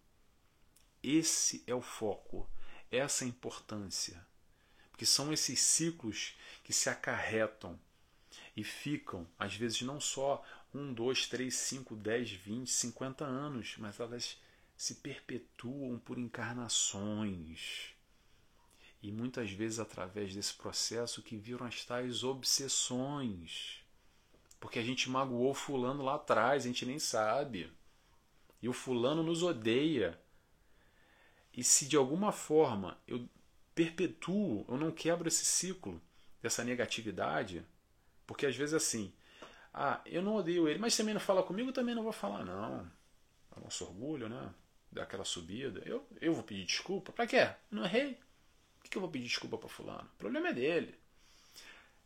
Esse 1.02 1.64
é 1.66 1.74
o 1.74 1.82
foco, 1.82 2.48
essa 2.91 3.24
é 3.24 3.26
a 3.26 3.30
importância. 3.30 4.24
Porque 4.91 5.06
são 5.06 5.34
esses 5.34 5.60
ciclos 5.60 6.38
que 6.64 6.72
se 6.72 6.88
acarretam 6.89 7.78
e 8.56 8.64
ficam, 8.64 9.28
às 9.38 9.56
vezes, 9.56 9.82
não 9.82 10.00
só 10.00 10.46
um, 10.72 10.94
dois, 10.94 11.28
três, 11.28 11.56
cinco, 11.56 11.96
dez, 11.96 12.30
vinte, 12.32 12.70
cinquenta 12.70 13.26
anos, 13.26 13.76
mas 13.80 14.00
elas 14.00 14.39
se 14.78 14.96
perpetuam 14.96 15.98
por 15.98 16.20
encarnações 16.20 17.94
e 19.04 19.12
muitas 19.12 19.51
vezes 19.51 19.80
através 19.80 20.34
desse 20.34 20.54
processo 20.54 21.22
que 21.22 21.36
viram 21.36 21.66
as 21.66 21.84
tais 21.84 22.24
obsessões. 22.24 23.84
Porque 24.62 24.80
a 24.80 24.84
gente 24.84 25.10
magoou 25.10 25.54
fulano 25.54 26.01
lá 26.01 26.16
atrás, 26.16 26.64
a 26.64 26.68
gente 26.68 26.86
nem 26.86 26.97
sabe. 26.97 27.70
E 28.62 28.70
o 28.70 28.74
fulano 28.74 29.22
nos 29.22 29.43
odeia. 29.43 30.18
E 31.54 31.66
se 31.66 31.86
de 31.86 31.97
alguma 31.97 32.32
forma 32.32 32.97
eu 33.06 33.28
perpetuo, 33.76 34.66
eu 34.70 34.78
não 34.78 34.89
quebro 34.89 35.28
esse 35.28 35.43
ciclo 35.43 36.01
dessa 36.41 36.64
negatividade, 36.64 37.66
porque 38.26 38.45
às 38.45 38.56
vezes 38.56 38.74
assim, 38.74 39.12
ah, 39.74 39.99
eu 40.06 40.22
não 40.22 40.36
odeio 40.36 40.66
ele, 40.70 40.80
mas 40.80 40.95
também 40.95 41.14
não 41.14 41.20
fala 41.20 41.43
comigo, 41.43 41.70
eu 41.70 41.74
também 41.74 41.93
não 41.93 42.04
vou 42.04 42.14
falar, 42.14 42.45
não. 42.45 42.89
É 43.54 43.60
o 43.60 43.64
nosso 43.66 43.84
orgulho, 43.84 44.30
né? 44.30 44.54
Daquela 44.89 45.26
subida. 45.26 45.82
Eu, 45.86 46.08
eu 46.22 46.34
vou 46.34 46.43
pedir 46.43 46.66
desculpa. 46.66 47.12
Pra 47.12 47.28
quê? 47.28 47.49
Não 47.70 47.84
errei. 47.84 48.18
Por 48.84 48.89
que 48.91 48.97
eu 48.97 49.01
vou 49.01 49.09
pedir 49.09 49.27
desculpa 49.27 49.57
para 49.57 49.69
fulano? 49.69 50.09
O 50.13 50.17
problema 50.17 50.49
é 50.49 50.53
dele. 50.53 50.99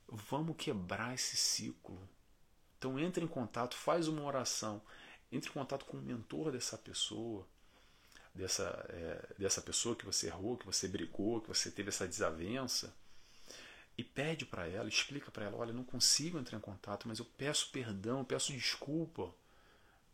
Vamos 0.07 0.55
quebrar 0.55 1.13
esse 1.13 1.35
ciclo. 1.35 1.99
Então 2.77 2.97
entre 2.99 3.25
em 3.25 3.27
contato, 3.27 3.75
faz 3.75 4.07
uma 4.07 4.21
oração, 4.23 4.81
entre 5.31 5.49
em 5.49 5.53
contato 5.53 5.83
com 5.83 5.97
o 5.97 6.01
mentor 6.01 6.51
dessa 6.51 6.77
pessoa, 6.77 7.45
dessa, 8.33 8.85
é, 8.89 9.35
dessa 9.37 9.61
pessoa 9.61 9.95
que 9.95 10.05
você 10.05 10.27
errou, 10.27 10.57
que 10.57 10.65
você 10.65 10.87
brigou, 10.87 11.41
que 11.41 11.47
você 11.47 11.71
teve 11.71 11.89
essa 11.89 12.07
desavença, 12.07 12.95
e 13.97 14.03
pede 14.03 14.45
para 14.45 14.67
ela, 14.67 14.87
explica 14.87 15.31
para 15.31 15.45
ela, 15.45 15.57
olha, 15.57 15.73
não 15.73 15.83
consigo 15.83 16.37
entrar 16.37 16.57
em 16.57 16.61
contato, 16.61 17.07
mas 17.07 17.17
eu 17.17 17.25
peço 17.25 17.71
perdão, 17.71 18.19
eu 18.19 18.25
peço 18.25 18.53
desculpa 18.53 19.33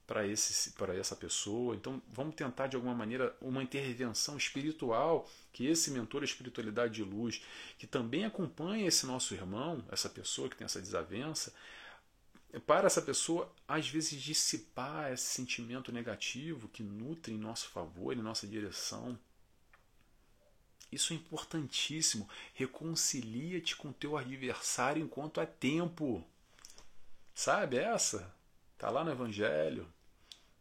para 0.06 0.28
esse 0.28 0.72
para 0.72 0.96
essa 0.96 1.16
pessoa. 1.16 1.76
Então, 1.76 2.02
vamos 2.10 2.36
tentar 2.36 2.68
de 2.68 2.76
alguma 2.76 2.96
maneira 2.96 3.36
uma 3.42 3.64
intervenção 3.64 4.38
espiritual 4.38 5.30
que 5.52 5.66
esse 5.66 5.92
mentor 5.92 6.22
a 6.22 6.26
espiritualidade 6.26 6.96
de 6.96 7.04
luz, 7.04 7.42
que 7.78 7.88
também 7.88 8.26
acompanha 8.26 8.88
esse 8.88 9.06
nosso 9.06 9.34
irmão, 9.34 9.84
essa 9.92 10.10
pessoa 10.10 10.50
que 10.50 10.56
tem 10.56 10.66
essa 10.66 10.82
desavença, 10.82 11.54
para 12.68 12.88
essa 12.88 13.02
pessoa 13.02 13.52
às 13.68 13.90
vezes 13.90 14.22
dissipar 14.22 15.12
esse 15.12 15.26
sentimento 15.26 15.92
negativo 15.92 16.68
que 16.68 16.84
nutre 16.84 17.34
em 17.34 17.38
nosso 17.38 17.70
favor, 17.70 18.14
em 18.14 18.22
nossa 18.22 18.46
direção. 18.46 19.18
Isso 20.92 21.12
é 21.12 21.16
importantíssimo. 21.16 22.30
Reconcilia-te 22.54 23.76
com 23.76 23.92
teu 23.92 24.16
adversário 24.16 25.02
enquanto 25.02 25.42
é 25.42 25.46
tempo. 25.46 26.24
Sabe 27.34 27.78
essa? 27.78 28.32
Tá 28.78 28.92
lá 28.92 29.04
no 29.04 29.12
evangelho. 29.12 29.92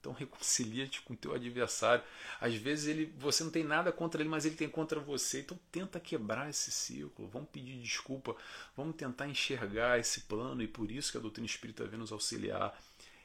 Então 0.03 0.13
reconcilia-te 0.13 1.01
com 1.03 1.15
teu 1.15 1.33
adversário. 1.33 2.05
Às 2.41 2.57
vezes 2.57 2.89
ele, 2.89 3.07
você 3.17 3.45
não 3.45 3.53
tem 3.53 3.63
nada 3.63 3.93
contra 3.93 4.21
ele, 4.21 4.29
mas 4.29 4.45
ele 4.45 4.57
tem 4.57 4.69
contra 4.69 4.99
você. 4.99 5.43
Então 5.43 5.57
tenta 5.71 6.01
quebrar 6.01 6.51
esse 6.51 6.73
ciclo. 6.73 7.29
Vamos 7.29 7.49
pedir 7.51 7.81
desculpa. 7.81 8.35
Vamos 8.77 8.97
tentar 8.97 9.29
enxergar 9.29 10.01
esse 10.01 10.23
plano 10.23 10.61
e 10.61 10.67
por 10.67 10.91
isso 10.91 11.13
que 11.13 11.19
a 11.19 11.21
doutrina 11.21 11.47
espírita 11.47 11.87
vem 11.87 12.01
nos 12.01 12.11
auxiliar. 12.11 12.77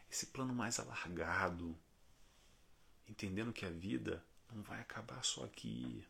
Esse 0.10 0.28
plano 0.28 0.54
mais 0.54 0.80
alargado, 0.80 1.76
entendendo 3.10 3.52
que 3.52 3.66
a 3.66 3.72
vida 3.72 4.24
não 4.54 4.62
vai 4.62 4.80
acabar 4.80 5.26
só 5.26 5.46
aqui. 5.46 6.06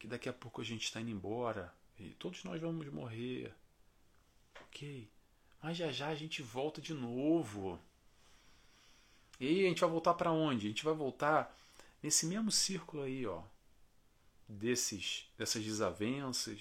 Que 0.00 0.08
daqui 0.08 0.28
a 0.28 0.32
pouco 0.32 0.62
a 0.62 0.64
gente 0.64 0.82
está 0.82 1.00
indo 1.00 1.12
embora 1.12 1.72
e 1.96 2.10
todos 2.14 2.42
nós 2.42 2.60
vamos 2.60 2.92
morrer. 2.92 3.54
Ok, 4.66 5.08
mas 5.62 5.76
já 5.76 5.92
já 5.92 6.08
a 6.08 6.14
gente 6.16 6.42
volta 6.42 6.80
de 6.82 6.92
novo. 6.92 7.80
E 9.40 9.46
aí 9.46 9.66
a 9.66 9.68
gente 9.68 9.80
vai 9.80 9.90
voltar 9.90 10.14
para 10.14 10.30
onde? 10.30 10.66
A 10.66 10.68
gente 10.68 10.84
vai 10.84 10.94
voltar 10.94 11.56
nesse 12.02 12.26
mesmo 12.26 12.50
círculo 12.50 13.02
aí, 13.02 13.26
ó, 13.26 13.42
desses 14.48 15.28
dessas 15.36 15.64
desavenças, 15.64 16.60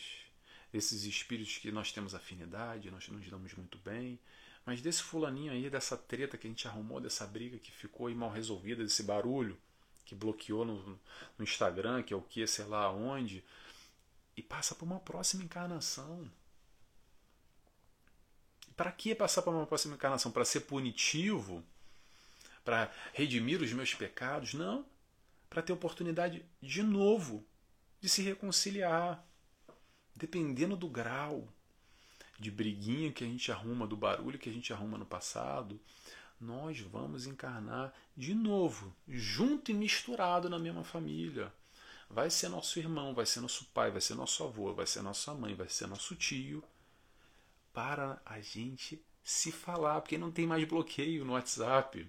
desses 0.72 1.04
espíritos 1.04 1.58
que 1.58 1.72
nós 1.72 1.92
temos 1.92 2.16
afinidade, 2.16 2.90
nós 2.90 3.08
nos 3.10 3.30
damos 3.30 3.54
muito 3.54 3.78
bem, 3.80 4.20
mas 4.66 4.82
desse 4.82 5.04
fulaninho 5.04 5.52
aí, 5.52 5.70
dessa 5.70 5.98
treta 5.98 6.38
que 6.38 6.48
a 6.48 6.50
gente 6.50 6.68
arrumou, 6.68 7.00
dessa 7.00 7.28
briga 7.28 7.60
que 7.60 7.72
ficou 7.72 8.08
aí 8.08 8.16
mal 8.16 8.32
resolvida, 8.32 8.84
desse 8.84 9.04
barulho 9.04 9.58
que 10.06 10.16
bloqueou 10.16 10.66
no, 10.66 11.00
no 11.38 11.44
Instagram, 11.44 12.04
que 12.04 12.14
é 12.14 12.18
o 12.18 12.22
que, 12.22 12.46
sei 12.48 12.66
lá 12.66 12.92
onde, 12.92 13.44
e 14.36 14.42
passa 14.42 14.76
para 14.76 14.86
uma 14.86 15.00
próxima 15.00 15.44
encarnação. 15.44 16.30
Para 18.76 18.92
que 18.92 19.14
passar 19.14 19.44
para 19.44 19.54
uma 19.54 19.68
próxima 19.68 19.96
encarnação? 19.96 20.32
Para 20.32 20.46
ser 20.46 20.62
punitivo? 20.62 21.64
Para 22.64 22.92
redimir 23.14 23.62
os 23.62 23.72
meus 23.74 23.94
pecados, 23.94 24.54
não, 24.54 24.86
para 25.50 25.62
ter 25.62 25.74
oportunidade 25.74 26.46
de 26.62 26.82
novo 26.82 27.46
de 28.00 28.10
se 28.10 28.22
reconciliar, 28.22 29.26
dependendo 30.16 30.76
do 30.76 30.90
grau 30.90 31.48
de 32.40 32.52
briguinha 32.52 33.12
que 33.12 33.24
a 33.24 33.28
gente 33.28 33.52
arruma, 33.52 33.88
do 33.88 33.96
barulho 33.96 34.40
que 34.40 34.50
a 34.50 34.54
gente 34.54 34.74
arruma 34.74 34.98
no 34.98 35.06
passado, 35.06 35.80
nós 36.40 36.80
vamos 36.80 37.26
encarnar 37.26 37.94
de 38.16 38.34
novo, 38.34 38.94
junto 39.08 39.72
e 39.72 39.74
misturado 39.74 40.50
na 40.50 40.60
mesma 40.60 40.84
família. 40.84 41.54
Vai 42.10 42.30
ser 42.30 42.50
nosso 42.50 42.78
irmão, 42.80 43.14
vai 43.14 43.26
ser 43.26 43.40
nosso 43.40 43.66
pai, 43.66 43.90
vai 43.90 44.02
ser 44.02 44.16
nosso 44.16 44.44
avô, 44.44 44.74
vai 44.74 44.86
ser 44.86 45.02
nossa 45.02 45.34
mãe, 45.34 45.56
vai 45.56 45.70
ser 45.70 45.88
nosso 45.88 46.16
tio, 46.16 46.64
para 47.72 48.22
a 48.26 48.40
gente 48.42 49.04
se 49.24 49.52
falar, 49.52 50.02
porque 50.02 50.18
não 50.18 50.32
tem 50.32 50.46
mais 50.46 50.68
bloqueio 50.68 51.24
no 51.24 51.34
WhatsApp 51.34 52.08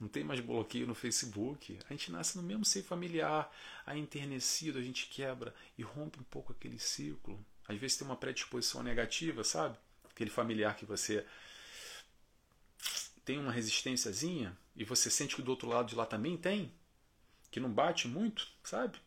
não 0.00 0.08
tem 0.08 0.22
mais 0.22 0.40
bloqueio 0.40 0.86
no 0.86 0.94
Facebook. 0.94 1.78
A 1.88 1.92
gente 1.92 2.12
nasce 2.12 2.36
no 2.36 2.42
mesmo 2.42 2.64
seio 2.64 2.84
familiar, 2.84 3.52
aí 3.84 3.98
enternecido, 3.98 4.78
a 4.78 4.82
gente 4.82 5.06
quebra 5.08 5.54
e 5.76 5.82
rompe 5.82 6.20
um 6.20 6.24
pouco 6.24 6.52
aquele 6.52 6.78
ciclo. 6.78 7.44
Às 7.66 7.78
vezes 7.78 7.96
tem 7.96 8.06
uma 8.06 8.16
predisposição 8.16 8.82
negativa, 8.82 9.42
sabe? 9.42 9.76
Aquele 10.10 10.30
familiar 10.30 10.76
que 10.76 10.86
você 10.86 11.26
tem 13.24 13.38
uma 13.38 13.52
resistênciazinha 13.52 14.56
e 14.74 14.84
você 14.84 15.10
sente 15.10 15.34
que 15.34 15.42
do 15.42 15.50
outro 15.50 15.68
lado 15.68 15.88
de 15.88 15.94
lá 15.94 16.06
também 16.06 16.36
tem, 16.36 16.72
que 17.50 17.60
não 17.60 17.70
bate 17.70 18.06
muito, 18.06 18.48
sabe? 18.62 18.98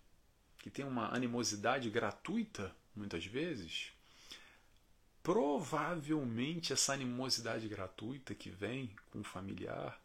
Que 0.59 0.69
tem 0.69 0.85
uma 0.85 1.13
animosidade 1.13 1.89
gratuita, 1.89 2.75
muitas 2.95 3.25
vezes. 3.25 3.91
Provavelmente 5.23 6.73
essa 6.73 6.93
animosidade 6.93 7.67
gratuita 7.67 8.35
que 8.35 8.49
vem 8.49 8.93
com 9.11 9.21
o 9.21 9.23
familiar 9.23 10.00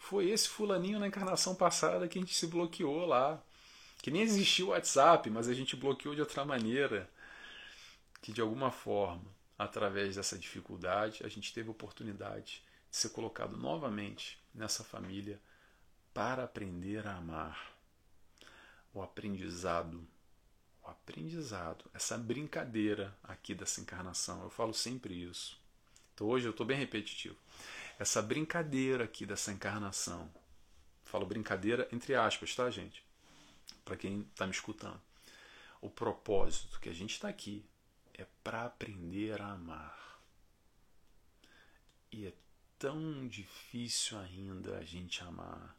foi 0.00 0.30
esse 0.30 0.48
fulaninho 0.48 0.98
na 0.98 1.06
encarnação 1.06 1.54
passada 1.54 2.08
que 2.08 2.18
a 2.18 2.22
gente 2.22 2.34
se 2.34 2.46
bloqueou 2.46 3.04
lá. 3.04 3.40
Que 3.98 4.10
nem 4.10 4.22
existia 4.22 4.64
o 4.64 4.70
WhatsApp, 4.70 5.28
mas 5.28 5.46
a 5.46 5.54
gente 5.54 5.76
bloqueou 5.76 6.14
de 6.14 6.22
outra 6.22 6.42
maneira. 6.42 7.08
Que 8.22 8.32
de 8.32 8.40
alguma 8.40 8.72
forma, 8.72 9.22
através 9.58 10.16
dessa 10.16 10.38
dificuldade, 10.38 11.22
a 11.22 11.28
gente 11.28 11.52
teve 11.52 11.68
a 11.68 11.72
oportunidade 11.72 12.64
de 12.90 12.96
ser 12.96 13.10
colocado 13.10 13.58
novamente 13.58 14.42
nessa 14.54 14.82
família 14.82 15.38
para 16.14 16.44
aprender 16.44 17.06
a 17.06 17.16
amar. 17.16 17.70
O 18.94 19.02
aprendizado, 19.02 20.04
o 20.82 20.88
aprendizado, 20.88 21.84
essa 21.92 22.16
brincadeira 22.16 23.14
aqui 23.22 23.54
dessa 23.54 23.82
encarnação. 23.82 24.42
Eu 24.42 24.50
falo 24.50 24.72
sempre 24.72 25.22
isso. 25.22 25.60
Então 26.14 26.26
hoje 26.26 26.46
eu 26.46 26.52
estou 26.52 26.66
bem 26.66 26.78
repetitivo 26.78 27.36
essa 28.00 28.22
brincadeira 28.22 29.04
aqui 29.04 29.26
dessa 29.26 29.52
encarnação. 29.52 30.32
Falo 31.04 31.26
brincadeira 31.26 31.86
entre 31.92 32.14
aspas, 32.14 32.54
tá, 32.54 32.70
gente? 32.70 33.04
Para 33.84 33.94
quem 33.94 34.22
está 34.22 34.46
me 34.46 34.52
escutando. 34.52 34.98
O 35.82 35.90
propósito 35.90 36.80
que 36.80 36.88
a 36.88 36.94
gente 36.94 37.12
está 37.12 37.28
aqui 37.28 37.62
é 38.14 38.26
para 38.42 38.64
aprender 38.64 39.38
a 39.42 39.52
amar. 39.52 40.18
E 42.10 42.26
é 42.26 42.32
tão 42.78 43.28
difícil 43.28 44.18
ainda 44.18 44.78
a 44.78 44.82
gente 44.82 45.22
amar, 45.22 45.76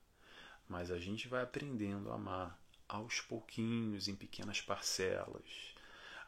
mas 0.69 0.91
a 0.91 0.99
gente 0.99 1.27
vai 1.27 1.41
aprendendo 1.41 2.11
a 2.11 2.15
amar 2.15 2.61
aos 2.87 3.19
pouquinhos, 3.19 4.07
em 4.07 4.15
pequenas 4.15 4.61
parcelas. 4.61 5.73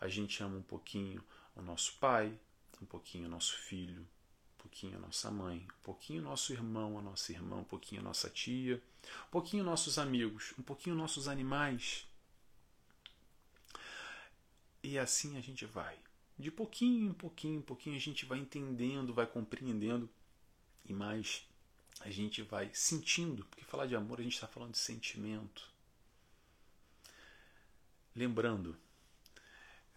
A 0.01 0.07
gente 0.07 0.41
ama 0.41 0.57
um 0.57 0.63
pouquinho 0.63 1.23
o 1.55 1.61
nosso 1.61 1.93
pai, 1.99 2.35
um 2.81 2.85
pouquinho 2.87 3.27
o 3.27 3.29
nosso 3.29 3.55
filho, 3.59 4.07
pouquinho 4.73 4.97
a 4.97 5.01
nossa 5.01 5.29
mãe, 5.29 5.59
um 5.59 5.83
pouquinho 5.83 6.21
nosso 6.23 6.51
irmão, 6.51 6.97
a 6.97 7.01
nossa 7.01 7.31
irmã, 7.31 7.57
um 7.57 7.63
pouquinho 7.63 8.01
a 8.01 8.03
nossa 8.03 8.27
tia, 8.27 8.81
um 9.27 9.29
pouquinho 9.29 9.63
nossos 9.63 9.99
amigos, 9.99 10.51
um 10.57 10.63
pouquinho 10.63 10.95
nossos 10.95 11.27
animais. 11.27 12.07
E 14.81 14.97
assim 14.97 15.37
a 15.37 15.41
gente 15.41 15.63
vai. 15.63 15.95
De 16.39 16.49
pouquinho 16.49 17.07
em 17.11 17.13
pouquinho 17.13 17.59
em 17.59 17.61
pouquinho 17.61 17.95
a 17.95 17.99
gente 17.99 18.25
vai 18.25 18.39
entendendo, 18.39 19.13
vai 19.13 19.27
compreendendo 19.27 20.09
e 20.83 20.91
mais 20.91 21.47
a 22.01 22.09
gente 22.09 22.41
vai 22.41 22.71
sentindo, 22.73 23.45
porque 23.45 23.63
falar 23.63 23.85
de 23.85 23.95
amor 23.95 24.19
a 24.19 24.23
gente 24.23 24.33
está 24.33 24.47
falando 24.47 24.71
de 24.71 24.79
sentimento. 24.79 25.71
Lembrando, 28.15 28.75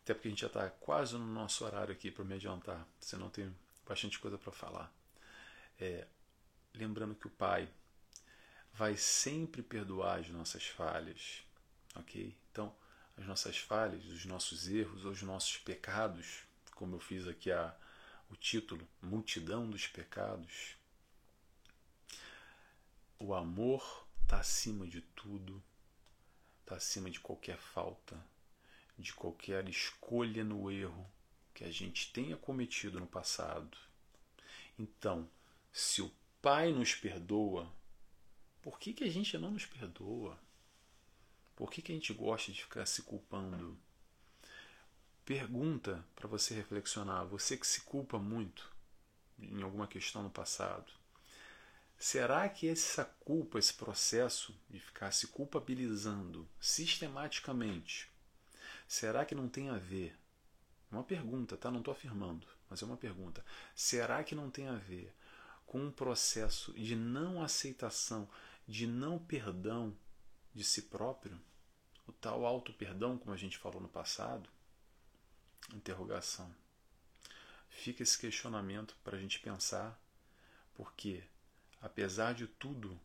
até 0.03 0.13
porque 0.13 0.29
a 0.29 0.31
gente 0.31 0.41
já 0.43 0.49
está 0.49 0.69
quase 0.69 1.15
no 1.15 1.27
nosso 1.27 1.65
horário 1.65 1.93
aqui 1.95 2.11
para 2.11 2.25
me 2.27 2.35
adiantar, 2.35 2.87
senão 3.01 3.31
tem 3.31 3.51
bastante 3.87 4.19
coisa 4.19 4.37
para 4.37 4.53
falar. 4.53 4.93
É, 5.79 6.07
lembrando 6.75 7.15
que 7.15 7.27
o 7.27 7.31
Pai 7.31 7.69
vai 8.73 8.97
sempre 8.97 9.63
perdoar 9.63 10.21
as 10.21 10.29
nossas 10.29 10.67
falhas, 10.67 11.43
ok? 11.95 12.37
Então, 12.51 12.75
as 13.17 13.25
nossas 13.25 13.57
falhas, 13.57 14.05
os 14.05 14.27
nossos 14.27 14.69
erros, 14.69 15.05
os 15.05 15.23
nossos 15.23 15.57
pecados, 15.59 16.43
como 16.75 16.97
eu 16.97 17.01
fiz 17.01 17.27
aqui 17.27 17.51
a, 17.51 17.75
o 18.31 18.37
título, 18.37 18.87
Multidão 19.01 19.69
dos 19.71 19.87
Pecados. 19.87 20.77
O 23.19 23.33
amor 23.35 24.07
está 24.23 24.41
acima 24.41 24.87
de 24.87 25.01
tudo, 25.01 25.63
está 26.61 26.77
acima 26.77 27.11
de 27.11 27.19
qualquer 27.19 27.57
falta, 27.57 28.23
de 28.99 29.15
qualquer 29.15 29.67
escolha 29.69 30.45
no 30.45 30.71
erro, 30.71 31.11
que 31.57 31.65
a 31.65 31.73
gente 31.73 32.13
tenha 32.13 32.37
cometido 32.37 33.01
no 33.01 33.07
passado. 33.07 33.79
Então, 34.79 35.27
se 35.73 36.03
o 36.03 36.13
Pai 36.43 36.71
nos 36.71 36.95
perdoa, 36.95 37.73
por 38.61 38.79
que, 38.79 38.93
que 38.93 39.05
a 39.05 39.11
gente 39.11 39.39
não 39.39 39.53
nos 39.53 39.65
perdoa? 39.65 40.39
Por 41.57 41.71
que, 41.71 41.81
que 41.81 41.91
a 41.91 41.95
gente 41.95 42.13
gosta 42.13 42.53
de 42.53 42.63
ficar 42.63 42.85
se 42.85 43.03
culpando? 43.03 43.75
Pergunta 45.25 46.05
para 46.15 46.29
você 46.29 46.55
reflexionar, 46.55 47.25
você 47.25 47.57
que 47.57 47.67
se 47.67 47.81
culpa 47.81 48.19
muito 48.19 48.71
em 49.39 49.63
alguma 49.63 49.89
questão 49.89 50.23
no 50.23 50.31
passado. 50.31 50.93
Será 51.99 52.47
que 52.51 52.69
essa 52.69 53.07
culpa, 53.07 53.59
esse 53.59 53.73
processo 53.73 54.55
de 54.69 54.79
ficar 54.79 55.11
se 55.11 55.29
culpabilizando 55.29 56.47
sistematicamente, 56.61 58.11
será 58.87 59.25
que 59.25 59.35
não 59.35 59.49
tem 59.49 59.71
a 59.71 59.79
ver 59.79 60.15
uma 60.97 61.05
pergunta, 61.05 61.57
tá? 61.57 61.71
Não 61.71 61.79
estou 61.79 61.93
afirmando, 61.93 62.47
mas 62.69 62.83
é 62.83 62.85
uma 62.85 62.97
pergunta. 62.97 63.45
Será 63.75 64.25
que 64.25 64.35
não 64.35 64.51
tem 64.51 64.69
a 64.69 64.77
ver 64.77 65.15
com 65.67 65.81
um 65.81 65.91
processo 65.91 66.73
de 66.73 66.97
não 66.97 67.43
aceitação, 67.43 68.29
de 68.67 68.87
não 68.87 69.19
perdão 69.19 69.97
de 70.55 70.65
si 70.65 70.83
próprio, 70.83 71.39
o 72.07 72.13
tal 72.13 72.47
auto-perdão, 72.47 73.19
como 73.19 73.35
a 73.35 73.37
gente 73.37 73.59
falou 73.59 73.81
no 73.81 73.89
passado? 73.89 74.49
Interrogação. 75.75 76.55
Fica 77.69 78.03
esse 78.03 78.19
questionamento 78.19 78.97
para 79.05 79.17
a 79.17 79.21
gente 79.21 79.41
pensar, 79.41 80.01
porque, 80.75 81.23
apesar 81.81 82.33
de 82.33 82.47
tudo 82.47 82.99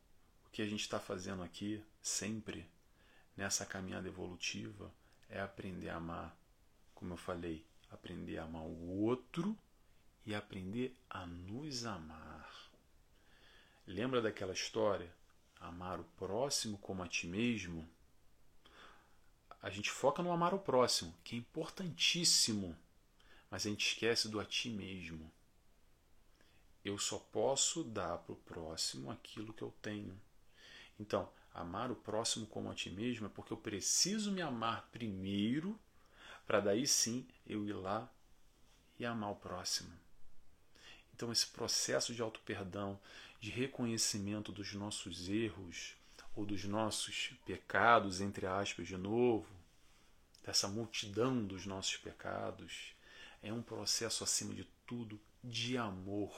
o 0.45 0.49
que 0.51 0.61
a 0.61 0.67
gente 0.67 0.81
está 0.81 0.99
fazendo 0.99 1.43
aqui, 1.43 1.83
sempre, 2.01 2.69
nessa 3.35 3.65
caminhada 3.65 4.07
evolutiva, 4.07 4.91
é 5.29 5.41
aprender 5.41 5.89
a 5.89 5.97
amar, 5.97 6.37
como 6.93 7.13
eu 7.13 7.17
falei, 7.17 7.65
aprender 7.91 8.37
a 8.37 8.45
amar 8.45 8.63
o 8.63 9.01
outro 9.03 9.57
e 10.25 10.33
aprender 10.33 10.95
a 11.09 11.25
nos 11.25 11.85
amar. 11.85 12.49
Lembra 13.85 14.21
daquela 14.21 14.53
história? 14.53 15.13
Amar 15.59 15.99
o 15.99 16.03
próximo 16.17 16.77
como 16.77 17.03
a 17.03 17.07
ti 17.07 17.27
mesmo? 17.27 17.87
A 19.61 19.69
gente 19.69 19.91
foca 19.91 20.23
no 20.23 20.31
amar 20.31 20.53
o 20.53 20.59
próximo, 20.59 21.13
que 21.23 21.35
é 21.35 21.39
importantíssimo, 21.39 22.75
mas 23.49 23.65
a 23.65 23.69
gente 23.69 23.87
esquece 23.87 24.27
do 24.27 24.39
a 24.39 24.45
ti 24.45 24.69
mesmo. 24.69 25.31
Eu 26.83 26.97
só 26.97 27.19
posso 27.19 27.83
dar 27.83 28.17
para 28.19 28.33
o 28.33 28.37
próximo 28.37 29.11
aquilo 29.11 29.53
que 29.53 29.61
eu 29.61 29.71
tenho. 29.81 30.19
Então, 30.99 31.29
amar 31.53 31.91
o 31.91 31.95
próximo 31.95 32.47
como 32.47 32.71
a 32.71 32.73
ti 32.73 32.89
mesmo 32.89 33.27
é 33.27 33.29
porque 33.29 33.53
eu 33.53 33.57
preciso 33.57 34.31
me 34.31 34.41
amar 34.41 34.89
primeiro, 34.91 35.79
para 36.51 36.59
daí 36.59 36.85
sim 36.85 37.25
eu 37.47 37.65
ir 37.65 37.71
lá 37.71 38.11
e 38.99 39.05
amar 39.05 39.31
o 39.31 39.37
próximo. 39.37 39.89
Então, 41.15 41.31
esse 41.31 41.47
processo 41.47 42.13
de 42.13 42.21
auto-perdão, 42.21 42.99
de 43.39 43.49
reconhecimento 43.49 44.51
dos 44.51 44.73
nossos 44.73 45.29
erros 45.29 45.95
ou 46.35 46.45
dos 46.45 46.65
nossos 46.65 47.31
pecados, 47.45 48.19
entre 48.19 48.47
aspas, 48.47 48.85
de 48.85 48.97
novo, 48.97 49.47
dessa 50.43 50.67
multidão 50.67 51.41
dos 51.41 51.65
nossos 51.65 51.95
pecados, 51.95 52.93
é 53.41 53.53
um 53.53 53.61
processo, 53.61 54.21
acima 54.21 54.53
de 54.53 54.67
tudo, 54.85 55.17
de 55.41 55.77
amor. 55.77 56.37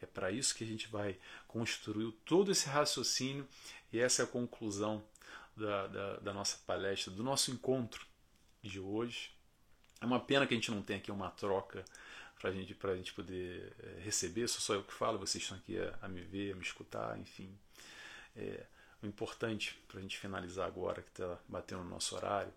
É 0.00 0.06
para 0.06 0.30
isso 0.30 0.54
que 0.54 0.64
a 0.64 0.66
gente 0.66 0.88
vai 0.88 1.18
construir 1.46 2.12
todo 2.24 2.50
esse 2.50 2.66
raciocínio 2.66 3.46
e 3.92 3.98
essa 3.98 4.22
é 4.22 4.24
a 4.24 4.28
conclusão 4.28 5.04
da, 5.54 5.86
da, 5.86 6.16
da 6.16 6.32
nossa 6.32 6.56
palestra, 6.66 7.12
do 7.12 7.22
nosso 7.22 7.50
encontro 7.50 8.06
de 8.68 8.80
hoje. 8.80 9.30
É 10.00 10.06
uma 10.06 10.20
pena 10.20 10.46
que 10.46 10.54
a 10.54 10.56
gente 10.56 10.70
não 10.70 10.82
tenha 10.82 10.98
aqui 10.98 11.10
uma 11.10 11.30
troca 11.30 11.84
para 12.40 12.52
gente, 12.52 12.76
a 12.80 12.96
gente 12.96 13.12
poder 13.12 13.74
é, 13.82 14.00
receber. 14.02 14.46
Sou 14.48 14.60
só 14.60 14.74
eu 14.74 14.84
que 14.84 14.92
falo, 14.92 15.18
vocês 15.18 15.42
estão 15.42 15.56
aqui 15.56 15.78
a, 15.78 15.98
a 16.02 16.08
me 16.08 16.20
ver, 16.20 16.52
a 16.52 16.56
me 16.56 16.62
escutar, 16.62 17.18
enfim. 17.18 17.56
É, 18.36 18.66
o 19.02 19.06
importante 19.06 19.78
para 19.88 19.98
a 19.98 20.02
gente 20.02 20.18
finalizar 20.18 20.66
agora, 20.66 21.02
que 21.02 21.10
está 21.10 21.38
batendo 21.48 21.84
no 21.84 21.90
nosso 21.90 22.14
horário, 22.14 22.52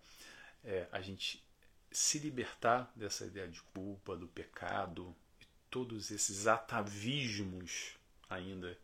é 0.64 0.88
a 0.92 1.02
gente 1.02 1.44
se 1.92 2.20
libertar 2.20 2.92
dessa 2.96 3.26
ideia 3.26 3.48
de 3.48 3.62
culpa, 3.74 4.16
do 4.16 4.28
pecado 4.28 5.16
e 5.42 5.46
todos 5.70 6.12
esses 6.12 6.46
atavismos 6.48 7.96
ainda 8.30 8.78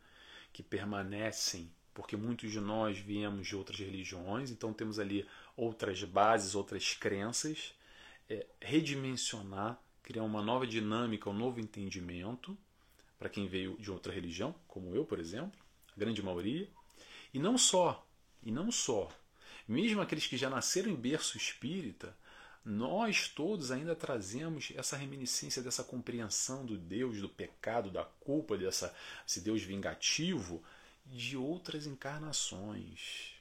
que 0.52 0.62
permanecem, 0.62 1.70
porque 1.94 2.16
muitos 2.16 2.50
de 2.50 2.60
nós 2.60 2.98
viemos 2.98 3.46
de 3.46 3.54
outras 3.54 3.78
religiões, 3.78 4.50
então 4.50 4.72
temos 4.72 4.98
ali 4.98 5.28
outras 5.56 6.02
bases, 6.04 6.54
outras 6.54 6.94
crenças, 6.94 7.74
é, 8.28 8.46
redimensionar 8.60 9.80
criar 10.06 10.22
uma 10.22 10.40
nova 10.40 10.64
dinâmica, 10.64 11.28
um 11.28 11.32
novo 11.32 11.58
entendimento 11.58 12.56
para 13.18 13.28
quem 13.28 13.48
veio 13.48 13.76
de 13.78 13.90
outra 13.90 14.12
religião, 14.12 14.54
como 14.68 14.94
eu, 14.94 15.04
por 15.04 15.18
exemplo, 15.18 15.58
a 15.96 15.98
grande 15.98 16.22
maioria. 16.22 16.68
E 17.34 17.40
não 17.40 17.58
só, 17.58 18.06
e 18.40 18.52
não 18.52 18.70
só, 18.70 19.10
mesmo 19.66 20.00
aqueles 20.00 20.28
que 20.28 20.36
já 20.36 20.48
nasceram 20.48 20.92
em 20.92 20.94
berço 20.94 21.36
espírita, 21.36 22.16
nós 22.64 23.28
todos 23.28 23.72
ainda 23.72 23.96
trazemos 23.96 24.72
essa 24.76 24.96
reminiscência 24.96 25.60
dessa 25.60 25.82
compreensão 25.82 26.64
do 26.64 26.78
Deus, 26.78 27.20
do 27.20 27.28
pecado, 27.28 27.90
da 27.90 28.04
culpa, 28.04 28.56
dessa, 28.56 28.94
desse 29.24 29.40
Deus 29.40 29.62
vingativo 29.62 30.62
de 31.04 31.36
outras 31.36 31.84
encarnações. 31.84 33.35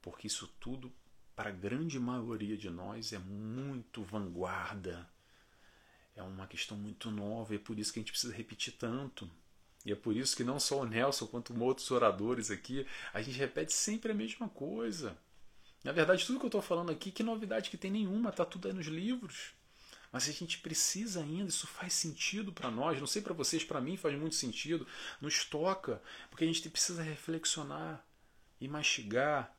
Porque 0.00 0.26
isso 0.26 0.46
tudo, 0.60 0.92
para 1.34 1.50
a 1.50 1.52
grande 1.52 1.98
maioria 1.98 2.56
de 2.56 2.70
nós, 2.70 3.12
é 3.12 3.18
muito 3.18 4.02
vanguarda, 4.02 5.08
é 6.16 6.22
uma 6.22 6.46
questão 6.46 6.76
muito 6.76 7.10
nova 7.10 7.52
e 7.52 7.56
é 7.56 7.60
por 7.60 7.78
isso 7.78 7.92
que 7.92 7.98
a 7.98 8.02
gente 8.02 8.12
precisa 8.12 8.34
repetir 8.34 8.74
tanto. 8.74 9.30
E 9.84 9.92
é 9.92 9.94
por 9.94 10.16
isso 10.16 10.36
que 10.36 10.44
não 10.44 10.58
só 10.58 10.80
o 10.80 10.84
Nelson 10.84 11.26
quanto 11.26 11.58
outros 11.62 11.90
oradores 11.90 12.50
aqui, 12.50 12.86
a 13.12 13.22
gente 13.22 13.38
repete 13.38 13.72
sempre 13.72 14.12
a 14.12 14.14
mesma 14.14 14.48
coisa. 14.48 15.16
Na 15.84 15.92
verdade, 15.92 16.26
tudo 16.26 16.38
que 16.38 16.44
eu 16.44 16.48
estou 16.48 16.62
falando 16.62 16.90
aqui, 16.90 17.10
que 17.10 17.22
novidade 17.22 17.70
que 17.70 17.76
tem 17.76 17.90
nenhuma, 17.90 18.30
está 18.30 18.44
tudo 18.44 18.66
aí 18.66 18.74
nos 18.74 18.86
livros. 18.86 19.54
Mas 20.10 20.28
a 20.28 20.32
gente 20.32 20.58
precisa 20.58 21.20
ainda, 21.20 21.50
isso 21.50 21.66
faz 21.66 21.92
sentido 21.92 22.52
para 22.52 22.70
nós, 22.70 22.98
não 22.98 23.06
sei 23.06 23.22
para 23.22 23.34
vocês, 23.34 23.62
para 23.62 23.80
mim 23.80 23.96
faz 23.96 24.18
muito 24.18 24.34
sentido, 24.34 24.86
nos 25.20 25.44
toca, 25.44 26.02
porque 26.30 26.44
a 26.44 26.46
gente 26.46 26.68
precisa 26.68 27.02
reflexionar 27.02 28.04
e 28.60 28.66
mastigar 28.66 29.54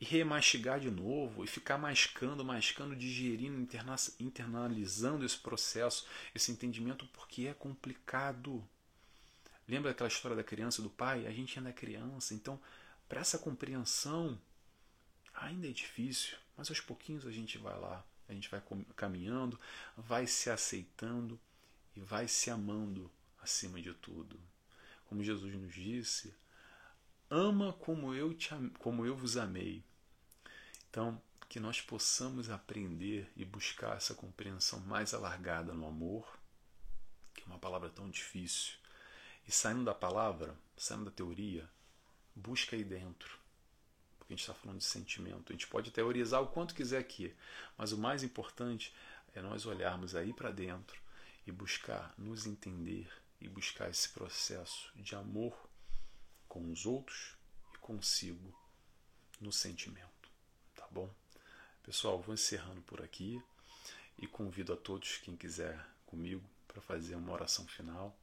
e 0.00 0.04
remastigar 0.04 0.80
de 0.80 0.90
novo, 0.90 1.44
e 1.44 1.46
ficar 1.46 1.76
mascando, 1.76 2.42
mascando, 2.42 2.96
digerindo, 2.96 3.60
interna 3.60 3.96
internalizando 4.18 5.26
esse 5.26 5.36
processo, 5.36 6.06
esse 6.34 6.50
entendimento, 6.50 7.06
porque 7.08 7.46
é 7.46 7.52
complicado. 7.52 8.66
Lembra 9.68 9.90
aquela 9.90 10.08
história 10.08 10.36
da 10.36 10.42
criança 10.42 10.80
e 10.80 10.84
do 10.84 10.90
pai? 10.90 11.26
A 11.26 11.30
gente 11.30 11.58
ainda 11.58 11.68
é 11.68 11.74
criança, 11.74 12.32
então, 12.32 12.58
para 13.06 13.20
essa 13.20 13.38
compreensão, 13.38 14.40
ainda 15.34 15.68
é 15.68 15.72
difícil, 15.72 16.38
mas 16.56 16.70
aos 16.70 16.80
pouquinhos 16.80 17.26
a 17.26 17.30
gente 17.30 17.58
vai 17.58 17.78
lá, 17.78 18.02
a 18.26 18.32
gente 18.32 18.48
vai 18.48 18.62
caminhando, 18.96 19.60
vai 19.96 20.26
se 20.26 20.48
aceitando 20.48 21.38
e 21.94 22.00
vai 22.00 22.26
se 22.26 22.48
amando 22.50 23.10
acima 23.42 23.80
de 23.82 23.92
tudo. 23.92 24.40
Como 25.04 25.22
Jesus 25.22 25.54
nos 25.54 25.74
disse, 25.74 26.34
ama 27.28 27.72
como 27.74 28.14
eu, 28.14 28.32
te, 28.32 28.48
como 28.78 29.04
eu 29.04 29.14
vos 29.14 29.36
amei. 29.36 29.84
Então, 30.90 31.22
que 31.48 31.60
nós 31.60 31.80
possamos 31.80 32.50
aprender 32.50 33.30
e 33.36 33.44
buscar 33.44 33.96
essa 33.96 34.12
compreensão 34.12 34.80
mais 34.80 35.14
alargada 35.14 35.72
no 35.72 35.86
amor, 35.86 36.36
que 37.32 37.42
é 37.42 37.46
uma 37.46 37.60
palavra 37.60 37.88
tão 37.88 38.10
difícil. 38.10 38.74
E 39.46 39.52
saindo 39.52 39.84
da 39.84 39.94
palavra, 39.94 40.56
saindo 40.76 41.04
da 41.04 41.10
teoria, 41.12 41.68
busca 42.34 42.74
aí 42.74 42.82
dentro. 42.82 43.38
Porque 44.18 44.32
a 44.32 44.36
gente 44.36 44.42
está 44.42 44.54
falando 44.54 44.78
de 44.78 44.84
sentimento. 44.84 45.52
A 45.52 45.52
gente 45.52 45.68
pode 45.68 45.92
teorizar 45.92 46.42
o 46.42 46.48
quanto 46.48 46.74
quiser 46.74 46.98
aqui, 46.98 47.34
mas 47.78 47.92
o 47.92 47.98
mais 47.98 48.24
importante 48.24 48.92
é 49.32 49.40
nós 49.40 49.66
olharmos 49.66 50.16
aí 50.16 50.32
para 50.32 50.50
dentro 50.50 51.00
e 51.46 51.52
buscar 51.52 52.12
nos 52.18 52.46
entender 52.46 53.08
e 53.40 53.48
buscar 53.48 53.88
esse 53.88 54.08
processo 54.08 54.90
de 54.96 55.14
amor 55.14 55.56
com 56.48 56.68
os 56.70 56.84
outros 56.84 57.36
e 57.74 57.78
consigo 57.78 58.52
no 59.40 59.52
sentimento 59.52 60.09
bom? 60.90 61.10
Pessoal, 61.82 62.20
vou 62.20 62.34
encerrando 62.34 62.80
por 62.82 63.02
aqui 63.02 63.42
e 64.18 64.26
convido 64.26 64.72
a 64.72 64.76
todos, 64.76 65.18
quem 65.18 65.36
quiser 65.36 65.84
comigo, 66.06 66.42
para 66.68 66.80
fazer 66.80 67.14
uma 67.14 67.32
oração 67.32 67.66
final. 67.66 68.16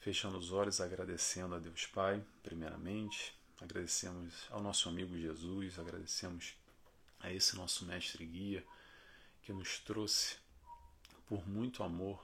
Fechando 0.00 0.36
os 0.36 0.52
olhos, 0.52 0.80
agradecendo 0.80 1.54
a 1.54 1.58
Deus 1.58 1.86
Pai, 1.86 2.22
primeiramente, 2.42 3.34
agradecemos 3.60 4.46
ao 4.50 4.60
nosso 4.60 4.88
amigo 4.88 5.16
Jesus, 5.16 5.78
agradecemos 5.78 6.54
a 7.20 7.32
esse 7.32 7.56
nosso 7.56 7.84
mestre 7.84 8.26
guia 8.26 8.64
que 9.42 9.52
nos 9.52 9.78
trouxe 9.78 10.36
por 11.28 11.48
muito 11.48 11.82
amor 11.82 12.22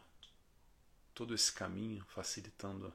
todo 1.15 1.35
esse 1.35 1.53
caminho, 1.53 2.05
facilitando, 2.09 2.93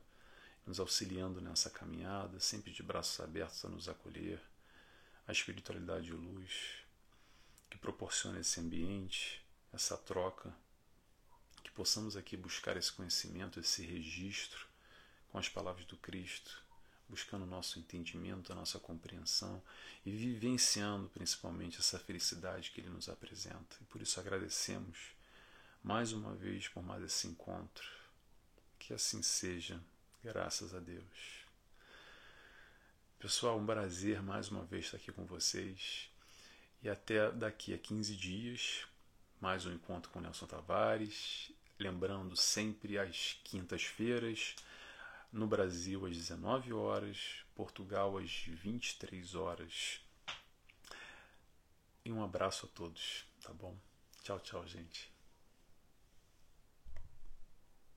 nos 0.67 0.79
auxiliando 0.79 1.41
nessa 1.41 1.69
caminhada, 1.69 2.39
sempre 2.39 2.71
de 2.71 2.83
braços 2.83 3.19
abertos 3.19 3.63
a 3.65 3.69
nos 3.69 3.89
acolher 3.89 4.41
a 5.27 5.31
espiritualidade 5.31 6.05
de 6.05 6.13
luz 6.13 6.83
que 7.69 7.77
proporciona 7.77 8.39
esse 8.39 8.59
ambiente, 8.59 9.43
essa 9.71 9.97
troca, 9.97 10.53
que 11.63 11.71
possamos 11.71 12.15
aqui 12.17 12.35
buscar 12.35 12.77
esse 12.77 12.91
conhecimento, 12.91 13.59
esse 13.59 13.85
registro 13.85 14.67
com 15.29 15.37
as 15.37 15.49
palavras 15.49 15.85
do 15.85 15.97
Cristo, 15.97 16.61
buscando 17.09 17.43
o 17.43 17.47
nosso 17.47 17.79
entendimento, 17.79 18.51
a 18.51 18.55
nossa 18.55 18.79
compreensão 18.79 19.61
e 20.05 20.11
vivenciando 20.11 21.09
principalmente 21.09 21.79
essa 21.79 21.97
felicidade 21.97 22.71
que 22.71 22.81
Ele 22.81 22.89
nos 22.89 23.09
apresenta. 23.09 23.77
E 23.81 23.85
por 23.85 24.01
isso 24.01 24.19
agradecemos 24.19 25.13
mais 25.83 26.11
uma 26.11 26.35
vez 26.35 26.67
por 26.67 26.83
mais 26.83 27.03
esse 27.03 27.27
encontro. 27.27 27.87
Que 28.77 28.93
assim 28.93 29.21
seja, 29.21 29.81
graças 30.23 30.73
a 30.73 30.79
Deus. 30.79 31.42
Pessoal, 33.23 33.57
um 33.57 33.65
prazer 33.65 34.21
mais 34.21 34.49
uma 34.49 34.65
vez 34.65 34.83
estar 34.83 34.97
aqui 34.97 35.09
com 35.09 35.23
vocês. 35.23 36.09
E 36.83 36.89
até 36.89 37.31
daqui 37.31 37.73
a 37.73 37.77
15 37.77 38.17
dias, 38.17 38.85
mais 39.39 39.65
um 39.65 39.71
encontro 39.71 40.11
com 40.11 40.19
Nelson 40.19 40.45
Tavares. 40.45 41.49
Lembrando 41.79 42.35
sempre 42.35 42.99
às 42.99 43.39
quintas-feiras, 43.45 44.57
no 45.31 45.47
Brasil 45.47 46.05
às 46.05 46.17
19 46.17 46.73
horas, 46.73 47.45
Portugal 47.55 48.17
às 48.17 48.29
23 48.29 49.35
horas. 49.35 50.01
E 52.03 52.11
um 52.11 52.21
abraço 52.21 52.65
a 52.65 52.75
todos, 52.75 53.25
tá 53.41 53.53
bom? 53.53 53.73
Tchau, 54.21 54.37
tchau, 54.41 54.67
gente. 54.67 55.12